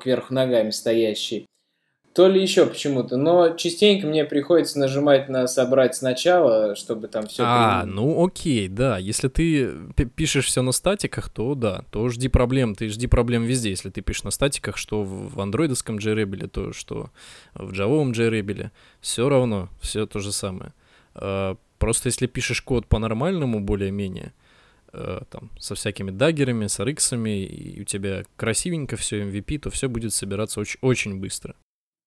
кверху 0.02 0.34
ногами 0.34 0.70
стоящий, 0.72 1.46
то 2.14 2.28
ли 2.28 2.42
еще 2.42 2.66
почему-то. 2.66 3.16
Но 3.16 3.52
частенько 3.56 4.06
мне 4.06 4.26
приходится 4.26 4.78
нажимать 4.78 5.30
на 5.30 5.48
собрать 5.48 5.96
сначала, 5.96 6.76
чтобы 6.76 7.08
там 7.08 7.28
все. 7.28 7.44
А, 7.46 7.86
ну 7.86 8.26
окей, 8.26 8.68
да. 8.68 8.98
Если 8.98 9.30
ты 9.30 9.72
пи- 9.96 10.04
пишешь 10.04 10.48
все 10.48 10.62
на 10.62 10.74
статиках, 10.74 11.30
то 11.30 11.56
да, 11.56 11.86
то 11.90 12.10
жди 12.10 12.28
проблем. 12.28 12.76
Ты 12.76 12.90
жди 12.90 13.08
проблем 13.08 13.44
везде, 13.44 13.70
если 13.70 13.90
ты 13.90 14.02
пишешь 14.02 14.26
на 14.26 14.32
статиках, 14.32 14.76
что 14.76 15.04
в 15.04 15.34
в 15.36 15.40
андроидовском 15.40 16.00
JRebel, 16.00 16.50
то 16.50 16.74
что 16.74 17.12
в 17.54 17.72
джавовом 17.72 18.12
JRebel. 18.12 18.72
Все 19.00 19.30
равно, 19.30 19.70
все 19.80 20.06
то 20.06 20.20
же 20.20 20.34
самое. 20.34 20.74
А, 21.14 21.56
Просто 21.78 22.08
если 22.08 22.28
пишешь 22.28 22.62
код 22.62 22.88
по-нормальному, 22.88 23.60
более-менее, 23.60 24.34
э, 24.96 25.22
там, 25.30 25.50
со 25.60 25.76
всякими 25.76 26.12
даггерами, 26.12 26.68
с 26.68 26.80
RX, 26.80 27.18
и 27.30 27.82
у 27.82 27.84
тебя 27.84 28.24
красивенько 28.38 28.96
все 28.96 29.22
MVP, 29.24 29.60
то 29.60 29.70
все 29.70 29.88
будет 29.90 30.14
собираться 30.14 30.60
очень, 30.60 30.80
очень 30.82 31.20
быстро. 31.20 31.56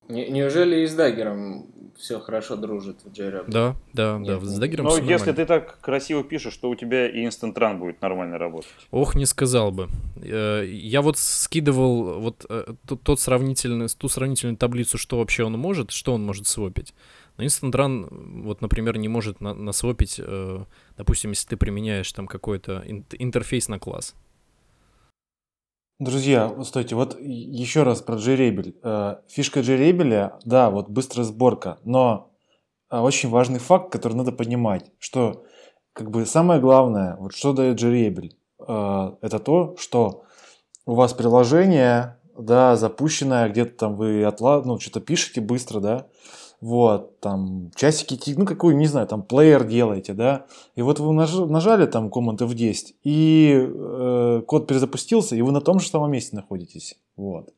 Не- 0.09 0.29
неужели 0.31 0.81
и 0.81 0.87
с 0.87 0.95
даггером 0.95 1.67
все 1.99 2.19
хорошо 2.19 2.57
дружит 2.57 2.97
в 3.05 3.09
JRebel? 3.13 3.45
Да, 3.49 3.77
да, 3.93 4.15
да, 4.15 4.19
Нет, 4.19 4.43
с 4.43 4.55
ну, 4.55 4.61
даггером 4.61 4.85
Но 4.87 4.91
всё 4.93 5.01
если 5.01 5.13
нормально. 5.13 5.35
ты 5.35 5.45
так 5.47 5.81
красиво 5.81 6.25
пишешь, 6.25 6.57
то 6.57 6.71
у 6.71 6.75
тебя 6.75 7.09
и 7.11 7.27
Instant 7.27 7.53
Run 7.55 7.79
будет 7.79 8.01
нормально 8.01 8.39
работать. 8.39 8.71
Ох, 8.91 9.15
не 9.17 9.27
сказал 9.27 9.71
бы. 9.71 9.89
Э, 10.23 10.65
Я 10.67 11.03
вот 11.03 11.19
скидывал 11.19 12.21
вот 12.21 12.47
э, 12.49 12.73
тот 13.03 13.21
сравнительный, 13.21 13.89
ту 13.89 14.09
сравнительную 14.09 14.57
таблицу, 14.57 14.97
что 14.97 15.19
вообще 15.19 15.45
он 15.45 15.59
может, 15.59 15.91
что 15.91 16.15
он 16.15 16.25
может 16.25 16.47
свопить. 16.47 16.95
Но 17.39 17.45
Instant 17.45 17.73
Run, 17.73 18.43
вот, 18.43 18.61
например, 18.61 18.99
не 18.99 19.09
может 19.09 19.41
на, 19.41 19.55
насвопить, 19.55 20.21
э, 20.23 20.65
допустим, 20.97 21.31
если 21.31 21.49
ты 21.49 21.57
применяешь 21.57 22.13
там 22.13 22.27
какой-то 22.27 22.83
ин- 22.85 23.07
интерфейс 23.19 23.69
на 23.69 23.79
класс. 23.79 24.15
Друзья, 26.01 26.53
стойте, 26.65 26.97
вот 26.97 27.19
еще 27.21 27.85
раз 27.85 28.03
про 28.03 28.17
JRebel. 28.17 28.75
Э, 28.83 29.17
Фишка 29.29 29.61
JRebel, 29.61 30.41
да, 30.45 30.71
вот 30.71 30.89
быстрая 30.89 31.25
сборка, 31.25 31.79
но 31.85 32.33
э, 32.91 32.99
очень 32.99 33.29
важный 33.29 33.61
факт, 33.61 33.93
который 33.93 34.15
надо 34.15 34.33
понимать, 34.33 34.91
что 34.99 35.45
как 35.93 36.11
бы 36.11 36.27
самое 36.27 36.61
главное, 36.61 37.17
вот 37.21 37.35
что 37.35 37.53
дает 37.53 37.81
JRebel, 37.81 38.33
э, 38.67 39.17
это 39.23 39.39
то, 39.39 39.77
что 39.79 40.25
у 40.87 40.95
вас 40.95 41.13
приложение, 41.15 42.19
да, 42.37 42.75
запущенное, 42.75 43.49
где-то 43.49 43.77
там 43.77 43.97
вы 43.97 44.25
отла... 44.25 44.63
ну, 44.65 44.81
что-то 44.81 45.01
пишете 45.01 45.41
быстро, 45.41 45.79
да, 45.79 46.07
вот, 46.61 47.21
там, 47.21 47.71
часики, 47.77 48.35
ну, 48.37 48.45
какой, 48.45 48.75
не 48.75 48.87
знаю, 48.87 49.07
там, 49.07 49.23
плеер 49.23 49.65
делаете, 49.65 50.13
да, 50.13 50.47
и 50.75 50.83
вот 50.83 50.99
вы 50.99 51.13
наж- 51.13 51.47
нажали 51.47 51.87
там 51.87 52.09
Command 52.09 52.39
F10, 52.39 52.95
и 53.05 53.55
э, 53.55 54.43
код 54.47 54.67
перезапустился, 54.67 55.37
и 55.37 55.43
вы 55.43 55.53
на 55.53 55.61
том 55.61 55.79
же 55.79 55.89
самом 55.89 56.11
месте 56.11 56.35
находитесь, 56.35 56.99
вот, 57.17 57.55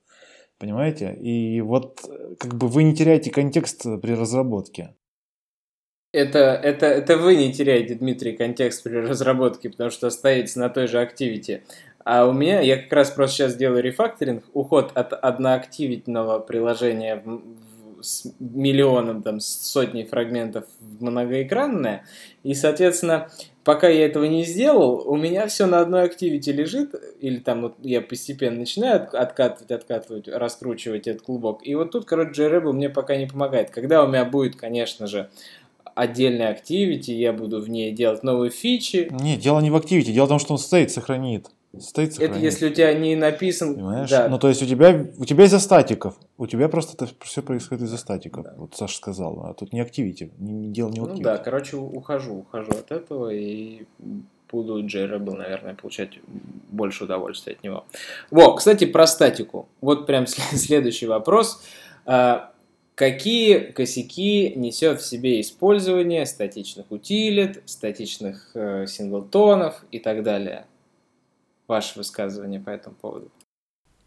понимаете, 0.59 1.15
и 1.15 1.61
вот, 1.63 2.01
э, 2.09 2.35
как 2.39 2.55
бы 2.55 2.69
вы 2.69 2.83
не 2.83 2.95
теряете 2.95 3.31
контекст 3.31 3.85
при 4.03 4.13
разработке. 4.13 4.95
Это, 6.13 6.39
это, 6.39 6.87
это 6.87 7.17
вы 7.17 7.37
не 7.37 7.53
теряете, 7.53 7.95
Дмитрий, 7.95 8.37
контекст 8.37 8.83
при 8.83 8.97
разработке, 8.97 9.71
потому 9.71 9.91
что 9.91 10.09
остаетесь 10.09 10.57
на 10.57 10.69
той 10.69 10.89
же 10.89 11.01
активити. 11.01 11.63
А 12.05 12.27
у 12.27 12.33
меня, 12.33 12.61
я 12.61 12.79
как 12.79 12.93
раз 12.93 13.11
просто 13.11 13.37
сейчас 13.37 13.57
делаю 13.57 13.83
рефакторинг, 13.83 14.45
уход 14.53 14.91
от 14.95 15.13
одноактивительного 15.13 16.41
приложения 16.41 17.23
в- 17.25 17.43
с 18.03 18.27
миллионом, 18.39 19.23
там, 19.23 19.41
сотней 19.41 20.05
фрагментов 20.05 20.65
в 20.81 21.03
многоэкранное. 21.03 22.05
И, 22.43 22.55
соответственно, 22.55 23.31
пока 23.65 23.89
я 23.89 24.07
этого 24.07 24.25
не 24.25 24.45
сделал, 24.45 25.07
у 25.07 25.17
меня 25.17 25.47
все 25.47 25.67
на 25.67 25.81
одной 25.81 26.05
активити 26.05 26.51
лежит, 26.51 26.95
или 27.21 27.39
там 27.39 27.63
вот 27.63 27.75
я 27.83 28.01
постепенно 28.01 28.59
начинаю 28.59 29.03
от- 29.03 29.15
откатывать, 29.15 29.71
откатывать, 29.71 30.29
раскручивать 30.29 31.07
этот 31.07 31.23
клубок. 31.23 31.61
И 31.67 31.75
вот 31.75 31.91
тут, 31.91 32.05
короче, 32.05 32.43
JRebel 32.43 32.73
мне 32.73 32.89
пока 32.91 33.17
не 33.17 33.27
помогает. 33.27 33.71
Когда 33.71 34.05
у 34.05 34.09
меня 34.09 34.25
будет, 34.25 34.57
конечно 34.57 35.07
же, 35.07 35.31
отдельная 35.95 36.55
activity, 36.55 37.13
я 37.13 37.33
буду 37.33 37.61
в 37.61 37.69
ней 37.69 37.93
делать 37.93 38.23
новые 38.23 38.51
фичи. 38.51 39.09
Не, 39.11 39.37
дело 39.37 39.61
не 39.61 39.71
в 39.71 39.77
активити, 39.77 40.13
дело 40.13 40.27
в 40.27 40.31
том, 40.31 40.39
что 40.39 40.53
он 40.53 40.59
стоит, 40.59 40.91
сохранит. 40.91 41.49
Стоит 41.79 42.19
Это 42.19 42.39
если 42.39 42.69
у 42.69 42.75
тебя 42.75 42.93
не 42.95 43.15
написан... 43.15 43.75
Понимаешь? 43.75 44.11
Да, 44.11 44.29
Ну, 44.29 44.39
то 44.39 44.49
есть 44.49 44.61
у 44.61 44.67
тебя, 44.67 45.07
у 45.17 45.25
тебя 45.25 45.45
из-за 45.45 45.61
статиков. 45.61 46.17
У 46.37 46.49
тебя 46.49 46.69
просто 46.69 46.95
это 46.95 47.13
все 47.21 47.43
происходит 47.43 47.85
из-за 47.85 47.97
статиков. 47.97 48.47
Вот 48.57 48.75
Саша 48.75 48.97
сказал. 48.97 49.47
А 49.47 49.55
тут 49.55 49.73
не 49.73 49.81
активити. 49.81 50.33
Не, 50.39 50.53
не 50.53 50.69
дело 50.73 50.89
не 50.89 50.99
в 50.99 51.05
ну 51.05 51.11
активити. 51.11 51.25
да, 51.25 51.39
короче, 51.39 51.77
ухожу, 51.77 52.39
ухожу 52.39 52.73
от 52.73 52.91
этого 52.91 53.31
и 53.31 53.85
буду 54.51 54.85
JRebel, 54.85 55.37
наверное, 55.37 55.75
получать 55.75 56.19
больше 56.71 57.05
удовольствия 57.05 57.53
от 57.53 57.63
него. 57.63 57.85
Во, 58.33 58.57
кстати, 58.57 58.85
про 58.85 59.07
статику. 59.07 59.69
Вот 59.81 60.07
прям 60.07 60.27
след- 60.27 60.61
следующий 60.61 61.07
вопрос. 61.07 61.63
А, 62.05 62.51
Какие 63.01 63.71
косяки 63.71 64.53
несет 64.57 65.01
в 65.01 65.07
себе 65.07 65.41
использование 65.41 66.27
статичных 66.27 66.91
утилит, 66.91 67.63
статичных 67.65 68.51
э, 68.53 68.87
синглтонов 68.87 69.87
и 69.91 69.99
так 69.99 70.23
далее? 70.23 70.67
Ваше 71.71 71.99
высказывание 71.99 72.59
по 72.59 72.71
этому 72.71 72.97
поводу. 72.97 73.31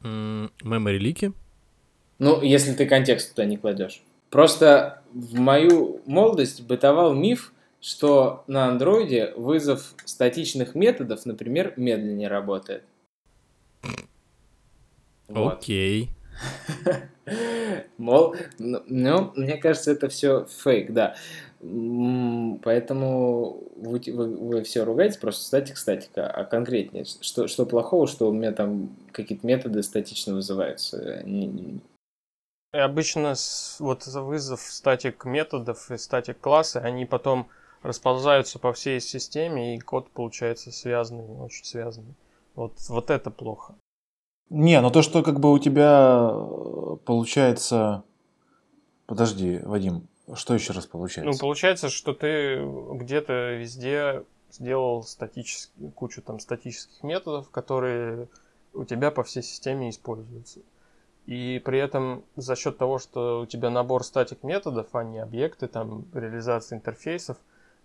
Memory 0.02 0.98
лики. 0.98 1.32
Ну, 2.20 2.42
если 2.42 2.74
ты 2.74 2.86
контекст 2.86 3.30
туда 3.30 3.46
не 3.46 3.56
кладешь. 3.56 4.04
Просто 4.30 5.02
в 5.14 5.36
мою 5.36 6.02
молодость 6.06 6.64
бытовал 6.64 7.14
миф, 7.14 7.54
что 7.80 8.44
на 8.48 8.66
андроиде 8.66 9.34
вызов 9.38 9.94
статичных 10.04 10.76
методов, 10.76 11.26
например, 11.26 11.74
медленнее 11.78 12.28
работает. 12.28 12.84
Окей. 15.30 16.10
Мол, 17.98 18.36
ну, 18.60 18.84
ну, 18.88 19.32
мне 19.38 19.56
кажется, 19.56 19.92
это 19.92 20.10
все 20.10 20.46
фейк, 20.64 20.92
да. 20.92 21.16
Поэтому 22.64 23.64
вы, 23.78 24.02
вы, 24.08 24.64
все 24.64 24.84
ругаете, 24.84 25.20
просто 25.20 25.46
статик, 25.46 25.78
статика, 25.78 26.30
а 26.30 26.44
конкретнее, 26.44 27.06
что, 27.06 27.48
что 27.48 27.66
плохого, 27.66 28.06
что 28.08 28.30
у 28.30 28.34
меня 28.34 28.52
там 28.52 28.90
какие-то 29.12 29.48
методы 29.48 29.82
статично 29.82 30.34
вызываются? 30.34 31.24
Не- 31.24 31.48
не- 31.48 31.80
И 32.74 32.78
обычно 32.78 33.36
вот 33.80 34.06
вызов 34.08 34.62
статик 34.62 35.24
методов 35.24 35.90
и 35.90 35.98
статик 35.98 36.40
классы, 36.40 36.78
они 36.78 37.06
потом 37.06 37.48
расползаются 37.82 38.60
по 38.60 38.74
всей 38.74 39.00
системе, 39.00 39.76
и 39.76 39.80
код 39.80 40.10
получается 40.10 40.72
связанный, 40.72 41.26
очень 41.40 41.66
связанный. 41.66 42.16
Вот, 42.56 42.74
вот 42.90 43.10
это 43.10 43.32
плохо. 43.32 43.76
Не, 44.50 44.82
ну 44.82 44.92
то, 44.92 45.02
что 45.02 45.24
как 45.24 45.40
бы 45.40 45.52
у 45.52 45.60
тебя 45.60 46.30
э, 46.32 46.98
получается... 47.06 48.04
Подожди, 49.06 49.60
Вадим, 49.64 50.08
что 50.34 50.54
еще 50.54 50.74
раз 50.74 50.86
получается? 50.86 51.32
Ну, 51.32 51.38
получается, 51.38 51.90
что 51.90 52.14
ты 52.14 52.64
где-то 52.64 53.54
везде 53.54 54.24
сделал 54.52 55.04
статический, 55.04 55.92
кучу 55.92 56.22
там 56.22 56.40
статических 56.40 57.04
методов, 57.04 57.50
которые 57.50 58.30
у 58.74 58.86
тебя 58.86 59.12
по 59.12 59.24
всей 59.24 59.44
системе 59.44 59.90
используются. 59.90 60.62
И 61.26 61.62
при 61.64 61.80
этом 61.80 62.24
за 62.36 62.56
счет 62.56 62.78
того, 62.78 63.00
что 63.00 63.42
у 63.42 63.46
тебя 63.46 63.70
набор 63.70 64.04
статик 64.04 64.44
методов, 64.44 64.88
а 64.94 65.04
не 65.04 65.20
объекты, 65.20 65.68
там, 65.68 66.06
реализации 66.14 66.76
интерфейсов, 66.76 67.38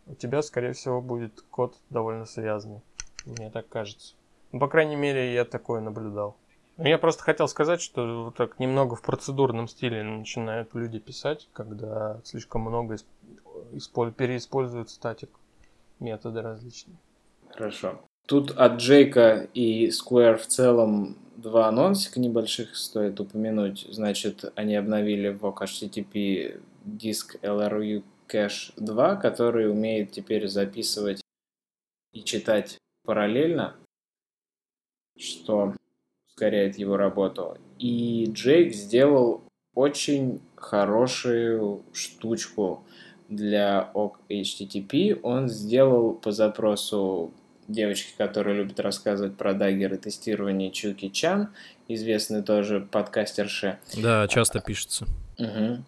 у 0.06 0.14
тебя, 0.14 0.42
скорее 0.42 0.72
всего, 0.72 1.00
будет 1.00 1.42
код 1.50 1.76
довольно 1.90 2.24
связанный. 2.24 2.80
Мне 3.24 3.50
так 3.50 3.68
кажется. 3.68 4.14
Ну, 4.52 4.58
по 4.58 4.68
крайней 4.68 4.96
мере, 4.96 5.32
я 5.34 5.44
такое 5.44 5.80
наблюдал. 5.80 6.36
Ну, 6.78 6.86
Я 6.86 6.96
просто 6.96 7.24
хотел 7.24 7.48
сказать, 7.48 7.80
что 7.80 8.26
вот 8.26 8.36
так 8.36 8.60
немного 8.60 8.94
в 8.94 9.02
процедурном 9.02 9.66
стиле 9.66 10.04
начинают 10.04 10.74
люди 10.74 11.00
писать, 11.00 11.48
когда 11.52 12.20
слишком 12.24 12.62
много 12.62 12.94
исп- 12.94 13.72
исполь- 13.72 14.12
переиспользуют 14.12 14.88
статик 14.88 15.28
методы 15.98 16.40
различные. 16.40 16.96
Хорошо. 17.50 18.00
Тут 18.28 18.52
от 18.52 18.74
Джейка 18.74 19.48
и 19.54 19.88
Square 19.88 20.36
в 20.36 20.46
целом 20.46 21.16
два 21.36 21.66
анонсика 21.66 22.20
небольших 22.20 22.76
стоит 22.76 23.18
упомянуть. 23.18 23.86
Значит, 23.90 24.52
они 24.54 24.76
обновили 24.76 25.30
в 25.30 25.44
HTTP 25.44 26.60
диск 26.84 27.42
LRU 27.42 28.04
Cache 28.28 28.72
2, 28.76 29.16
который 29.16 29.68
умеет 29.68 30.12
теперь 30.12 30.46
записывать 30.46 31.20
и 32.12 32.22
читать 32.22 32.78
параллельно, 33.04 33.74
что 35.16 35.74
ускоряет 36.38 36.78
его 36.78 36.96
работу. 36.96 37.58
И 37.78 38.30
Джейк 38.32 38.74
сделал 38.74 39.42
очень 39.74 40.40
хорошую 40.54 41.82
штучку 41.92 42.84
для 43.28 43.90
HTTP. 43.94 45.18
Он 45.22 45.48
сделал 45.48 46.12
по 46.14 46.30
запросу 46.30 47.32
девочки, 47.66 48.12
которая 48.16 48.54
любит 48.54 48.80
рассказывать 48.80 49.36
про 49.36 49.52
даггеры 49.52 49.98
тестирования 49.98 50.70
Чуки 50.70 51.08
Чан, 51.08 51.48
известный 51.88 52.42
тоже 52.42 52.80
подкастерша. 52.80 53.78
Да, 54.00 54.26
часто 54.28 54.60
пишется. 54.60 55.06
Мгм. 55.38 55.84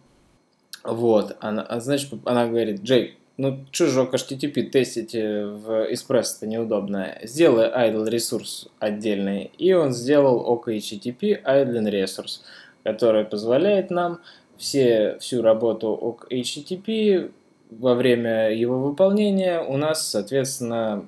Вот, 0.82 1.36
она, 1.40 1.62
а 1.62 1.80
значит, 1.80 2.12
она 2.24 2.46
говорит, 2.46 2.82
Джей, 2.82 3.18
ну 3.40 3.66
же 3.72 4.02
HTTP 4.02 4.64
тестить 4.64 5.14
э, 5.14 5.46
в 5.46 5.90
Espresso-то 5.90 6.46
неудобно. 6.46 7.16
Сделай 7.22 7.68
idle 7.68 8.06
ресурс 8.08 8.68
отдельный. 8.78 9.50
И 9.56 9.72
он 9.72 9.94
сделал 9.94 10.44
OKHTTP 10.54 11.42
idle 11.42 11.90
resource, 11.90 12.40
который 12.84 13.24
позволяет 13.24 13.90
нам 13.90 14.20
все, 14.58 15.16
всю 15.20 15.40
работу 15.40 15.98
OKHTTP 16.30 17.32
во 17.70 17.94
время 17.94 18.54
его 18.54 18.78
выполнения 18.78 19.62
у 19.62 19.78
нас, 19.78 20.06
соответственно, 20.06 21.06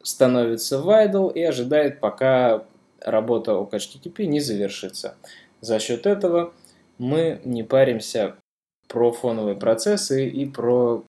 становится 0.00 0.80
в 0.80 0.88
idle 0.88 1.32
и 1.32 1.42
ожидает, 1.42 1.98
пока 1.98 2.62
работа 3.00 3.52
OKHTTP 3.52 4.26
не 4.26 4.38
завершится. 4.38 5.16
За 5.60 5.80
счет 5.80 6.06
этого 6.06 6.52
мы 6.98 7.40
не 7.44 7.64
паримся 7.64 8.36
про 8.86 9.10
фоновые 9.10 9.56
процессы 9.56 10.28
и 10.28 10.46
про 10.46 11.04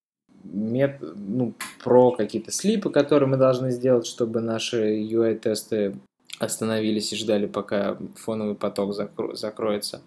мет, 0.52 0.98
ну, 1.02 1.54
про 1.84 2.12
какие-то 2.12 2.52
слипы, 2.52 2.90
которые 2.90 3.30
мы 3.30 3.38
должны 3.38 3.72
сделать, 3.72 4.06
чтобы 4.06 4.42
наши 4.42 5.02
UI-тесты 5.02 5.96
остановились 6.40 7.12
и 7.14 7.16
ждали, 7.16 7.46
пока 7.46 7.98
фоновый 8.16 8.56
поток 8.56 8.92
закро- 8.92 9.36
закроется. 9.36 10.02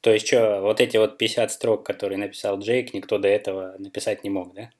То 0.00 0.12
есть 0.12 0.26
что, 0.26 0.60
вот 0.62 0.80
эти 0.80 0.96
вот 0.96 1.18
50 1.18 1.50
строк, 1.50 1.84
которые 1.84 2.18
написал 2.18 2.58
Джейк, 2.58 2.94
никто 2.94 3.18
до 3.18 3.28
этого 3.28 3.74
написать 3.78 4.24
не 4.24 4.30
мог, 4.30 4.54
да? 4.54 4.70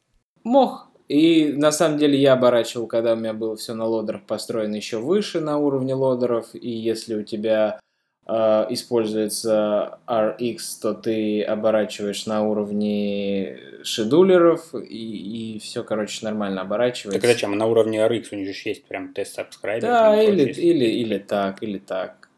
Мог. 0.44 0.88
И 1.08 1.52
на 1.54 1.72
самом 1.72 1.98
деле 1.98 2.18
я 2.18 2.34
оборачивал, 2.34 2.86
когда 2.86 3.14
у 3.14 3.16
меня 3.16 3.32
было 3.32 3.56
все 3.56 3.74
на 3.74 3.86
лодерах 3.86 4.26
построено 4.26 4.76
еще 4.76 4.98
выше 4.98 5.40
на 5.40 5.58
уровне 5.58 5.94
лодеров. 5.94 6.54
И 6.54 6.70
если 6.70 7.14
у 7.14 7.22
тебя 7.22 7.80
используется 8.28 9.98
RX, 10.06 10.58
то 10.82 10.92
ты 10.92 11.42
оборачиваешь 11.42 12.26
на 12.26 12.46
уровне 12.46 13.58
шедулеров, 13.82 14.74
и, 14.74 15.54
и 15.54 15.58
все, 15.58 15.82
короче, 15.82 16.24
нормально 16.24 16.60
оборачивается. 16.60 17.20
Так 17.20 17.30
зачем? 17.30 17.56
На 17.56 17.66
уровне 17.66 17.98
RX 17.98 18.28
у 18.32 18.36
них 18.36 18.54
же 18.54 18.68
есть 18.68 18.84
прям 18.84 19.14
тест 19.14 19.38
subscriber. 19.38 19.80
Да, 19.80 20.22
или, 20.22 20.52
или, 20.52 20.84
или 20.84 21.18
так, 21.18 21.62
или 21.62 21.78
так. 21.78 22.28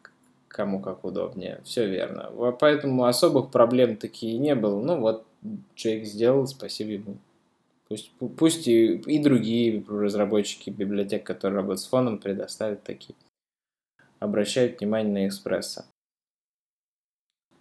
Кому 0.47 0.79
как 0.81 1.03
удобнее. 1.03 1.59
Все 1.63 1.87
верно. 1.87 2.29
Поэтому 2.59 3.05
особых 3.05 3.51
проблем 3.51 3.95
такие 3.95 4.37
не 4.37 4.53
было. 4.55 4.81
Ну 4.81 4.99
вот, 4.99 5.25
Джейк 5.75 6.05
сделал, 6.05 6.45
спасибо 6.47 6.91
ему. 6.91 7.17
Пусть, 7.87 8.11
пу- 8.19 8.29
пусть 8.29 8.67
и, 8.67 8.95
и 8.95 9.19
другие 9.19 9.83
разработчики 9.89 10.69
библиотек, 10.69 11.25
которые 11.25 11.57
работают 11.57 11.81
с 11.81 11.87
фоном, 11.87 12.17
предоставят 12.17 12.83
такие. 12.83 13.15
Обращают 14.21 14.79
внимание 14.79 15.11
на 15.11 15.27
экспресса. 15.27 15.85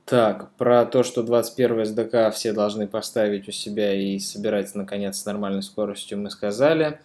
Так, 0.05 0.55
про 0.57 0.85
то, 0.85 1.03
что 1.03 1.23
21 1.23 1.81
SDK 1.83 2.31
все 2.33 2.53
должны 2.53 2.87
поставить 2.87 3.49
у 3.49 3.53
себя 3.53 3.95
и 3.95 4.19
собирать, 4.19 4.75
наконец, 4.75 5.19
с 5.19 5.25
нормальной 5.25 5.63
скоростью, 5.63 6.19
мы 6.19 6.31
сказали. 6.31 7.01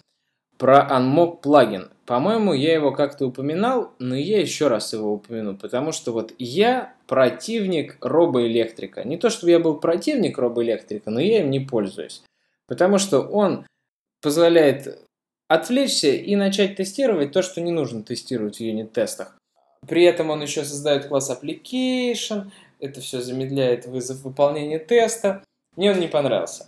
Про 0.57 0.87
Unmock 0.91 1.41
плагин. 1.41 1.89
По-моему, 2.05 2.53
я 2.53 2.73
его 2.73 2.91
как-то 2.91 3.27
упоминал, 3.27 3.93
но 3.97 4.15
я 4.15 4.41
еще 4.41 4.67
раз 4.67 4.91
его 4.91 5.13
упомяну, 5.13 5.55
потому 5.55 5.91
что 5.93 6.11
вот 6.11 6.33
я 6.37 6.93
противник 7.07 7.97
робоэлектрика. 8.01 9.03
Не 9.03 9.17
то, 9.17 9.29
чтобы 9.29 9.51
я 9.51 9.59
был 9.59 9.79
противник 9.79 10.37
робоэлектрика, 10.37 11.11
но 11.11 11.21
я 11.21 11.41
им 11.41 11.49
не 11.49 11.61
пользуюсь. 11.61 12.23
Потому 12.67 12.97
что 12.97 13.21
он 13.21 13.65
позволяет 14.21 14.99
отвлечься 15.47 16.09
и 16.09 16.35
начать 16.35 16.75
тестировать 16.75 17.31
то, 17.31 17.41
что 17.41 17.61
не 17.61 17.71
нужно 17.71 18.03
тестировать 18.03 18.57
в 18.57 18.61
юнит-тестах. 18.61 19.37
При 19.87 20.03
этом 20.03 20.29
он 20.29 20.41
еще 20.41 20.63
создает 20.63 21.07
класс 21.07 21.29
application, 21.31 22.51
это 22.79 23.01
все 23.01 23.21
замедляет 23.21 23.85
вызов 23.85 24.21
выполнения 24.23 24.79
теста. 24.79 25.43
Мне 25.75 25.91
он 25.91 25.99
не 25.99 26.07
понравился. 26.07 26.67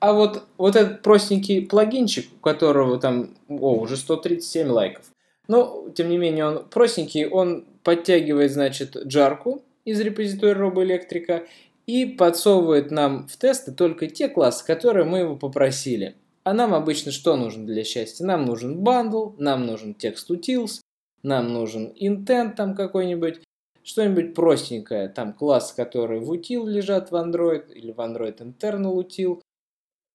А 0.00 0.12
вот, 0.12 0.42
вот 0.58 0.74
этот 0.74 1.02
простенький 1.02 1.64
плагинчик, 1.64 2.26
у 2.34 2.40
которого 2.40 2.98
там, 2.98 3.36
о, 3.48 3.74
уже 3.74 3.96
137 3.96 4.68
лайков. 4.68 5.04
Но, 5.46 5.88
тем 5.94 6.08
не 6.08 6.18
менее, 6.18 6.46
он 6.46 6.64
простенький, 6.68 7.26
он 7.26 7.64
подтягивает, 7.84 8.52
значит, 8.52 8.96
джарку 8.96 9.62
из 9.84 10.00
репозитория 10.00 10.54
робоэлектрика 10.54 11.46
и 11.86 12.06
подсовывает 12.06 12.90
нам 12.90 13.28
в 13.28 13.36
тесты 13.36 13.72
только 13.72 14.06
те 14.06 14.28
классы, 14.28 14.64
которые 14.64 15.04
мы 15.04 15.18
его 15.18 15.36
попросили. 15.36 16.16
А 16.44 16.52
нам 16.52 16.74
обычно 16.74 17.12
что 17.12 17.36
нужно 17.36 17.64
для 17.66 17.84
счастья? 17.84 18.24
Нам 18.24 18.44
нужен 18.44 18.78
бандл, 18.80 19.30
нам 19.38 19.66
нужен 19.66 19.96
text 19.98 20.30
utils, 20.30 20.80
нам 21.22 21.52
нужен 21.52 21.92
intent 22.00 22.54
там 22.54 22.74
какой-нибудь, 22.74 23.40
что-нибудь 23.82 24.34
простенькое, 24.34 25.08
там 25.08 25.32
класс, 25.32 25.72
который 25.72 26.20
в 26.20 26.32
util 26.32 26.68
лежат 26.68 27.10
в 27.10 27.14
Android 27.14 27.72
или 27.72 27.92
в 27.92 27.98
Android 27.98 28.38
internal 28.38 28.96
util, 28.96 29.40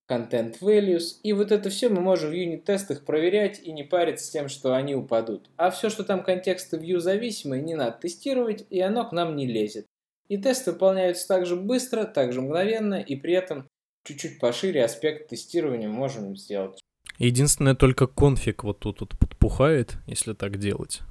content 0.09 0.59
values. 0.61 1.19
И 1.23 1.33
вот 1.33 1.51
это 1.51 1.69
все 1.69 1.89
мы 1.89 2.01
можем 2.01 2.31
в 2.31 2.33
юнит-тестах 2.33 3.05
проверять 3.05 3.59
и 3.61 3.71
не 3.71 3.83
париться 3.83 4.25
с 4.25 4.29
тем, 4.29 4.49
что 4.49 4.73
они 4.73 4.95
упадут. 4.95 5.49
А 5.57 5.69
все, 5.69 5.89
что 5.89 6.03
там 6.03 6.23
контексты 6.23 6.77
view 6.77 6.99
зависимые, 6.99 7.61
не 7.61 7.75
надо 7.75 7.97
тестировать, 7.99 8.65
и 8.69 8.79
оно 8.79 9.07
к 9.07 9.11
нам 9.11 9.35
не 9.35 9.45
лезет. 9.47 9.85
И 10.27 10.37
тесты 10.37 10.71
выполняются 10.71 11.27
также 11.27 11.55
быстро, 11.55 12.03
также 12.03 12.41
мгновенно, 12.41 12.95
и 12.95 13.15
при 13.15 13.33
этом 13.33 13.67
чуть-чуть 14.03 14.39
пошире 14.39 14.83
аспект 14.83 15.29
тестирования 15.29 15.89
можем 15.89 16.35
сделать. 16.35 16.79
Единственное, 17.17 17.75
только 17.75 18.07
конфиг 18.07 18.63
вот 18.63 18.79
тут 18.79 19.01
вот 19.01 19.17
подпухает, 19.17 19.97
если 20.05 20.33
так 20.33 20.57
делать. 20.57 21.01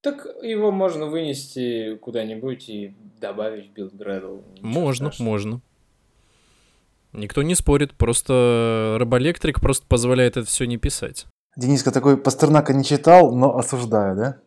Так 0.00 0.26
его 0.42 0.70
можно 0.70 1.06
вынести 1.06 1.96
куда-нибудь 1.96 2.68
и 2.68 2.96
добавить 3.20 3.72
в. 3.72 4.42
Ничего 4.52 4.68
Можно, 4.68 5.06
страшного. 5.06 5.30
можно. 5.30 5.60
Никто 7.12 7.42
не 7.42 7.54
спорит, 7.54 7.94
просто 7.94 8.96
Робоэлектрик 9.00 9.60
просто 9.60 9.86
позволяет 9.86 10.36
это 10.36 10.46
все 10.46 10.66
не 10.66 10.76
писать. 10.76 11.26
Дениска 11.56 11.90
такой 11.90 12.16
Пастернака 12.16 12.72
не 12.72 12.84
читал, 12.84 13.34
но 13.34 13.56
осуждаю, 13.58 14.14
да? 14.16 14.38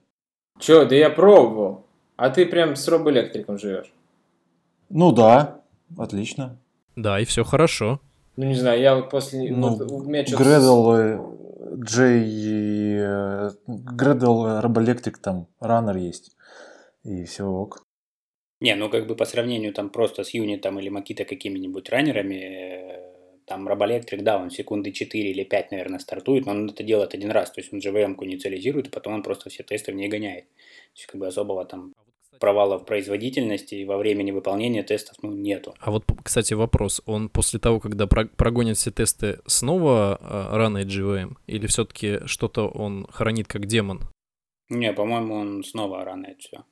Чё, 0.59 0.85
да 0.85 0.95
я 0.95 1.09
пробовал. 1.09 1.85
А 2.15 2.29
ты 2.29 2.45
прям 2.45 2.75
с 2.75 2.87
робоэлектриком 2.87 3.57
живешь. 3.57 3.91
Ну 4.89 5.11
да, 5.11 5.61
отлично. 5.97 6.57
Да, 6.95 7.19
и 7.19 7.25
все 7.25 7.43
хорошо. 7.43 7.99
Ну 8.37 8.45
не 8.45 8.55
знаю, 8.55 8.81
я 8.81 8.95
вот 8.95 9.09
после... 9.09 9.51
Ну, 9.51 9.75
вот 9.75 9.91
у 9.91 10.03
меня 10.03 10.25
с- 10.25 10.33
Gradle, 10.33 10.95
э, 10.97 11.19
J, 11.85 13.51
Gradle, 13.67 14.61
Робоэлектрик, 14.61 15.17
там, 15.17 15.47
Runner 15.61 15.97
есть. 15.97 16.35
И 17.03 17.23
все 17.25 17.43
ок. 17.45 17.83
Не, 18.61 18.75
ну 18.75 18.89
как 18.89 19.07
бы 19.07 19.15
по 19.15 19.25
сравнению 19.25 19.73
там 19.73 19.89
просто 19.89 20.23
с 20.23 20.33
юнитом 20.35 20.79
или 20.79 20.89
Макита 20.89 21.25
какими-нибудь 21.25 21.89
раннерами, 21.89 22.35
э, 22.35 23.11
там 23.45 23.67
Робоэлектрик, 23.67 24.23
да, 24.23 24.37
он 24.37 24.49
секунды 24.51 24.91
4 24.91 25.31
или 25.31 25.43
5, 25.43 25.71
наверное, 25.71 25.99
стартует, 25.99 26.45
но 26.45 26.51
он 26.51 26.69
это 26.69 26.83
делает 26.83 27.13
один 27.13 27.31
раз, 27.31 27.51
то 27.51 27.59
есть 27.59 27.73
он 27.73 27.79
JVM-ку 27.79 28.23
инициализирует, 28.23 28.87
и 28.87 28.91
потом 28.91 29.13
он 29.15 29.23
просто 29.23 29.49
все 29.49 29.63
тесты 29.63 29.91
в 29.91 29.95
ней 29.95 30.07
гоняет. 30.09 30.45
То 30.45 30.95
есть 30.95 31.07
как 31.07 31.19
бы 31.19 31.27
особого 31.27 31.65
там 31.65 31.93
провала 32.41 32.77
в 32.77 32.85
производительности 32.85 33.75
и 33.75 33.85
во 33.85 33.97
времени 33.97 34.31
выполнения 34.31 34.83
тестов, 34.83 35.15
ну, 35.21 35.31
нету. 35.31 35.73
А 35.79 35.91
вот, 35.91 36.03
кстати, 36.23 36.53
вопрос. 36.53 37.01
Он 37.05 37.29
после 37.29 37.59
того, 37.59 37.79
когда 37.79 38.07
про- 38.07 38.25
прогонит 38.25 38.75
все 38.75 38.91
тесты, 38.91 39.39
снова 39.45 40.19
э, 40.19 40.57
ранает 40.57 40.87
GVM? 40.87 41.37
Или 41.47 41.67
все-таки 41.67 42.19
что-то 42.25 42.67
он 42.67 43.07
хранит 43.09 43.47
как 43.47 43.65
демон? 43.67 44.01
Не, 44.69 44.91
по-моему, 44.93 45.35
он 45.35 45.63
снова 45.63 46.03
ранает 46.03 46.41
все. 46.41 46.63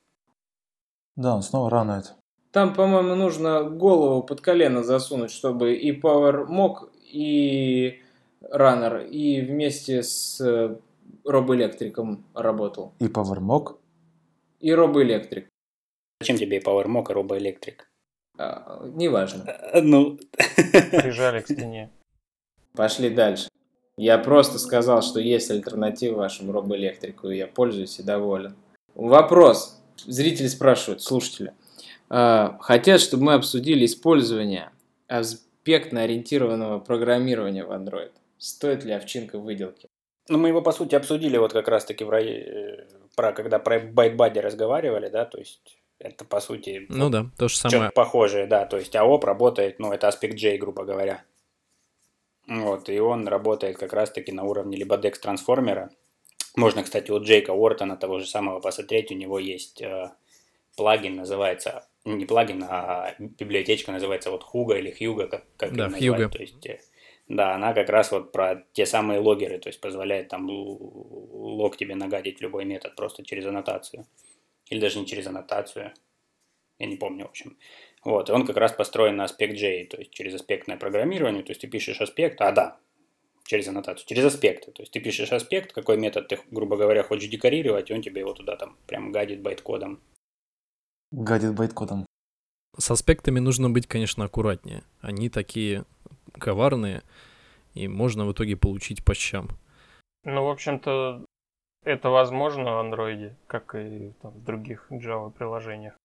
Да, 1.16 1.36
он 1.36 1.42
снова 1.42 1.70
ранует. 1.70 2.16
Там, 2.52 2.74
по-моему, 2.74 3.16
нужно 3.16 3.64
голову 3.64 4.24
под 4.24 4.42
колено 4.42 4.84
засунуть, 4.84 5.32
чтобы 5.32 5.76
и 5.76 5.92
Power 6.00 6.48
Mock, 6.48 6.90
и 7.04 8.00
Runner, 8.42 9.08
и 9.08 9.42
вместе 9.42 10.02
с 10.02 10.40
э, 10.42 10.76
робоэлектриком 11.26 12.24
работал. 12.34 12.94
И 13.00 13.06
PowerMock. 13.06 13.76
И 14.62 14.74
робоэлектрик. 14.74 15.49
Зачем 16.22 16.38
тебе 16.38 16.58
и 16.58 16.62
PowerMock, 16.64 17.12
и 17.12 17.14
робоэлектрик? 17.14 17.90
А, 18.38 18.86
неважно. 18.94 19.46
Ну, 19.82 20.18
Прижали 20.92 21.40
к 21.42 21.46
стене. 21.46 21.90
Пошли 22.74 23.10
дальше. 23.10 23.48
Я 23.96 24.18
просто 24.18 24.60
сказал, 24.60 25.02
что 25.02 25.20
есть 25.22 25.50
альтернатива 25.50 26.18
вашему 26.18 26.52
робоэлектрику, 26.52 27.30
и 27.30 27.38
я 27.38 27.48
пользуюсь 27.48 28.00
и 28.00 28.04
доволен. 28.04 28.56
Вопрос. 28.96 29.82
Зрители 29.98 30.48
спрашивают, 30.48 31.02
слушатели. 31.02 31.54
А, 32.10 32.58
Хотят, 32.62 33.00
чтобы 33.00 33.24
мы 33.24 33.34
обсудили 33.36 33.86
использование 33.86 34.72
аспектно-ориентированного 35.08 36.80
программирования 36.80 37.64
в 37.64 37.72
Android. 37.72 38.12
Стоит 38.38 38.84
ли 38.84 38.92
овчинка 38.92 39.38
выделки? 39.40 39.88
Ну, 40.28 40.38
мы 40.38 40.50
его, 40.50 40.62
по 40.62 40.72
сути, 40.74 40.96
обсудили 40.96 41.38
вот 41.38 41.54
как 41.54 41.68
раз-таки 41.70 42.04
в 42.04 42.10
рай- 42.10 42.44
э, 42.46 42.88
про, 43.16 43.32
когда 43.32 43.58
про 43.60 43.80
ByteBuddy 43.80 44.40
разговаривали, 44.42 45.10
да, 45.10 45.26
то 45.26 45.38
есть 45.40 45.79
это, 46.00 46.26
по 46.26 46.40
сути, 46.40 46.86
Ну 46.90 47.10
да, 47.10 47.28
то 47.38 47.48
же 47.48 47.56
что-то 47.56 47.70
самое. 47.72 47.92
похожее, 47.92 48.48
да, 48.48 48.66
то 48.66 48.78
есть 48.78 48.96
AOP 48.96 49.26
работает, 49.26 49.80
ну, 49.80 49.92
это 49.92 50.08
аспект 50.08 50.36
J, 50.36 50.58
грубо 50.58 50.86
говоря. 50.86 51.24
Вот, 52.48 52.90
и 52.90 53.00
он 53.00 53.28
работает 53.28 53.78
как 53.78 53.94
раз-таки 53.94 54.32
на 54.32 54.44
уровне 54.44 54.78
либо 54.78 54.98
DEX 54.98 55.20
трансформера. 55.20 55.92
Можно, 56.56 56.84
кстати, 56.84 57.12
у 57.12 57.22
Джейка 57.22 57.52
Уортона, 57.52 57.96
того 57.96 58.20
же 58.20 58.26
самого, 58.26 58.60
посмотреть, 58.60 59.12
у 59.12 59.16
него 59.16 59.38
есть 59.38 59.82
э, 59.82 60.12
плагин, 60.76 61.16
называется, 61.16 61.88
не 62.06 62.26
плагин, 62.26 62.66
а 62.68 63.14
библиотечка 63.20 63.92
называется 63.92 64.32
вот 64.32 64.44
Хуга 64.44 64.78
или 64.78 64.90
Хьюга, 64.90 65.28
как, 65.28 65.44
как 65.58 65.76
Да, 65.76 65.90
назвать. 65.90 66.02
Hugo. 66.02 66.30
То 66.30 66.40
есть, 66.42 66.66
э, 66.66 66.80
да, 67.28 67.54
она 67.54 67.74
как 67.74 67.90
раз 67.90 68.12
вот 68.12 68.32
про 68.32 68.64
те 68.74 68.88
самые 68.88 69.20
логеры, 69.20 69.60
то 69.60 69.70
есть 69.70 69.80
позволяет 69.80 70.30
там 70.30 70.50
лог 70.50 71.78
тебе 71.78 71.94
нагадить 71.96 72.42
любой 72.42 72.66
метод 72.66 72.96
просто 72.96 73.24
через 73.24 73.46
аннотацию. 73.46 74.08
Или 74.70 74.80
даже 74.80 75.00
не 75.00 75.06
через 75.06 75.28
аннотацию. 75.28 75.94
Я 76.78 76.88
не 76.88 76.96
помню, 76.96 77.26
в 77.26 77.30
общем. 77.30 77.58
Вот, 78.06 78.30
и 78.30 78.32
он 78.32 78.46
как 78.46 78.58
раз 78.58 78.72
построен 78.72 79.18
на 79.18 79.26
аспект 79.26 79.56
J, 79.56 79.86
то 79.86 79.98
есть 79.98 80.12
через 80.12 80.36
аспектное 80.36 80.78
программирование, 80.78 81.44
то 81.44 81.52
есть 81.52 81.62
ты 81.62 81.68
пишешь 81.68 82.00
аспект, 82.00 82.40
а 82.40 82.52
да, 82.54 82.80
через 83.44 83.68
аннотацию, 83.68 84.08
через 84.08 84.24
аспекты, 84.24 84.72
то 84.72 84.82
есть 84.82 84.94
ты 84.94 85.02
пишешь 85.02 85.34
аспект, 85.34 85.74
какой 85.74 85.98
метод 85.98 86.30
ты, 86.30 86.40
грубо 86.50 86.78
говоря, 86.78 87.04
хочешь 87.04 87.30
декорировать, 87.30 87.90
и 87.90 87.94
он 87.94 88.02
тебе 88.02 88.22
его 88.22 88.34
туда 88.34 88.56
там 88.56 88.78
прям 88.88 89.12
гадит 89.12 89.42
байткодом. 89.42 90.00
Гадит 91.12 91.54
байткодом. 91.56 92.06
С 92.78 92.92
аспектами 92.92 93.40
нужно 93.40 93.70
быть, 93.70 93.88
конечно, 93.88 94.24
аккуратнее. 94.24 94.84
Они 95.02 95.30
такие 95.30 95.84
коварные, 96.34 97.02
и 97.74 97.90
можно 97.90 98.26
в 98.26 98.32
итоге 98.32 98.56
получить 98.56 99.04
по 99.04 99.14
щам. 99.14 99.50
Ну, 100.24 100.46
в 100.46 100.50
общем-то, 100.50 101.26
это 101.84 102.10
возможно 102.10 102.76
в 102.76 102.80
андроиде, 102.80 103.36
как 103.48 103.76
и 103.76 104.14
там, 104.22 104.32
в 104.32 104.44
других 104.44 104.88
Java 104.92 105.32
приложениях. 105.32 105.96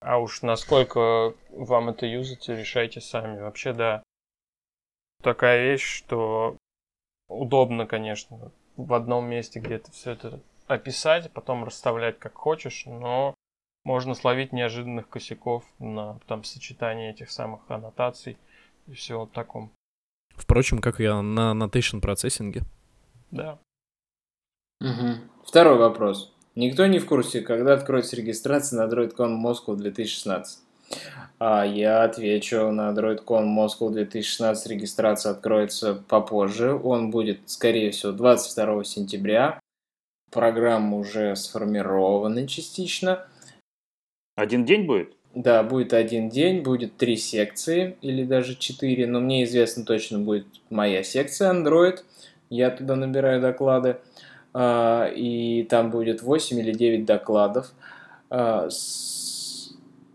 А 0.00 0.18
уж 0.18 0.42
насколько 0.42 1.34
вам 1.50 1.90
это 1.90 2.06
юзать, 2.06 2.48
решайте 2.48 3.00
сами. 3.00 3.40
Вообще, 3.40 3.72
да. 3.72 4.02
Такая 5.22 5.62
вещь, 5.62 5.84
что 5.84 6.56
удобно, 7.28 7.86
конечно, 7.86 8.50
в 8.76 8.94
одном 8.94 9.26
месте 9.26 9.60
где-то 9.60 9.90
все 9.92 10.12
это 10.12 10.40
описать, 10.66 11.30
потом 11.32 11.64
расставлять 11.64 12.18
как 12.18 12.34
хочешь, 12.34 12.84
но 12.86 13.34
можно 13.84 14.14
словить 14.14 14.52
неожиданных 14.52 15.08
косяков 15.08 15.64
на 15.78 16.18
там 16.26 16.44
сочетании 16.44 17.10
этих 17.10 17.30
самых 17.30 17.60
аннотаций 17.68 18.38
и 18.86 18.94
всего 18.94 19.26
таком. 19.26 19.70
Впрочем, 20.34 20.78
как 20.78 21.00
и 21.00 21.06
на 21.06 21.52
annotation 21.52 22.00
процессинге. 22.00 22.62
Да. 23.30 23.58
Второй 25.44 25.76
вопрос. 25.76 26.32
Никто 26.54 26.86
не 26.86 26.98
в 26.98 27.06
курсе, 27.06 27.42
когда 27.42 27.74
откроется 27.74 28.16
регистрация 28.16 28.84
на 28.84 28.92
DroidCon 28.92 29.36
Moscow 29.36 29.76
2016. 29.76 30.60
А 31.38 31.64
я 31.64 32.02
отвечу, 32.02 32.70
на 32.70 32.90
DroidCon 32.90 33.44
Moscow 33.46 33.90
2016 33.90 34.66
регистрация 34.68 35.32
откроется 35.32 35.94
попозже. 36.08 36.74
Он 36.74 37.10
будет, 37.10 37.40
скорее 37.46 37.90
всего, 37.90 38.12
22 38.12 38.84
сентября. 38.84 39.60
Программа 40.30 40.96
уже 40.96 41.36
сформирована 41.36 42.46
частично. 42.46 43.26
Один 44.36 44.64
день 44.64 44.86
будет? 44.86 45.14
Да, 45.34 45.62
будет 45.62 45.92
один 45.92 46.28
день, 46.28 46.62
будет 46.62 46.96
три 46.96 47.16
секции 47.16 47.96
или 48.00 48.24
даже 48.24 48.56
четыре, 48.56 49.06
но 49.06 49.20
мне 49.20 49.44
известно 49.44 49.84
точно 49.84 50.18
будет 50.18 50.46
моя 50.70 51.02
секция 51.02 51.52
Android. 51.52 51.98
Я 52.48 52.70
туда 52.70 52.96
набираю 52.96 53.40
доклады. 53.40 53.98
А, 54.52 55.06
И 55.08 55.64
там 55.64 55.90
будет 55.90 56.22
8 56.22 56.58
или 56.58 56.72
9 56.72 57.04
докладов. 57.04 57.72
А, 58.30 58.68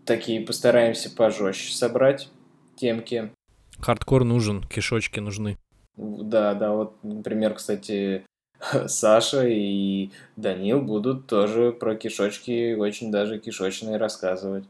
Такие 0.04 0.40
постараемся 0.40 1.10
пожестче 1.10 1.72
собрать 1.74 2.28
темки. 2.76 3.32
Хардкор 3.80 4.22
нужен, 4.22 4.62
кишочки 4.62 5.18
нужны. 5.18 5.58
Да, 5.96 6.54
да, 6.54 6.72
вот, 6.72 6.96
например, 7.02 7.54
кстати, 7.54 8.24
Саша 8.86 9.46
и 9.48 10.10
Данил 10.36 10.80
будут 10.80 11.26
тоже 11.26 11.72
про 11.72 11.96
кишочки 11.96 12.74
очень 12.74 13.10
даже 13.10 13.40
кишочные 13.40 13.96
рассказывать. 13.96 14.64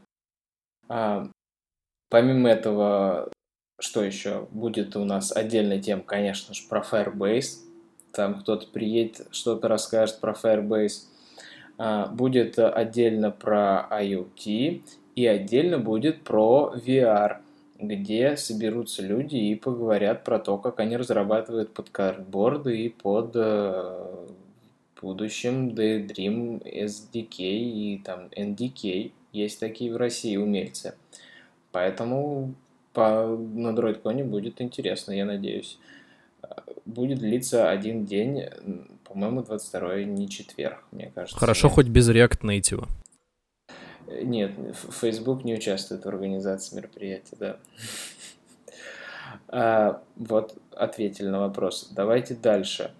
А, 0.89 1.29
помимо 2.09 2.49
этого, 2.49 3.29
что 3.79 4.03
еще? 4.03 4.47
Будет 4.51 4.95
у 4.95 5.05
нас 5.05 5.35
отдельная 5.35 5.79
тема, 5.79 6.01
конечно 6.01 6.53
же, 6.55 6.63
про 6.67 6.81
Firebase. 6.81 7.59
Там 8.17 8.39
кто-то 8.39 8.65
приедет, 8.65 9.27
что-то 9.29 9.67
расскажет 9.67 10.19
про 10.19 10.33
Firebase. 10.33 11.03
А, 11.77 12.07
будет 12.07 12.57
отдельно 12.57 13.29
про 13.29 13.87
IoT 13.91 14.81
и 15.15 15.27
отдельно 15.27 15.77
будет 15.77 16.23
про 16.23 16.73
VR. 16.75 17.37
где 17.79 18.35
соберутся 18.35 19.03
люди 19.03 19.35
и 19.35 19.53
поговорят 19.53 20.23
про 20.23 20.39
то, 20.39 20.57
как 20.57 20.79
они 20.79 20.97
разрабатывают 20.97 21.75
под 21.75 21.91
картборды 21.91 22.85
и 22.85 22.89
под 22.89 23.33
э, 23.35 24.25
будущем 24.99 25.69
Daydream 25.69 26.63
SDK 26.63 27.35
и 27.37 28.01
там 28.03 28.29
NDK. 28.35 29.11
Есть 29.31 29.59
такие 29.59 29.93
в 29.93 29.97
России 29.97 30.37
умельцы. 30.37 30.95
Поэтому 31.71 32.55
по, 32.93 33.27
на 33.27 33.75
DroidCon 33.75 34.23
будет 34.23 34.59
интересно, 34.59 35.11
я 35.11 35.25
надеюсь. 35.25 35.77
Будет 36.85 37.19
длиться 37.19 37.69
один 37.69 38.05
день, 38.05 38.45
по-моему, 39.03 39.43
22-е, 39.43 40.29
четверг, 40.29 40.83
мне 40.91 41.11
кажется. 41.13 41.37
Хорошо, 41.37 41.67
нет. 41.67 41.75
хоть 41.75 41.87
без 41.87 42.09
React 42.09 42.41
Native. 42.41 42.87
Нет, 44.23 44.51
Facebook 44.91 45.43
не 45.43 45.53
участвует 45.53 46.05
в 46.05 46.07
организации 46.07 46.75
мероприятия, 46.75 47.35
да. 47.39 47.57
А, 49.49 50.01
вот 50.15 50.57
ответили 50.71 51.27
на 51.27 51.39
вопрос. 51.39 51.89
Давайте 51.91 52.35
дальше. 52.35 52.91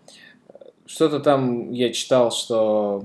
Что-то 0.85 1.19
там 1.19 1.71
я 1.71 1.91
читал, 1.91 2.31
что 2.31 3.03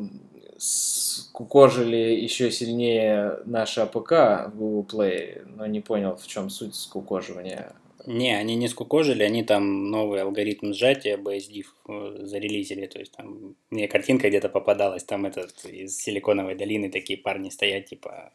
скукожили 0.59 1.97
еще 1.97 2.51
сильнее 2.51 3.39
наш 3.47 3.79
APK 3.79 4.13
в 4.47 4.53
Google 4.55 4.87
Play, 4.87 5.45
но 5.57 5.67
не 5.67 5.81
понял, 5.81 6.17
в 6.17 6.27
чем 6.27 6.51
суть 6.51 6.75
скукоживания. 6.77 7.73
Не, 8.07 8.37
они 8.37 8.57
не 8.57 8.69
скукожили, 8.69 9.23
они 9.23 9.45
там 9.45 9.91
новый 9.91 10.23
алгоритм 10.23 10.73
сжатия 10.73 11.17
BSDIF 11.17 11.67
э, 11.89 12.27
зарелизили, 12.27 12.87
то 12.87 12.99
есть 12.99 13.13
там 13.13 13.57
мне 13.71 13.89
картинка 13.89 14.29
где-то 14.29 14.49
попадалась, 14.49 15.05
там 15.05 15.27
этот 15.27 15.65
из 15.65 15.97
Силиконовой 15.99 16.57
долины 16.57 16.91
такие 16.91 17.19
парни 17.19 17.51
стоят, 17.51 17.87
типа 17.87 18.33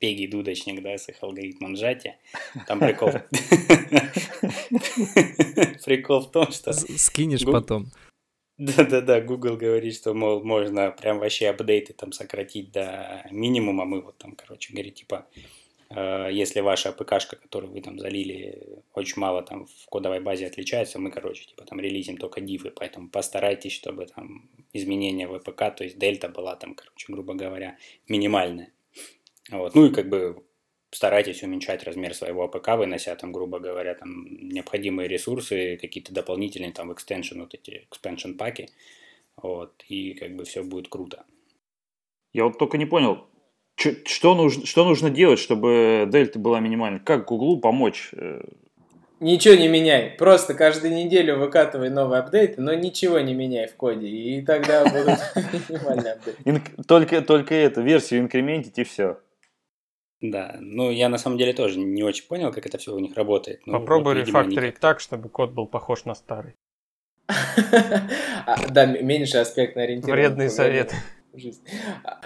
Пеги 0.00 0.26
Дудочник, 0.26 0.82
да, 0.82 0.96
с 0.96 1.08
их 1.10 1.22
алгоритмом 1.22 1.76
сжатия. 1.76 2.16
Там 2.66 2.80
прикол... 2.80 3.10
Прикол 5.84 6.20
в 6.20 6.30
том, 6.30 6.50
что... 6.50 6.72
Скинешь 6.72 7.44
потом. 7.44 7.86
Да-да-да, 8.56 9.20
Google 9.20 9.56
говорит, 9.56 9.94
что, 9.94 10.14
мол, 10.14 10.42
можно 10.42 10.90
прям 10.90 11.18
вообще 11.18 11.48
апдейты 11.48 11.92
там 11.92 12.12
сократить 12.12 12.72
до 12.72 13.26
минимума. 13.30 13.84
Мы 13.84 14.00
вот 14.00 14.16
там, 14.18 14.32
короче, 14.32 14.72
говорит, 14.72 14.94
типа, 14.94 15.26
если 15.90 16.60
ваша 16.60 16.90
APK-шка, 16.90 17.36
которую 17.36 17.72
вы 17.72 17.80
там 17.80 17.98
залили, 17.98 18.82
очень 18.94 19.20
мало 19.20 19.42
там 19.42 19.66
в 19.66 19.86
кодовой 19.86 20.20
базе 20.20 20.46
отличается, 20.46 21.00
мы, 21.00 21.10
короче, 21.10 21.46
типа 21.46 21.64
там 21.64 21.80
релизим 21.80 22.16
только 22.16 22.40
дифы, 22.40 22.70
поэтому 22.70 23.08
постарайтесь, 23.08 23.72
чтобы 23.72 24.06
там 24.06 24.48
изменения 24.72 25.26
в 25.26 25.34
APK, 25.34 25.74
то 25.74 25.84
есть 25.84 25.98
дельта 25.98 26.28
была 26.28 26.54
там, 26.54 26.76
короче, 26.76 27.12
грубо 27.12 27.34
говоря, 27.34 27.76
минимальная. 28.08 28.72
Вот. 29.50 29.74
Ну 29.74 29.86
и 29.86 29.92
как 29.92 30.08
бы 30.08 30.44
старайтесь 30.92 31.42
уменьшать 31.42 31.82
размер 31.82 32.14
своего 32.14 32.44
APK, 32.44 32.76
вынося 32.76 33.16
там, 33.16 33.32
грубо 33.32 33.58
говоря, 33.58 33.94
там 33.94 34.26
необходимые 34.48 35.08
ресурсы, 35.08 35.76
какие-то 35.76 36.12
дополнительные 36.12 36.72
там 36.72 36.92
extension, 36.92 37.40
вот 37.40 37.54
эти 37.54 37.88
expansion 37.90 38.34
паки, 38.34 38.68
вот, 39.36 39.82
и 39.88 40.14
как 40.14 40.36
бы 40.36 40.44
все 40.44 40.62
будет 40.62 40.88
круто. 40.88 41.24
Я 42.32 42.44
вот 42.44 42.58
только 42.58 42.78
не 42.78 42.86
понял, 42.86 43.26
что 43.76 44.34
нужно, 44.34 44.66
что 44.66 44.84
нужно 44.84 45.10
делать, 45.10 45.38
чтобы 45.38 46.08
дельта 46.10 46.38
была 46.38 46.60
минимальной? 46.60 47.00
Как 47.00 47.26
Гуглу 47.26 47.58
помочь? 47.58 48.10
Э? 48.12 48.42
Ничего 49.20 49.54
не 49.54 49.68
меняй. 49.68 50.10
Просто 50.18 50.54
каждую 50.54 50.94
неделю 50.94 51.38
выкатывай 51.38 51.90
новые 51.90 52.20
апдейты, 52.20 52.60
но 52.62 52.72
ничего 52.72 53.20
не 53.20 53.34
меняй 53.34 53.66
в 53.66 53.76
коде. 53.76 54.08
И 54.08 54.42
тогда 54.42 54.84
будут 54.84 55.18
минимальные 55.68 56.12
апдейты. 56.14 56.82
Только, 56.86 57.20
только 57.20 57.54
это, 57.54 57.82
версию 57.82 58.20
инкрементить 58.20 58.78
и 58.78 58.84
все. 58.84 59.18
Да, 60.22 60.56
ну 60.60 60.90
я 60.90 61.08
на 61.08 61.18
самом 61.18 61.38
деле 61.38 61.52
тоже 61.52 61.78
не 61.78 62.02
очень 62.02 62.26
понял, 62.26 62.52
как 62.52 62.66
это 62.66 62.76
все 62.78 62.94
у 62.94 62.98
них 62.98 63.16
работает. 63.16 63.60
Ну, 63.66 63.72
Попробуй 63.78 64.14
вот, 64.14 64.26
рефакторить 64.26 64.78
так, 64.78 65.00
чтобы 65.00 65.28
код 65.28 65.52
был 65.52 65.66
похож 65.66 66.04
на 66.04 66.14
старый. 66.14 66.54
А, 68.46 68.56
да, 68.68 68.86
меньше 68.86 69.36
аспектно 69.36 69.82
ориентированный. 69.82 70.28
Вредный 70.28 70.50
совет. 70.50 70.92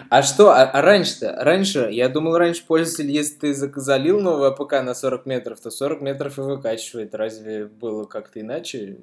А 0.08 0.22
что, 0.22 0.50
а, 0.50 0.62
а 0.62 0.82
раньше-то? 0.82 1.36
Раньше, 1.38 1.88
я 1.90 2.08
думал, 2.08 2.38
раньше 2.38 2.64
пользователь, 2.66 3.10
если 3.10 3.38
ты 3.38 3.54
залил 3.54 4.20
новый 4.20 4.48
APK 4.48 4.82
на 4.82 4.94
40 4.94 5.26
метров, 5.26 5.60
то 5.60 5.70
40 5.70 6.00
метров 6.00 6.38
и 6.38 6.42
выкачивает. 6.42 7.14
Разве 7.14 7.66
было 7.66 8.04
как-то 8.04 8.40
иначе? 8.40 8.98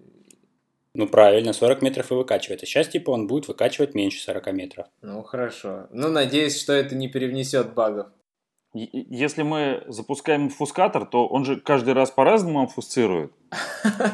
Ну, 0.94 1.08
правильно, 1.08 1.54
40 1.54 1.82
метров 1.82 2.12
и 2.12 2.16
выкачивает. 2.16 2.64
А 2.64 2.66
сейчас, 2.66 2.88
типа, 2.88 3.12
он 3.12 3.28
будет 3.28 3.48
выкачивать 3.48 3.96
меньше 3.96 4.22
40 4.22 4.52
метров. 4.54 4.88
Ну, 5.02 5.24
хорошо. 5.24 5.88
Ну, 5.92 6.10
надеюсь, 6.10 6.60
что 6.60 6.74
это 6.74 6.96
не 6.96 7.08
привнесет 7.08 7.74
багов. 7.74 8.08
Если 8.74 9.44
мы 9.44 9.84
запускаем 9.88 10.50
обфускатор, 10.50 11.06
то 11.06 11.28
он 11.28 11.44
же 11.44 11.58
каждый 11.58 11.94
раз 11.94 12.10
по-разному 12.10 12.64
обфусцирует. 12.64 13.34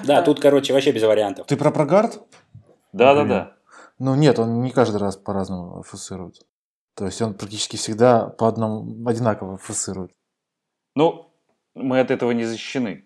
Да, 0.05 0.21
тут, 0.23 0.39
короче, 0.39 0.73
вообще 0.73 0.91
без 0.91 1.03
вариантов. 1.03 1.47
Ты 1.47 1.57
про 1.57 1.71
прогард? 1.71 2.21
Да-да-да. 2.91 3.56
Ну 3.99 4.15
нет, 4.15 4.39
он 4.39 4.61
не 4.61 4.71
каждый 4.71 4.97
раз 4.97 5.17
по-разному 5.17 5.81
фуссирует. 5.83 6.45
То 6.95 7.05
есть 7.05 7.21
он 7.21 7.33
практически 7.33 7.75
всегда 7.75 8.27
по 8.27 8.47
одному 8.47 9.07
одинаково 9.07 9.57
фуссирует. 9.57 10.11
Ну, 10.95 11.31
мы 11.75 11.99
от 11.99 12.11
этого 12.11 12.31
не 12.31 12.45
защищены. 12.45 13.05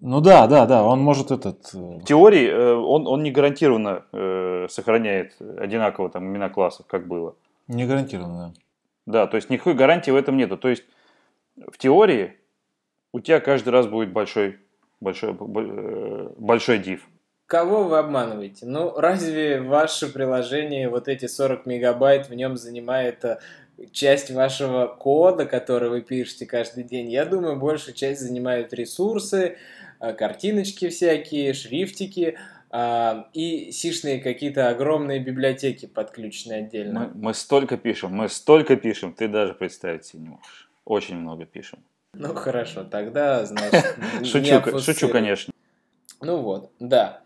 Ну 0.00 0.20
да, 0.20 0.46
да, 0.46 0.66
да, 0.66 0.84
он 0.84 1.00
может 1.00 1.30
этот... 1.30 1.74
Э, 1.74 1.98
В 1.98 2.04
теории 2.04 2.46
э, 2.48 2.74
он, 2.74 3.06
он 3.06 3.22
не 3.22 3.32
гарантированно 3.32 4.04
э, 4.12 4.66
сохраняет 4.70 5.36
одинаково 5.40 6.08
там 6.08 6.24
имена 6.24 6.48
классов, 6.48 6.86
как 6.86 7.08
было. 7.08 7.34
Не 7.66 7.84
гарантированно, 7.84 8.54
да. 8.54 8.62
Да, 9.06 9.26
то 9.26 9.36
есть 9.36 9.50
никакой 9.50 9.74
гарантии 9.74 10.10
в 10.10 10.16
этом 10.16 10.36
нету. 10.36 10.56
То 10.56 10.68
есть 10.68 10.84
в 11.56 11.76
теории 11.78 12.36
у 13.12 13.20
тебя 13.20 13.40
каждый 13.40 13.70
раз 13.70 13.86
будет 13.86 14.12
большой, 14.12 14.58
большой, 15.00 15.32
э, 15.32 16.30
большой 16.38 16.78
div. 16.78 17.00
Кого 17.48 17.84
вы 17.84 17.96
обманываете? 17.96 18.66
Ну, 18.66 18.92
разве 18.94 19.62
ваше 19.62 20.12
приложение, 20.12 20.90
вот 20.90 21.08
эти 21.08 21.24
40 21.24 21.64
мегабайт 21.64 22.28
в 22.28 22.34
нем 22.34 22.58
занимает 22.58 23.24
э, 23.24 23.38
часть 23.90 24.30
вашего 24.30 24.86
кода, 24.86 25.46
который 25.46 25.88
вы 25.88 26.02
пишете 26.02 26.44
каждый 26.44 26.84
день? 26.84 27.10
Я 27.10 27.24
думаю, 27.24 27.56
большая 27.56 27.94
часть 27.94 28.20
занимают 28.20 28.74
ресурсы, 28.74 29.56
э, 29.98 30.12
картиночки 30.12 30.90
всякие, 30.90 31.54
шрифтики, 31.54 32.36
а, 32.70 33.30
и 33.32 33.72
сишные 33.72 34.20
какие-то 34.20 34.68
огромные 34.68 35.18
библиотеки 35.18 35.86
подключенные 35.86 36.66
отдельно. 36.66 37.10
Мы, 37.14 37.28
мы 37.28 37.34
столько 37.34 37.78
пишем, 37.78 38.12
мы 38.12 38.28
столько 38.28 38.76
пишем, 38.76 39.14
ты 39.14 39.26
даже 39.26 39.54
представить 39.54 40.04
себе 40.04 40.24
не 40.24 40.28
можешь. 40.28 40.68
Очень 40.84 41.16
много 41.16 41.46
пишем. 41.46 41.78
Ну 42.12 42.34
хорошо, 42.34 42.84
тогда, 42.84 43.46
значит, 43.46 43.96
шучу, 44.22 44.78
шучу, 44.80 45.08
конечно. 45.08 45.54
Ну 46.20 46.38
вот, 46.38 46.70
да. 46.80 47.22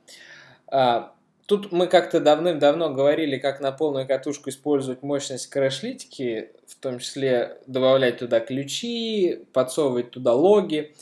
А, 0.66 1.14
тут 1.46 1.72
мы 1.72 1.86
как-то 1.86 2.20
давным-давно 2.20 2.92
говорили, 2.92 3.38
как 3.38 3.60
на 3.60 3.72
полную 3.72 4.06
катушку 4.06 4.50
использовать 4.50 5.02
мощность 5.02 5.48
крэшлитики, 5.48 6.50
в 6.66 6.76
том 6.76 6.98
числе 6.98 7.58
добавлять 7.66 8.18
туда 8.18 8.40
ключи, 8.40 9.44
подсовывать 9.52 10.10
туда 10.10 10.34
логи. 10.34 10.94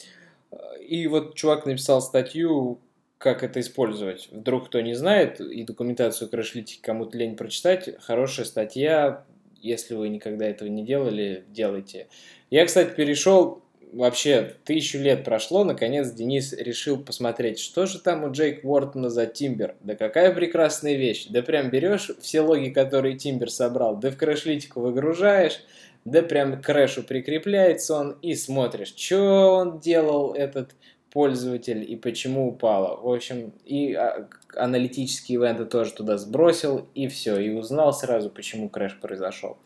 И 0.87 1.07
вот 1.07 1.35
чувак 1.35 1.67
написал 1.67 2.01
статью, 2.01 2.81
как 3.19 3.43
это 3.43 3.61
использовать. 3.61 4.29
Вдруг 4.33 4.67
кто 4.67 4.81
не 4.81 4.95
знает, 4.95 5.41
и 5.41 5.63
документацию 5.63 6.29
крэшлитики 6.29 6.81
кому-то 6.81 7.17
лень 7.19 7.37
прочитать, 7.37 7.91
хорошая 8.01 8.47
статья, 8.47 9.25
если 9.61 9.95
вы 9.95 10.09
никогда 10.09 10.47
этого 10.47 10.69
не 10.69 10.85
делали, 10.85 11.45
делайте. 11.49 12.09
Я, 12.51 12.65
кстати, 12.65 12.95
перешел 12.95 13.63
вообще 13.93 14.57
тысячу 14.65 14.99
лет 14.99 15.25
прошло, 15.25 15.65
наконец 15.65 16.11
Денис 16.13 16.53
решил 16.53 16.99
посмотреть, 16.99 17.59
что 17.59 17.87
же 17.87 17.99
там 17.99 18.25
у 18.25 18.31
Джейк 18.31 18.65
Уортона 18.65 19.11
за 19.11 19.27
Timber. 19.27 19.77
Да 19.81 19.97
какая 19.97 20.33
прекрасная 20.35 20.95
вещь. 20.95 21.27
Да 21.29 21.43
прям 21.43 21.71
берешь 21.71 22.11
все 22.21 22.41
логи, 22.41 22.71
которые 22.71 23.17
Timber 23.17 23.51
собрал, 23.51 23.97
да 23.97 24.11
в 24.11 24.17
крэшлитику 24.17 24.81
выгружаешь, 24.81 25.61
да 26.05 26.23
прям 26.23 26.61
к 26.61 26.65
крэшу 26.65 27.03
прикрепляется 27.03 27.97
он 27.97 28.17
и 28.23 28.35
смотришь, 28.35 28.95
что 28.97 29.55
он 29.55 29.81
делал, 29.81 30.33
этот 30.33 30.75
пользователь 31.11 31.91
и 31.91 31.97
почему 31.97 32.49
упало. 32.49 33.01
В 33.01 33.13
общем, 33.13 33.53
и 33.65 33.95
а, 33.95 34.29
аналитические 34.55 35.37
ивенты 35.37 35.65
тоже 35.65 35.93
туда 35.93 36.19
сбросил, 36.19 36.87
и 36.95 37.09
все, 37.09 37.39
и 37.39 37.51
узнал 37.51 37.93
сразу, 37.93 38.31
почему 38.31 38.69
крэш 38.69 38.99
произошел. 39.01 39.59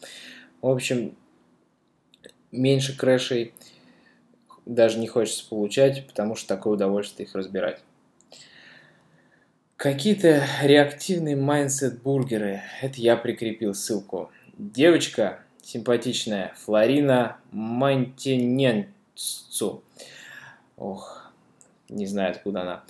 В 0.62 0.68
общем, 0.68 1.14
меньше 2.50 2.96
крэшей 2.96 3.52
даже 4.66 4.98
не 4.98 5.06
хочется 5.06 5.48
получать, 5.48 6.06
потому 6.06 6.36
что 6.36 6.48
такое 6.48 6.74
удовольствие 6.74 7.26
их 7.26 7.34
разбирать. 7.34 7.80
Какие-то 9.76 10.44
реактивные 10.62 11.36
mindset 11.36 12.00
бургеры. 12.02 12.62
Это 12.80 13.00
я 13.00 13.16
прикрепил 13.16 13.74
ссылку. 13.74 14.30
Девочка 14.56 15.40
симпатичная, 15.62 16.52
Флорина 16.56 17.38
Мунтенеску. 17.50 18.92
Ох, 20.76 21.32
не 21.88 22.06
знаю, 22.06 22.30
откуда 22.30 22.62
она. 22.62 22.84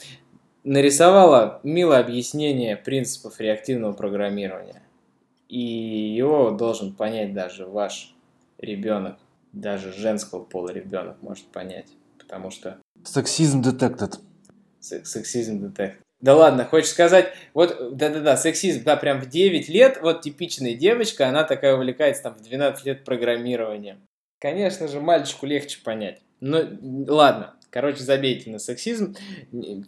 Нарисовала 0.62 1.61
милое 1.62 2.01
объяснение 2.01 2.77
принципов 2.77 3.41
реактивного 3.41 3.93
программирования. 3.93 4.83
И 5.49 5.59
его 5.59 6.51
должен 6.51 6.93
понять 6.93 7.33
даже 7.35 7.66
ваш 7.66 8.14
ребенок 8.59 9.16
даже 9.55 9.92
женского 9.92 10.44
пола 10.44 10.70
ребенок 10.70 11.22
может 11.22 11.46
понять. 11.46 11.88
Потому 12.18 12.50
что 12.50 12.78
Сексизм. 13.05 13.62
Сек- 14.80 15.07
Сексизм 15.07 15.61
детект. 15.68 16.00
Да 16.20 16.34
ладно, 16.34 16.64
хочешь 16.64 16.90
сказать, 16.90 17.32
вот, 17.52 17.96
да-да-да, 17.96 18.36
сексизм, 18.38 18.82
да, 18.84 18.96
прям 18.96 19.20
в 19.20 19.28
9 19.28 19.68
лет, 19.68 19.98
вот 20.00 20.22
типичная 20.22 20.74
девочка, 20.74 21.28
она 21.28 21.44
такая 21.44 21.74
увлекается 21.74 22.22
там 22.22 22.34
в 22.34 22.40
12 22.40 22.86
лет 22.86 23.05
программированием. 23.05 23.98
Конечно 24.40 24.88
же, 24.88 25.00
мальчику 25.00 25.44
легче 25.44 25.80
понять. 25.84 26.22
Ну, 26.40 27.05
ладно, 27.09 27.55
короче, 27.75 28.05
забейте 28.05 28.51
на 28.51 28.61
сексизм. 28.61 29.16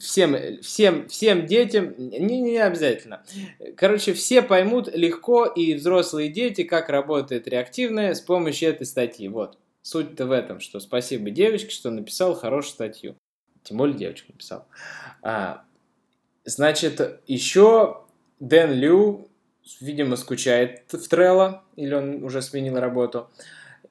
Всем, 0.00 0.60
всем, 0.60 1.08
всем 1.08 1.46
детям, 1.46 1.94
не, 1.96 2.40
не 2.40 2.58
обязательно. 2.58 3.22
Короче, 3.76 4.12
все 4.12 4.42
поймут 4.42 4.88
легко, 4.92 5.44
и 5.44 5.72
взрослые 5.74 6.28
дети, 6.28 6.64
как 6.64 6.88
работает 6.88 7.46
реактивное 7.46 8.14
с 8.14 8.20
помощью 8.20 8.70
этой 8.70 8.88
статьи. 8.88 9.28
Вот. 9.28 9.56
Суть-то 9.82 10.26
в 10.26 10.32
этом, 10.32 10.58
что 10.58 10.80
спасибо 10.80 11.30
девочке, 11.30 11.70
что 11.70 11.92
написал 11.92 12.34
хорошую 12.34 12.72
статью. 12.72 13.16
Тем 13.62 13.76
более 13.76 13.96
девочка 13.96 14.32
написала. 14.32 14.66
А, 15.22 15.62
значит, 16.44 17.20
еще 17.28 18.04
Дэн 18.40 18.72
Лю, 18.72 19.28
видимо, 19.80 20.16
скучает 20.16 20.92
в 20.92 21.06
Трелло, 21.06 21.62
или 21.76 21.94
он 21.94 22.24
уже 22.24 22.42
сменил 22.42 22.80
работу, 22.80 23.30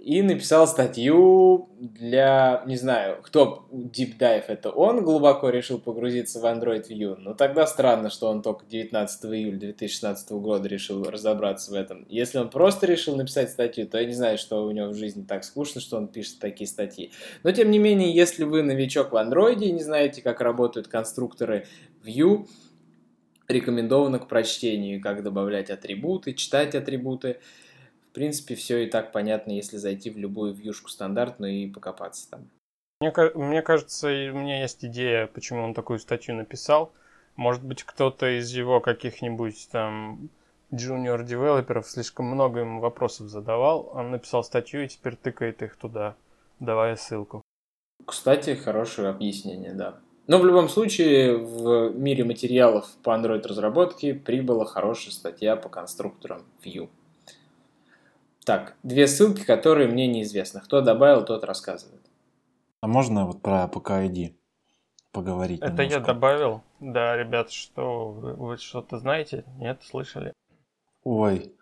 и 0.06 0.22
написал 0.22 0.68
статью 0.68 1.68
для, 1.80 2.62
не 2.68 2.78
знаю, 2.78 3.24
кто 3.24 3.68
Deep 3.72 4.20
Dive 4.20 4.44
это 4.50 4.70
он 4.70 5.04
глубоко 5.04 5.50
решил 5.50 5.80
погрузиться 5.80 6.40
в 6.40 6.46
Android 6.46 6.88
View. 6.88 7.16
Ну 7.18 7.34
тогда 7.34 7.66
странно, 7.66 8.12
что 8.12 8.30
он 8.30 8.44
только 8.44 8.68
19 8.68 9.26
июля 9.34 9.58
2016 9.58 10.30
года 10.34 10.68
решил 10.68 11.06
разобраться 11.06 11.72
в 11.72 11.74
этом. 11.74 12.06
Если 12.08 12.38
он 12.38 12.52
просто 12.52 12.86
решил 12.86 13.16
написать 13.16 13.50
статью, 13.50 13.88
то 13.88 14.00
я 14.00 14.06
не 14.06 14.14
знаю, 14.14 14.38
что 14.38 14.64
у 14.64 14.70
него 14.70 14.90
в 14.90 14.96
жизни 14.96 15.24
так 15.24 15.44
скучно, 15.44 15.82
что 15.82 15.98
он 15.98 16.08
пишет 16.08 16.38
такие 16.38 16.68
статьи. 16.68 17.12
Но 17.42 17.52
тем 17.52 17.72
не 17.72 17.80
менее, 17.80 18.14
если 18.14 18.44
вы 18.44 18.62
новичок 18.62 19.12
в 19.12 19.16
Android 19.16 19.58
и 19.64 19.72
не 19.72 19.82
знаете, 19.82 20.22
как 20.22 20.40
работают 20.40 20.88
конструкторы 20.88 21.66
View, 22.06 22.46
рекомендовано 23.48 24.20
к 24.20 24.28
прочтению, 24.28 25.02
как 25.02 25.24
добавлять 25.24 25.72
атрибуты, 25.72 26.34
читать 26.34 26.76
атрибуты. 26.76 27.40
В 28.16 28.18
принципе, 28.18 28.56
все 28.56 28.86
и 28.86 28.90
так 28.90 29.12
понятно, 29.12 29.52
если 29.52 29.76
зайти 29.76 30.10
в 30.10 30.18
любую 30.18 30.54
вьюшку 30.54 30.88
стандартную 30.90 31.52
и 31.52 31.68
покопаться 31.68 32.32
там. 32.32 32.50
Мне, 33.02 33.12
мне 33.36 33.62
кажется, 33.62 34.08
у 34.08 34.38
меня 34.38 34.62
есть 34.62 34.86
идея, 34.86 35.28
почему 35.28 35.66
он 35.66 35.74
такую 35.74 36.00
статью 36.00 36.34
написал. 36.34 36.94
Может 37.36 37.66
быть, 37.66 37.84
кто-то 37.84 38.40
из 38.40 38.50
его 38.52 38.80
каких-нибудь 38.80 39.68
там 39.70 40.30
junior 40.72 41.26
девелоперов 41.26 41.90
слишком 41.90 42.28
много 42.28 42.62
ему 42.62 42.80
вопросов 42.80 43.28
задавал. 43.28 43.92
Он 43.94 44.12
написал 44.12 44.46
статью 44.46 44.86
и 44.86 44.88
теперь 44.88 45.18
тыкает 45.18 45.62
их 45.62 45.76
туда, 45.76 46.16
давая 46.62 46.96
ссылку. 46.96 47.42
Кстати, 48.06 48.56
хорошее 48.56 49.10
объяснение, 49.10 49.74
да. 49.74 50.00
Но 50.28 50.40
в 50.40 50.46
любом 50.46 50.70
случае, 50.70 51.38
в 51.38 51.94
мире 51.94 52.24
материалов 52.24 52.88
по 53.04 53.10
Android 53.10 53.46
разработке 53.46 54.14
прибыла 54.14 54.64
хорошая 54.64 55.12
статья 55.12 55.58
по 55.58 55.68
конструкторам 55.68 56.46
Vue. 56.64 56.88
Так, 58.46 58.76
две 58.84 59.08
ссылки, 59.08 59.44
которые 59.44 59.88
мне 59.88 60.08
неизвестны. 60.08 60.62
Кто 60.62 60.82
добавил, 60.82 61.26
тот 61.26 61.44
рассказывает. 61.44 62.02
А 62.82 62.88
можно 62.88 63.26
вот 63.26 63.42
про 63.42 63.66
PKID 63.66 64.36
поговорить 65.12 65.62
Это 65.62 65.82
я 65.82 65.90
немножко? 65.90 66.14
добавил. 66.14 66.62
Да, 66.80 67.18
ребят, 67.18 67.52
что 67.52 68.10
вы, 68.10 68.34
вы 68.34 68.58
что-то 68.58 69.00
знаете? 69.00 69.46
Нет, 69.58 69.82
слышали? 69.84 70.32
Ой, 71.04 71.54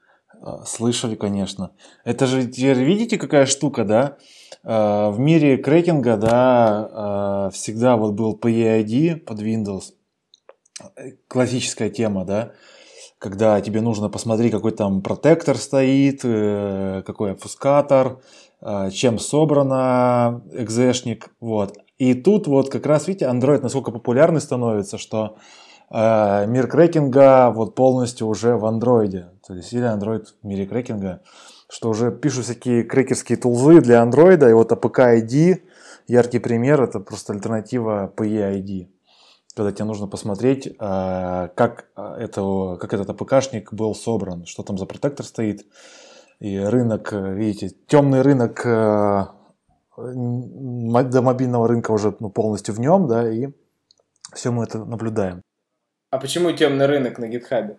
а, 0.41 0.65
слышали, 0.65 1.15
конечно. 1.15 1.71
Это 2.03 2.27
же 2.27 2.45
теперь 2.47 2.79
видите, 2.83 3.17
какая 3.17 3.45
штука, 3.45 3.85
да? 3.85 4.17
А, 4.63 5.09
В 5.11 5.19
мире 5.19 5.55
крекинга, 5.57 6.17
да, 6.17 6.89
а, 6.91 7.49
всегда 7.51 7.95
вот 7.95 8.13
был 8.13 8.35
PEID 8.37 9.17
под 9.21 9.39
Windows. 9.39 9.93
Э, 10.97 11.11
Классическая 11.29 11.89
тема, 11.89 12.25
да? 12.25 12.51
Когда 13.23 13.61
тебе 13.61 13.79
нужно 13.79 14.09
посмотреть, 14.09 14.51
какой 14.51 14.71
там 14.71 15.01
протектор 15.01 15.55
стоит, 15.55 16.25
э, 16.25 17.03
какой 17.05 17.31
обфускатор, 17.31 18.19
а, 18.59 18.91
чем 18.91 19.17
собрано 19.17 20.41
экзешник, 20.51 21.29
вот. 21.39 21.77
И 21.97 22.15
тут 22.15 22.47
вот 22.47 22.69
как 22.69 22.85
раз, 22.85 23.07
видите, 23.07 23.27
Android 23.27 23.61
насколько 23.61 23.91
популярный 23.91 24.41
становится, 24.41 24.97
что 24.97 25.37
э, 25.89 26.45
мир 26.47 26.67
крекинга 26.67 27.49
вот 27.51 27.75
полностью 27.75 28.27
уже 28.27 28.57
в 28.57 28.65
андроиде. 28.65 29.29
То 29.47 29.53
есть 29.53 29.71
или 29.71 29.85
Android 29.85 30.25
в 30.41 30.45
мире 30.45 30.65
крекинга, 30.65 31.21
что 31.69 31.91
уже 31.91 32.11
пишут 32.11 32.43
всякие 32.43 32.83
крекерские 32.83 33.37
тулзы 33.37 33.79
для 33.79 34.01
андроида, 34.01 34.49
и 34.49 34.53
вот 34.53 34.73
APK 34.73 35.23
ID, 35.23 35.61
яркий 36.09 36.39
пример, 36.39 36.81
это 36.81 36.99
просто 36.99 37.31
альтернатива 37.31 38.11
PE 38.17 38.61
ID. 38.61 38.92
Когда 39.55 39.71
тебе 39.71 39.85
нужно 39.85 40.07
посмотреть, 40.07 40.67
э, 40.67 40.73
как, 40.79 41.85
э, 41.95 42.15
это, 42.19 42.77
как 42.79 42.93
этот 42.93 43.09
APK-шник 43.09 43.71
был 43.71 43.93
собран, 43.93 44.45
что 44.45 44.63
там 44.63 44.77
за 44.77 44.85
протектор 44.85 45.25
стоит. 45.25 45.65
И 46.39 46.57
рынок, 46.57 47.13
э, 47.13 47.33
видите, 47.33 47.75
темный 47.87 48.21
рынок 48.21 48.63
до 49.95 51.21
мобильного 51.21 51.67
рынка 51.67 51.91
уже 51.91 52.15
ну, 52.19 52.31
полностью 52.31 52.73
в 52.73 52.79
нем, 52.79 53.07
да, 53.07 53.31
и 53.31 53.49
все 54.33 54.49
мы 54.49 54.63
это 54.63 54.83
наблюдаем. 54.83 55.43
А 56.09 56.17
почему 56.17 56.51
темный 56.51 56.87
рынок 56.87 57.19
на 57.19 57.27
гитхабе? 57.27 57.77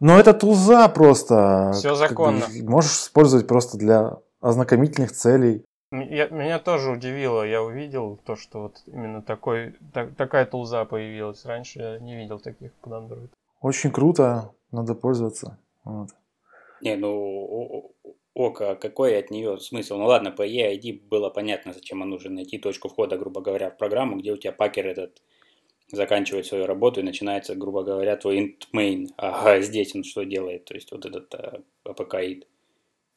Но 0.00 0.18
это 0.18 0.32
тулза 0.32 0.88
просто. 0.88 1.72
Как 1.82 1.96
законно. 1.96 2.46
бы, 2.46 2.70
можешь 2.70 2.92
использовать 2.92 3.46
просто 3.46 3.76
для 3.76 4.18
ознакомительных 4.40 5.12
целей. 5.12 5.64
Я- 5.92 6.28
меня 6.28 6.58
тоже 6.58 6.90
удивило, 6.90 7.42
я 7.46 7.62
увидел 7.62 8.18
то, 8.24 8.36
что 8.36 8.62
вот 8.62 8.82
именно 8.86 9.22
такой, 9.22 9.74
так- 9.92 10.14
такая 10.16 10.44
тулза 10.44 10.84
появилась. 10.84 11.44
Раньше 11.44 11.78
я 11.78 11.98
не 11.98 12.16
видел 12.16 12.40
таких 12.40 12.72
под 12.74 12.92
Android. 12.92 13.28
Очень 13.60 13.92
круто, 13.92 14.50
надо 14.72 14.94
пользоваться. 14.94 15.58
Вот. 15.84 16.08
Не, 16.80 16.96
ну, 16.96 17.10
о- 17.10 17.92
о- 18.04 18.12
ок, 18.34 18.60
а 18.60 18.74
какой 18.74 19.16
от 19.18 19.30
нее 19.30 19.58
смысл? 19.58 19.96
Ну 19.98 20.06
ладно, 20.06 20.32
по 20.32 20.42
EID 20.46 21.08
было 21.08 21.30
понятно, 21.30 21.72
зачем 21.72 22.02
он 22.02 22.10
нужен 22.10 22.34
найти 22.34 22.58
точку 22.58 22.88
входа, 22.88 23.16
грубо 23.16 23.40
говоря, 23.40 23.70
в 23.70 23.76
программу, 23.78 24.16
где 24.16 24.32
у 24.32 24.36
тебя 24.36 24.52
пакер 24.52 24.86
этот 24.88 25.22
заканчивает 25.92 26.46
свою 26.46 26.66
работу 26.66 27.00
и 27.00 27.04
начинается, 27.04 27.54
грубо 27.54 27.84
говоря, 27.84 28.16
твой 28.16 28.38
int 28.40 28.62
main. 28.74 29.06
Ага, 29.16 29.60
здесь 29.60 29.94
он 29.94 30.02
что 30.02 30.24
делает? 30.24 30.64
То 30.64 30.74
есть 30.74 30.90
вот 30.90 31.06
этот 31.06 31.32
а, 31.34 31.60
APK 31.84 32.10
id. 32.20 32.42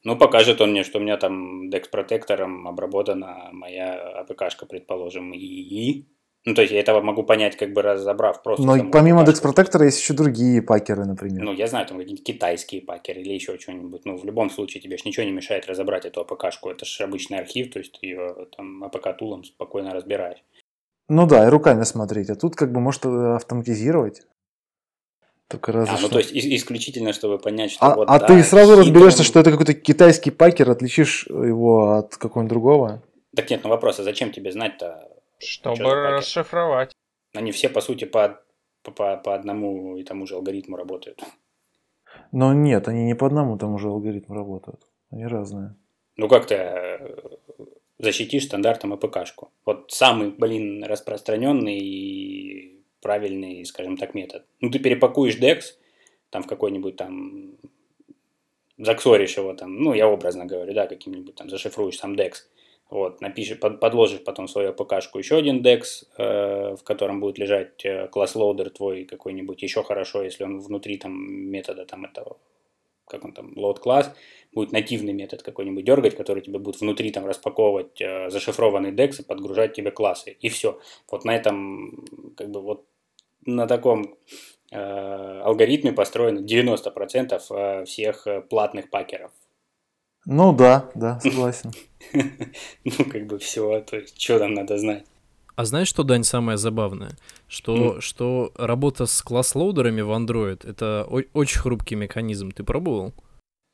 Ну, 0.03 0.15
покажет 0.15 0.61
он 0.61 0.71
мне, 0.71 0.83
что 0.83 0.99
у 0.99 1.01
меня 1.01 1.17
там 1.17 1.69
DEX 1.69 1.89
протектором 1.89 2.67
обработана 2.67 3.49
моя 3.51 4.23
APK-шка, 4.23 4.65
предположим, 4.65 5.33
и... 5.33 6.05
Ну, 6.45 6.53
то 6.55 6.61
есть 6.61 6.71
я 6.71 6.79
этого 6.79 7.01
могу 7.01 7.23
понять, 7.23 7.57
как 7.57 7.73
бы 7.73 7.81
разобрав 7.81 8.41
просто 8.41 8.65
Но 8.65 8.89
помимо 8.89 9.23
APK-шку. 9.23 9.49
Dex 9.49 9.53
Protector 9.53 9.83
есть 9.83 9.99
еще 9.99 10.13
другие 10.13 10.61
пакеры, 10.61 11.03
например. 11.05 11.43
Ну, 11.43 11.51
я 11.51 11.67
знаю, 11.67 11.85
там 11.87 11.97
какие-нибудь 11.97 12.25
китайские 12.25 12.81
пакеры 12.81 13.21
или 13.21 13.33
еще 13.33 13.59
что-нибудь. 13.59 14.05
Ну, 14.05 14.15
в 14.15 14.23
любом 14.23 14.49
случае, 14.49 14.81
тебе 14.81 14.97
ж 14.97 15.03
ничего 15.03 15.25
не 15.25 15.33
мешает 15.33 15.67
разобрать 15.67 16.05
эту 16.05 16.21
APK-шку. 16.21 16.69
Это 16.69 16.85
же 16.85 17.03
обычный 17.03 17.39
архив, 17.39 17.73
то 17.73 17.79
есть 17.79 17.99
ты 17.99 18.07
ее 18.07 18.47
там 18.55 18.83
APK-тулом 18.85 19.43
спокойно 19.43 19.93
разбираешь. 19.93 20.41
Ну 21.09 21.25
да, 21.25 21.45
и 21.45 21.49
руками 21.49 21.83
смотреть. 21.83 22.29
А 22.29 22.35
тут 22.35 22.55
как 22.55 22.71
бы 22.71 22.79
может 22.79 23.05
э, 23.05 23.35
автоматизировать. 23.35 24.21
Только 25.49 25.71
разве 25.71 25.93
А, 25.95 25.97
ну, 25.99 26.07
что. 26.07 26.09
то 26.09 26.17
есть 26.19 26.31
и- 26.33 26.55
исключительно, 26.55 27.13
чтобы 27.13 27.37
понять, 27.39 27.71
что 27.71 27.85
А, 27.85 27.95
вот... 27.95 28.09
а 28.09 28.19
да, 28.19 28.27
ты 28.27 28.43
сразу 28.43 28.73
хитрым- 28.73 28.79
разберешься, 28.79 29.23
что 29.23 29.39
это 29.39 29.51
какой-то 29.51 29.73
китайский 29.73 30.31
пакер, 30.31 30.69
отличишь 30.69 31.25
его 31.27 31.93
от 31.93 32.17
какого-нибудь 32.17 32.49
другого. 32.49 33.03
Так 33.35 33.49
нет, 33.49 33.61
ну 33.63 33.69
вопрос, 33.69 33.99
а 33.99 34.03
зачем 34.03 34.31
тебе 34.31 34.51
знать-то? 34.51 35.07
Чтобы 35.39 35.83
расшифровать. 35.93 36.91
Они 37.33 37.51
все, 37.51 37.69
по 37.69 37.79
сути, 37.81 38.05
по, 38.05 38.41
по, 38.83 39.17
по 39.17 39.35
одному 39.35 39.95
и 39.97 40.03
тому 40.03 40.25
же 40.27 40.35
алгоритму 40.35 40.75
работают. 40.75 41.21
Но 42.31 42.53
нет, 42.53 42.87
они 42.87 43.05
не 43.05 43.15
по 43.15 43.27
одному 43.27 43.57
тому 43.57 43.77
же 43.77 43.87
алгоритму 43.87 44.35
работают. 44.35 44.81
Они 45.11 45.25
разные. 45.25 45.75
Ну, 46.17 46.27
как 46.27 46.47
ты 46.47 46.55
э, 46.55 47.15
защитишь 47.99 48.45
стандартом 48.45 48.91
APK-шку? 48.93 49.49
Вот 49.65 49.91
самый, 49.91 50.31
блин, 50.31 50.83
распространенный 50.83 51.77
и 51.77 52.76
правильный, 53.01 53.65
скажем 53.65 53.97
так, 53.97 54.13
метод. 54.13 54.45
Ну, 54.61 54.69
ты 54.69 54.79
перепакуешь 54.79 55.39
DEX, 55.39 55.61
там 56.29 56.43
в 56.43 56.47
какой-нибудь 56.47 56.95
там 56.95 57.57
заксоришь 58.77 59.37
его 59.37 59.53
там, 59.53 59.75
ну, 59.75 59.93
я 59.93 60.07
образно 60.07 60.45
говорю, 60.45 60.73
да, 60.73 60.87
каким-нибудь 60.87 61.35
там, 61.35 61.49
зашифруешь 61.49 61.97
сам 61.97 62.15
DEX, 62.15 62.33
вот, 62.89 63.21
напишешь, 63.21 63.59
под- 63.59 63.79
подложишь 63.79 64.23
потом 64.23 64.47
свою 64.47 64.69
APK-шку 64.71 65.17
еще 65.17 65.37
один 65.37 65.61
DEX, 65.61 65.81
э, 66.17 66.75
в 66.75 66.83
котором 66.83 67.19
будет 67.19 67.37
лежать 67.37 67.83
э, 67.85 68.07
класс-лоудер 68.07 68.69
твой 68.69 69.05
какой-нибудь, 69.05 69.61
еще 69.61 69.83
хорошо, 69.83 70.23
если 70.23 70.43
он 70.43 70.59
внутри 70.59 70.97
там 70.97 71.13
метода 71.13 71.85
там 71.85 72.05
этого, 72.05 72.37
как 73.07 73.25
он 73.25 73.33
там, 73.33 73.53
load 73.53 73.79
класс, 73.79 74.13
будет 74.53 74.71
нативный 74.71 75.13
метод 75.13 75.43
какой-нибудь 75.43 75.85
дергать, 75.85 76.15
который 76.15 76.41
тебе 76.41 76.59
будет 76.59 76.81
внутри 76.81 77.11
там 77.11 77.25
распаковывать 77.25 78.01
э, 78.01 78.29
зашифрованный 78.29 78.91
DEX 78.91 79.21
и 79.21 79.23
подгружать 79.23 79.73
тебе 79.73 79.91
классы. 79.91 80.31
И 80.39 80.49
все. 80.49 80.79
Вот 81.11 81.25
на 81.25 81.35
этом, 81.35 82.05
как 82.35 82.49
бы 82.49 82.61
вот 82.61 82.85
на 83.45 83.67
таком 83.67 84.15
э, 84.71 84.77
алгоритме 84.77 85.93
построено 85.93 86.39
90% 86.39 87.41
э, 87.49 87.85
всех 87.85 88.27
э, 88.27 88.41
платных 88.41 88.89
пакеров. 88.89 89.31
Ну 90.25 90.53
да, 90.53 90.89
да, 90.95 91.19
согласен. 91.19 91.71
Ну, 92.83 93.05
как 93.11 93.27
бы 93.27 93.37
все, 93.39 93.81
то 93.81 93.97
есть, 93.97 94.21
что 94.21 94.39
там 94.39 94.53
надо 94.53 94.77
знать. 94.77 95.05
А 95.57 95.65
знаешь, 95.65 95.87
что, 95.87 96.03
Дань, 96.03 96.23
самое 96.23 96.57
забавное? 96.57 97.17
Что, 97.47 97.99
что 97.99 98.51
работа 98.55 99.07
с 99.07 99.21
класс-лоудерами 99.23 100.01
в 100.01 100.11
Android— 100.11 100.61
это 100.69 101.03
о- 101.09 101.23
очень 101.33 101.59
хрупкий 101.59 101.95
механизм. 101.95 102.51
Ты 102.51 102.63
пробовал? 102.63 103.11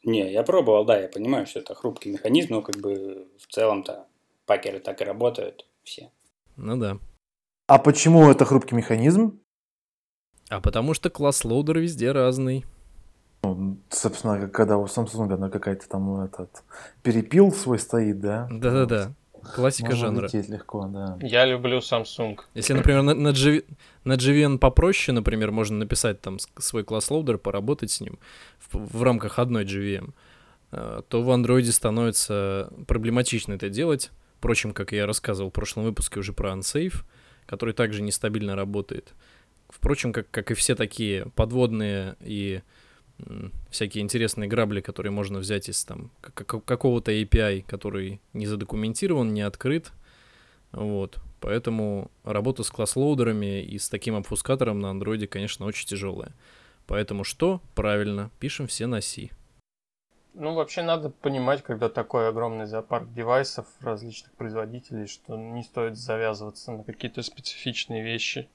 Не, 0.06 0.32
я 0.32 0.44
пробовал, 0.44 0.86
да, 0.86 0.98
я 0.98 1.10
понимаю, 1.10 1.46
что 1.46 1.60
это 1.60 1.76
хрупкий 1.76 2.10
механизм, 2.12 2.54
но 2.54 2.62
как 2.62 2.78
бы 2.78 3.28
в 3.38 3.48
целом-то 3.52 4.06
пакеры 4.46 4.80
так 4.80 5.02
и 5.02 5.04
работают 5.04 5.66
все. 5.84 6.10
Ну 6.56 6.78
да. 6.78 7.00
А 7.68 7.80
почему 7.80 8.30
это 8.32 8.46
хрупкий 8.46 8.76
механизм? 8.76 9.40
А 10.50 10.62
потому 10.62 10.94
что 10.94 11.10
класс-лоудер 11.10 11.80
везде 11.80 12.14
разный. 12.14 12.66
Собственно, 13.90 14.40
как- 14.40 14.54
когда 14.54 14.78
у 14.78 14.86
Samsung 14.86 15.34
она 15.34 15.50
какая-то 15.50 15.90
там 15.90 16.22
этот 16.22 16.64
перепил 17.02 17.52
свой 17.52 17.78
стоит, 17.78 18.22
да? 18.22 18.48
Да-да-да. 18.50 19.14
Классика 19.56 19.90
Можно 19.90 20.28
жанра. 20.28 20.30
легко, 20.32 20.88
да. 20.88 21.18
Я 21.22 21.46
люблю 21.46 21.80
Samsung. 21.80 22.40
Если, 22.54 22.74
например, 22.74 23.02
на, 23.02 23.14
на, 23.14 23.30
GV 23.30 23.66
на 24.04 24.14
JVM 24.14 24.58
попроще, 24.58 25.14
например, 25.14 25.52
можно 25.52 25.78
написать 25.78 26.22
там 26.22 26.38
свой 26.58 26.84
класс-лоудер, 26.84 27.38
поработать 27.38 27.92
с 27.92 28.02
ним 28.02 28.20
в, 28.60 28.98
в 28.98 29.04
рамках 29.04 29.40
одной 29.40 29.66
JVM, 29.66 30.14
э, 30.72 31.02
то 31.08 31.22
в 31.22 31.32
андроиде 31.32 31.72
становится 31.72 32.72
проблематично 32.88 33.54
это 33.54 33.70
делать. 33.70 34.12
Впрочем, 34.38 34.74
как 34.74 34.92
я 34.92 35.06
рассказывал 35.06 35.50
в 35.50 35.54
прошлом 35.54 35.84
выпуске 35.84 36.20
уже 36.20 36.34
про 36.34 36.52
Unsafe, 36.52 37.04
который 37.46 37.74
также 37.74 38.02
нестабильно 38.02 38.56
работает. 38.56 39.14
Впрочем, 39.70 40.14
как, 40.14 40.30
как 40.32 40.52
и 40.52 40.54
все 40.54 40.76
такие 40.76 41.26
подводные 41.36 42.16
и 42.22 42.62
всякие 43.70 44.04
интересные 44.04 44.48
грабли, 44.48 44.82
которые 44.82 45.12
можно 45.12 45.40
взять 45.40 45.70
из 45.70 45.84
там 45.86 46.12
как- 46.22 46.46
как- 46.46 46.66
какого-то 46.66 47.12
API, 47.12 47.64
который 47.64 48.22
не 48.34 48.46
задокументирован, 48.46 49.34
не 49.34 49.42
открыт. 49.42 49.92
Вот. 50.72 51.20
Поэтому 51.40 52.10
работа 52.24 52.64
с 52.64 52.70
класс-лоудерами 52.70 53.62
и 53.62 53.78
с 53.78 53.90
таким 53.90 54.16
обфускатором 54.16 54.80
на 54.80 54.90
андроиде, 54.90 55.28
конечно, 55.28 55.66
очень 55.66 55.88
тяжелая. 55.88 56.34
Поэтому 56.88 57.24
что? 57.24 57.62
Правильно, 57.76 58.32
пишем 58.40 58.68
все 58.68 58.88
на 58.88 59.02
C. 59.02 59.30
Ну, 60.34 60.56
вообще 60.56 60.82
надо 60.82 61.10
понимать, 61.10 61.62
когда 61.62 61.90
такой 61.90 62.28
огромный 62.28 62.66
зоопарк 62.66 63.14
девайсов 63.14 63.68
различных 63.82 64.32
производителей, 64.34 65.06
что 65.06 65.38
не 65.38 65.62
стоит 65.64 65.96
завязываться 65.96 66.72
на 66.72 66.84
какие-то 66.84 67.22
специфичные 67.22 68.04
вещи, 68.04 68.50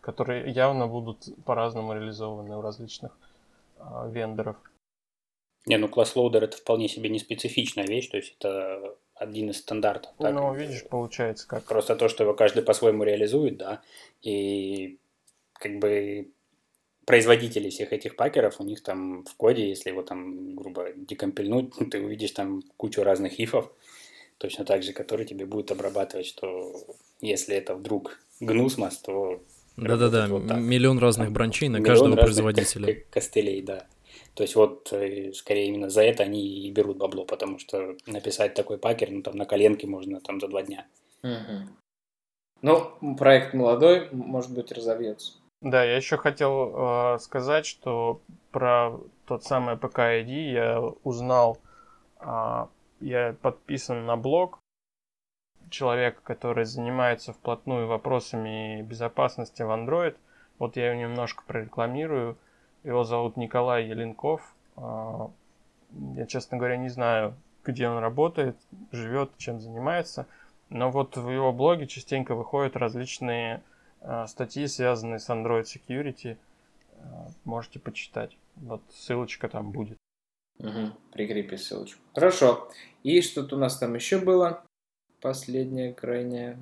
которые 0.00 0.50
явно 0.50 0.88
будут 0.88 1.28
по-разному 1.44 1.94
реализованы 1.94 2.56
у 2.56 2.62
различных 2.62 3.12
вендоров. 4.08 4.56
Не, 5.66 5.76
ну 5.76 5.88
класс-лоудер 5.88 6.44
это 6.44 6.56
вполне 6.56 6.88
себе 6.88 7.10
не 7.10 7.18
специфичная 7.18 7.86
вещь, 7.86 8.08
то 8.08 8.16
есть 8.16 8.36
это 8.38 8.96
один 9.14 9.50
из 9.50 9.58
стандартов. 9.58 10.12
так. 10.18 10.34
ну, 10.34 10.54
видишь, 10.54 10.84
получается 10.88 11.46
как. 11.46 11.64
Просто 11.64 11.94
то, 11.94 12.08
что 12.08 12.24
его 12.24 12.34
каждый 12.34 12.62
по-своему 12.62 13.04
реализует, 13.04 13.58
да, 13.58 13.82
и 14.22 14.98
как 15.52 15.78
бы 15.78 16.32
производители 17.04 17.68
всех 17.68 17.92
этих 17.92 18.16
пакеров, 18.16 18.60
у 18.60 18.64
них 18.64 18.82
там 18.82 19.24
в 19.24 19.34
коде, 19.34 19.68
если 19.68 19.90
его 19.90 20.02
там, 20.02 20.54
грубо 20.54 20.92
декомпильнуть, 20.94 21.74
ты 21.90 22.00
увидишь 22.00 22.30
там 22.30 22.62
кучу 22.76 23.02
разных 23.02 23.38
ифов, 23.38 23.70
точно 24.38 24.64
так 24.64 24.82
же, 24.82 24.92
которые 24.92 25.26
тебе 25.26 25.44
будут 25.44 25.70
обрабатывать, 25.70 26.26
что 26.26 26.72
если 27.20 27.54
это 27.54 27.74
вдруг 27.74 28.18
гнусмос, 28.40 28.98
то 28.98 29.42
Да-да-да, 29.76 30.26
вот 30.28 30.46
так. 30.46 30.58
миллион 30.58 30.98
разных 30.98 31.32
бранчей 31.32 31.68
на 31.68 31.78
миллион 31.78 31.96
каждого 31.96 32.16
производителя. 32.16 32.94
ко- 32.94 33.00
костылей, 33.10 33.62
да. 33.62 33.86
То 34.34 34.42
есть 34.42 34.54
вот, 34.54 34.92
э, 34.92 35.32
скорее, 35.32 35.68
именно 35.68 35.90
за 35.90 36.02
это 36.02 36.22
они 36.22 36.66
и 36.66 36.70
берут 36.70 36.98
бабло, 36.98 37.24
потому 37.24 37.58
что 37.58 37.96
написать 38.06 38.54
такой 38.54 38.78
пакер, 38.78 39.10
ну, 39.10 39.22
там, 39.22 39.36
на 39.36 39.44
коленке 39.44 39.86
можно 39.86 40.20
там 40.20 40.40
за 40.40 40.48
два 40.48 40.62
дня. 40.62 40.86
Мгм. 41.22 41.76
Ну, 42.62 43.16
проект 43.16 43.54
молодой, 43.54 44.08
может 44.12 44.52
быть, 44.52 44.70
разовьется. 44.72 45.32
Да, 45.62 45.84
я 45.84 45.96
еще 45.96 46.16
хотел 46.16 46.72
э, 46.74 47.18
сказать, 47.20 47.66
что 47.66 48.20
про 48.50 48.98
тот 49.26 49.44
самый 49.44 49.76
PKID 49.76 50.52
я 50.52 50.80
узнал, 51.04 51.58
а, 52.18 52.68
я 53.00 53.36
подписан 53.42 54.06
на 54.06 54.16
блог 54.16 54.59
человека, 55.70 56.20
который 56.22 56.64
занимается 56.64 57.32
вплотную 57.32 57.86
вопросами 57.86 58.82
безопасности 58.82 59.62
в 59.62 59.70
Android. 59.70 60.16
Вот 60.58 60.76
я 60.76 60.92
его 60.92 61.00
немножко 61.00 61.42
прорекламирую. 61.46 62.36
Его 62.84 63.04
зовут 63.04 63.36
Николай 63.36 63.86
Еленков. 63.86 64.54
А, 64.76 65.30
Я, 66.14 66.26
честно 66.26 66.58
говоря, 66.58 66.76
не 66.76 66.88
знаю, 66.88 67.34
где 67.64 67.88
он 67.88 67.98
работает, 67.98 68.56
живет, 68.92 69.30
чем 69.38 69.60
занимается. 69.60 70.26
Но 70.68 70.90
вот 70.90 71.16
в 71.16 71.28
его 71.30 71.52
блоге 71.52 71.86
частенько 71.86 72.34
выходят 72.34 72.76
различные 72.76 73.62
а, 74.00 74.26
статьи, 74.26 74.66
связанные 74.66 75.18
с 75.18 75.28
Android 75.28 75.64
Security. 75.64 76.36
А, 76.98 77.28
Можете 77.44 77.78
почитать. 77.78 78.36
Вот 78.56 78.82
ссылочка 78.90 79.48
там 79.48 79.70
будет. 79.70 79.96
Мгм. 80.58 80.94
Прикрепи 81.12 81.56
ссылочку. 81.56 82.00
Хорошо. 82.14 82.70
И 83.02 83.22
что-то 83.22 83.56
у 83.56 83.58
нас 83.58 83.78
там 83.78 83.94
еще 83.94 84.18
было? 84.18 84.62
Последняя, 85.20 85.92
крайняя. 85.92 86.58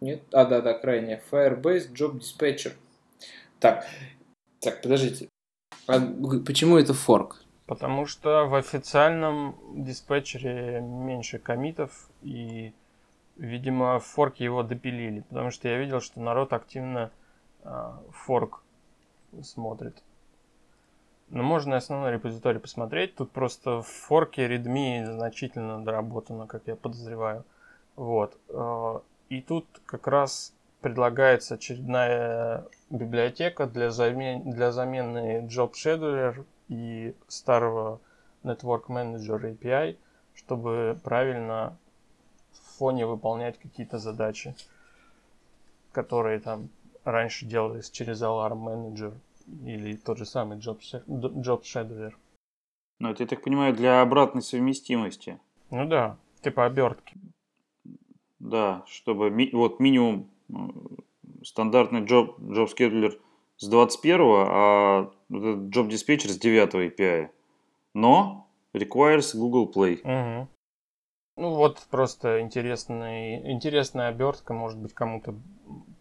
Нет. 0.00 0.22
А, 0.32 0.46
да, 0.46 0.62
да, 0.62 0.74
крайняя. 0.74 1.22
Firebase 1.30 1.92
Job 1.92 2.18
Dispatcher. 2.18 2.72
Так. 3.60 3.86
Так, 4.60 4.80
подождите. 4.80 5.28
А 5.86 6.00
почему 6.46 6.78
это 6.78 6.94
форк? 6.94 7.42
Потому 7.66 8.06
что 8.06 8.46
в 8.46 8.54
официальном 8.54 9.56
диспетчере 9.74 10.80
меньше 10.80 11.38
комитов, 11.38 12.08
и, 12.22 12.72
видимо, 13.36 13.98
в 13.98 14.06
форке 14.06 14.44
его 14.44 14.62
допилили. 14.62 15.20
Потому 15.28 15.50
что 15.50 15.68
я 15.68 15.78
видел, 15.78 16.00
что 16.00 16.20
народ 16.20 16.52
активно 16.52 17.10
а, 17.62 18.02
форк 18.10 18.62
смотрит. 19.42 20.02
Но 21.28 21.42
можно 21.42 21.76
основной 21.76 22.12
репозиторий 22.12 22.60
посмотреть. 22.60 23.16
Тут 23.16 23.30
просто 23.30 23.82
в 23.82 23.86
форке 23.86 24.46
readme 24.46 25.06
значительно 25.10 25.82
доработано, 25.82 26.46
как 26.46 26.62
я 26.66 26.76
подозреваю. 26.76 27.44
Вот. 27.96 28.38
А, 28.48 29.02
И 29.28 29.40
тут 29.40 29.66
как 29.86 30.06
раз 30.06 30.54
предлагается 30.80 31.54
очередная 31.54 32.66
библиотека 32.90 33.66
для, 33.66 33.90
замен... 33.90 34.50
для 34.50 34.72
замены 34.72 35.46
Job 35.46 35.72
Scheduler 35.72 36.44
и 36.68 37.14
старого 37.28 38.00
Network 38.42 38.86
Manager 38.88 39.56
API, 39.56 39.96
чтобы 40.34 40.98
правильно 41.04 41.76
в 42.50 42.78
фоне 42.78 43.06
выполнять 43.06 43.58
какие-то 43.58 43.98
задачи, 43.98 44.54
которые 45.92 46.40
там 46.40 46.68
раньше 47.04 47.46
делались 47.46 47.90
через 47.90 48.22
Alarm 48.22 48.64
Manager 48.64 49.14
или 49.64 49.96
тот 49.96 50.18
же 50.18 50.26
самый 50.26 50.58
Job, 50.58 50.80
Job 51.06 51.62
Scheduler. 51.62 52.12
Ну, 52.98 53.10
это, 53.10 53.22
я 53.22 53.28
так 53.28 53.42
понимаю, 53.42 53.74
для 53.74 54.00
обратной 54.00 54.42
совместимости. 54.42 55.38
Ну 55.70 55.88
да, 55.88 56.16
типа 56.42 56.66
обертки. 56.66 57.16
Да, 58.42 58.84
чтобы 58.88 59.30
ми- 59.30 59.50
вот 59.52 59.78
минимум 59.78 60.28
м, 60.50 60.98
стандартный 61.44 62.00
job, 62.00 62.36
job 62.40 62.68
scheduler 62.76 63.18
с 63.56 63.68
21 63.68 64.20
а 64.48 65.10
job 65.30 65.88
dispatcher 65.88 66.28
с 66.28 66.38
9 66.38 66.74
API. 66.74 67.30
Но 67.94 68.48
requires 68.74 69.36
Google 69.36 69.70
Play. 69.72 70.00
Мгм. 70.02 70.48
Ну 71.36 71.54
вот 71.54 71.86
просто 71.88 72.40
интересный, 72.40 73.52
интересная 73.52 74.08
обертка, 74.08 74.52
может 74.54 74.78
быть 74.78 74.92
кому-то 74.92 75.34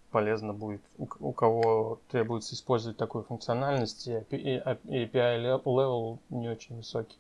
полезно 0.10 0.52
будет, 0.52 0.82
у, 0.98 1.08
у 1.20 1.32
кого 1.32 2.02
требуется 2.10 2.56
использовать 2.56 2.98
такую 2.98 3.24
функциональность, 3.24 4.08
и 4.08 4.14
API 4.14 5.62
level 5.64 6.18
не 6.30 6.50
очень 6.50 6.78
высокий. 6.78 7.18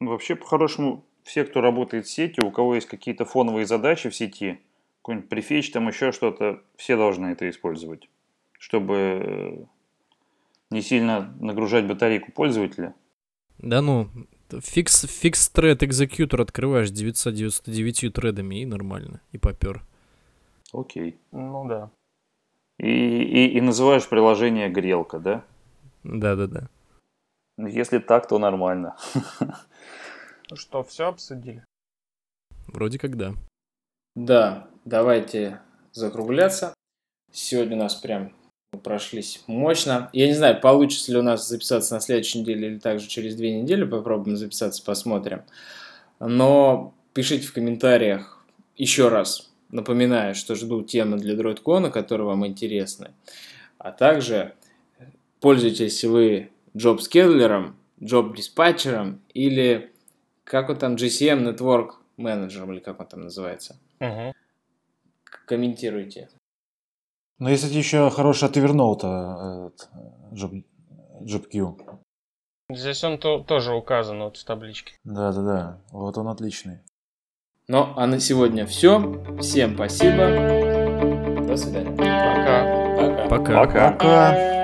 Вообще, 0.00 0.34
по-хорошему, 0.36 1.04
все, 1.22 1.44
кто 1.44 1.60
работает 1.60 2.06
в 2.06 2.10
сети, 2.10 2.40
у 2.40 2.50
кого 2.50 2.74
есть 2.74 2.88
какие-то 2.88 3.24
фоновые 3.24 3.66
задачи 3.66 4.10
в 4.10 4.14
сети, 4.14 4.60
какой-нибудь 4.98 5.28
префетч, 5.28 5.70
там 5.70 5.88
еще 5.88 6.12
что-то, 6.12 6.62
все 6.76 6.96
должны 6.96 7.26
это 7.26 7.48
использовать, 7.48 8.08
чтобы 8.58 8.96
э, 8.96 9.64
не 10.70 10.82
сильно 10.82 11.34
нагружать 11.40 11.86
батарейку 11.86 12.32
пользователя. 12.32 12.94
Да 13.58 13.80
ну, 13.82 14.08
фикс, 14.60 15.06
фикс 15.06 15.48
тред 15.48 15.82
экзекьютор 15.82 16.40
открываешь 16.40 16.90
999 16.90 18.12
тредами 18.12 18.62
и 18.62 18.66
нормально, 18.66 19.20
и 19.32 19.38
попер. 19.38 19.82
Окей. 20.72 21.18
Ну 21.30 21.66
да. 21.68 21.90
И, 22.78 22.88
и, 22.88 23.56
и 23.56 23.60
называешь 23.60 24.08
приложение 24.08 24.68
грелка, 24.68 25.18
да? 25.18 25.44
Да-да-да. 26.02 26.68
Ну, 27.58 27.68
Если 27.68 27.98
так, 27.98 28.26
то 28.26 28.38
нормально. 28.38 28.96
Ну 30.50 30.56
что, 30.56 30.82
все 30.82 31.08
обсудили? 31.08 31.64
Вроде 32.66 32.98
как 32.98 33.16
да. 33.16 33.34
Да, 34.14 34.68
давайте 34.84 35.60
закругляться. 35.92 36.74
Сегодня 37.32 37.76
у 37.76 37.80
нас 37.80 37.94
прям 37.94 38.32
прошлись 38.82 39.42
мощно. 39.46 40.10
Я 40.12 40.26
не 40.26 40.34
знаю, 40.34 40.60
получится 40.60 41.12
ли 41.12 41.18
у 41.18 41.22
нас 41.22 41.48
записаться 41.48 41.94
на 41.94 42.00
следующей 42.00 42.40
неделе 42.40 42.68
или 42.68 42.78
также 42.78 43.08
через 43.08 43.34
две 43.34 43.60
недели. 43.60 43.84
Попробуем 43.84 44.36
записаться, 44.36 44.82
посмотрим. 44.84 45.42
Но 46.20 46.94
пишите 47.14 47.46
в 47.46 47.52
комментариях 47.52 48.44
еще 48.76 49.08
раз, 49.08 49.50
напоминаю, 49.70 50.34
что 50.34 50.54
жду 50.54 50.82
темы 50.82 51.18
для 51.18 51.34
DroidCon, 51.34 51.90
которые 51.90 52.26
вам 52.26 52.46
интересны. 52.46 53.12
А 53.78 53.92
также 53.92 54.54
пользуетесь 55.40 56.04
вы 56.04 56.50
job-скедлером, 56.74 57.76
job-диспатчером 58.00 59.20
или 59.34 59.92
как 60.44 60.68
он 60.70 60.76
там, 60.76 60.94
GCM 60.96 61.42
Network 61.54 61.90
менеджером, 62.16 62.72
или 62.72 62.80
как 62.80 63.00
он 63.00 63.06
там 63.06 63.20
называется. 63.22 63.76
Мгм. 64.00 64.32
Комментируйте. 65.46 66.28
Есть, 67.40 67.62
кстати, 67.62 67.78
еще 67.78 68.10
хороший 68.10 68.48
от 68.48 68.56
Evernote, 68.56 69.72
Job, 70.32 70.64
JobQ. 71.22 71.98
Здесь 72.70 73.02
он 73.04 73.18
то- 73.18 73.40
тоже 73.40 73.74
указан 73.74 74.20
вот 74.22 74.36
в 74.36 74.44
табличке. 74.44 74.94
Да-да-да, 75.04 75.80
вот 75.90 76.16
он 76.18 76.28
отличный. 76.28 76.78
Ну, 77.68 77.92
а 77.96 78.06
на 78.06 78.18
сегодня 78.20 78.66
все. 78.66 78.98
Всем 79.40 79.74
спасибо. 79.74 80.28
До 81.46 81.56
свидания. 81.56 81.90
Пока. 81.96 83.28
Пока. 83.28 83.28
Пока. 83.28 83.64
Пока. 83.66 83.92
Пока. 83.92 84.61